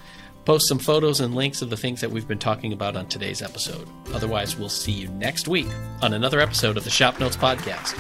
post 0.48 0.70
some 0.70 0.80
photos 0.80 1.20
and 1.20 1.36
links 1.36 1.62
of 1.62 1.70
the 1.70 1.76
things 1.76 2.00
that 2.00 2.10
we've 2.10 2.26
been 2.26 2.40
talking 2.40 2.72
about 2.72 2.96
on 2.96 3.06
today's 3.08 3.42
episode. 3.42 3.86
Otherwise, 4.14 4.58
we'll 4.58 4.70
see 4.70 4.94
you 4.94 5.10
next 5.10 5.50
week 5.50 5.68
on 6.02 6.14
another 6.14 6.40
episode 6.40 6.78
of 6.78 6.86
the 6.86 6.90
Shop 6.90 7.20
Notes 7.20 7.36
Podcast. 7.36 7.94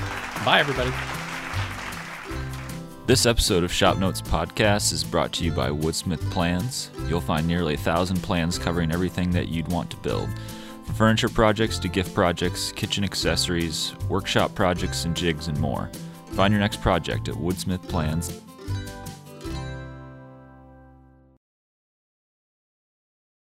Bye, 0.45 0.61
everybody. 0.61 0.89
This 3.05 3.25
episode 3.25 3.65
of 3.65 3.73
Shop 3.73 3.97
Notes 3.97 4.21
Podcast 4.21 4.93
is 4.93 5.03
brought 5.03 5.33
to 5.33 5.43
you 5.43 5.51
by 5.51 5.69
Woodsmith 5.71 6.21
Plans. 6.31 6.89
You'll 7.09 7.19
find 7.19 7.45
nearly 7.45 7.73
a 7.73 7.77
thousand 7.77 8.23
plans 8.23 8.57
covering 8.57 8.93
everything 8.93 9.31
that 9.31 9.49
you'd 9.49 9.67
want 9.67 9.89
to 9.89 9.97
build. 9.97 10.29
From 10.85 10.95
furniture 10.95 11.27
projects 11.27 11.77
to 11.79 11.89
gift 11.89 12.15
projects, 12.15 12.71
kitchen 12.71 13.03
accessories, 13.03 13.93
workshop 14.07 14.55
projects, 14.55 15.03
and 15.03 15.17
jigs 15.17 15.49
and 15.49 15.59
more. 15.59 15.91
Find 16.27 16.53
your 16.53 16.61
next 16.61 16.79
project 16.79 17.27
at 17.27 17.35
woodsmithplans.com. 17.35 18.46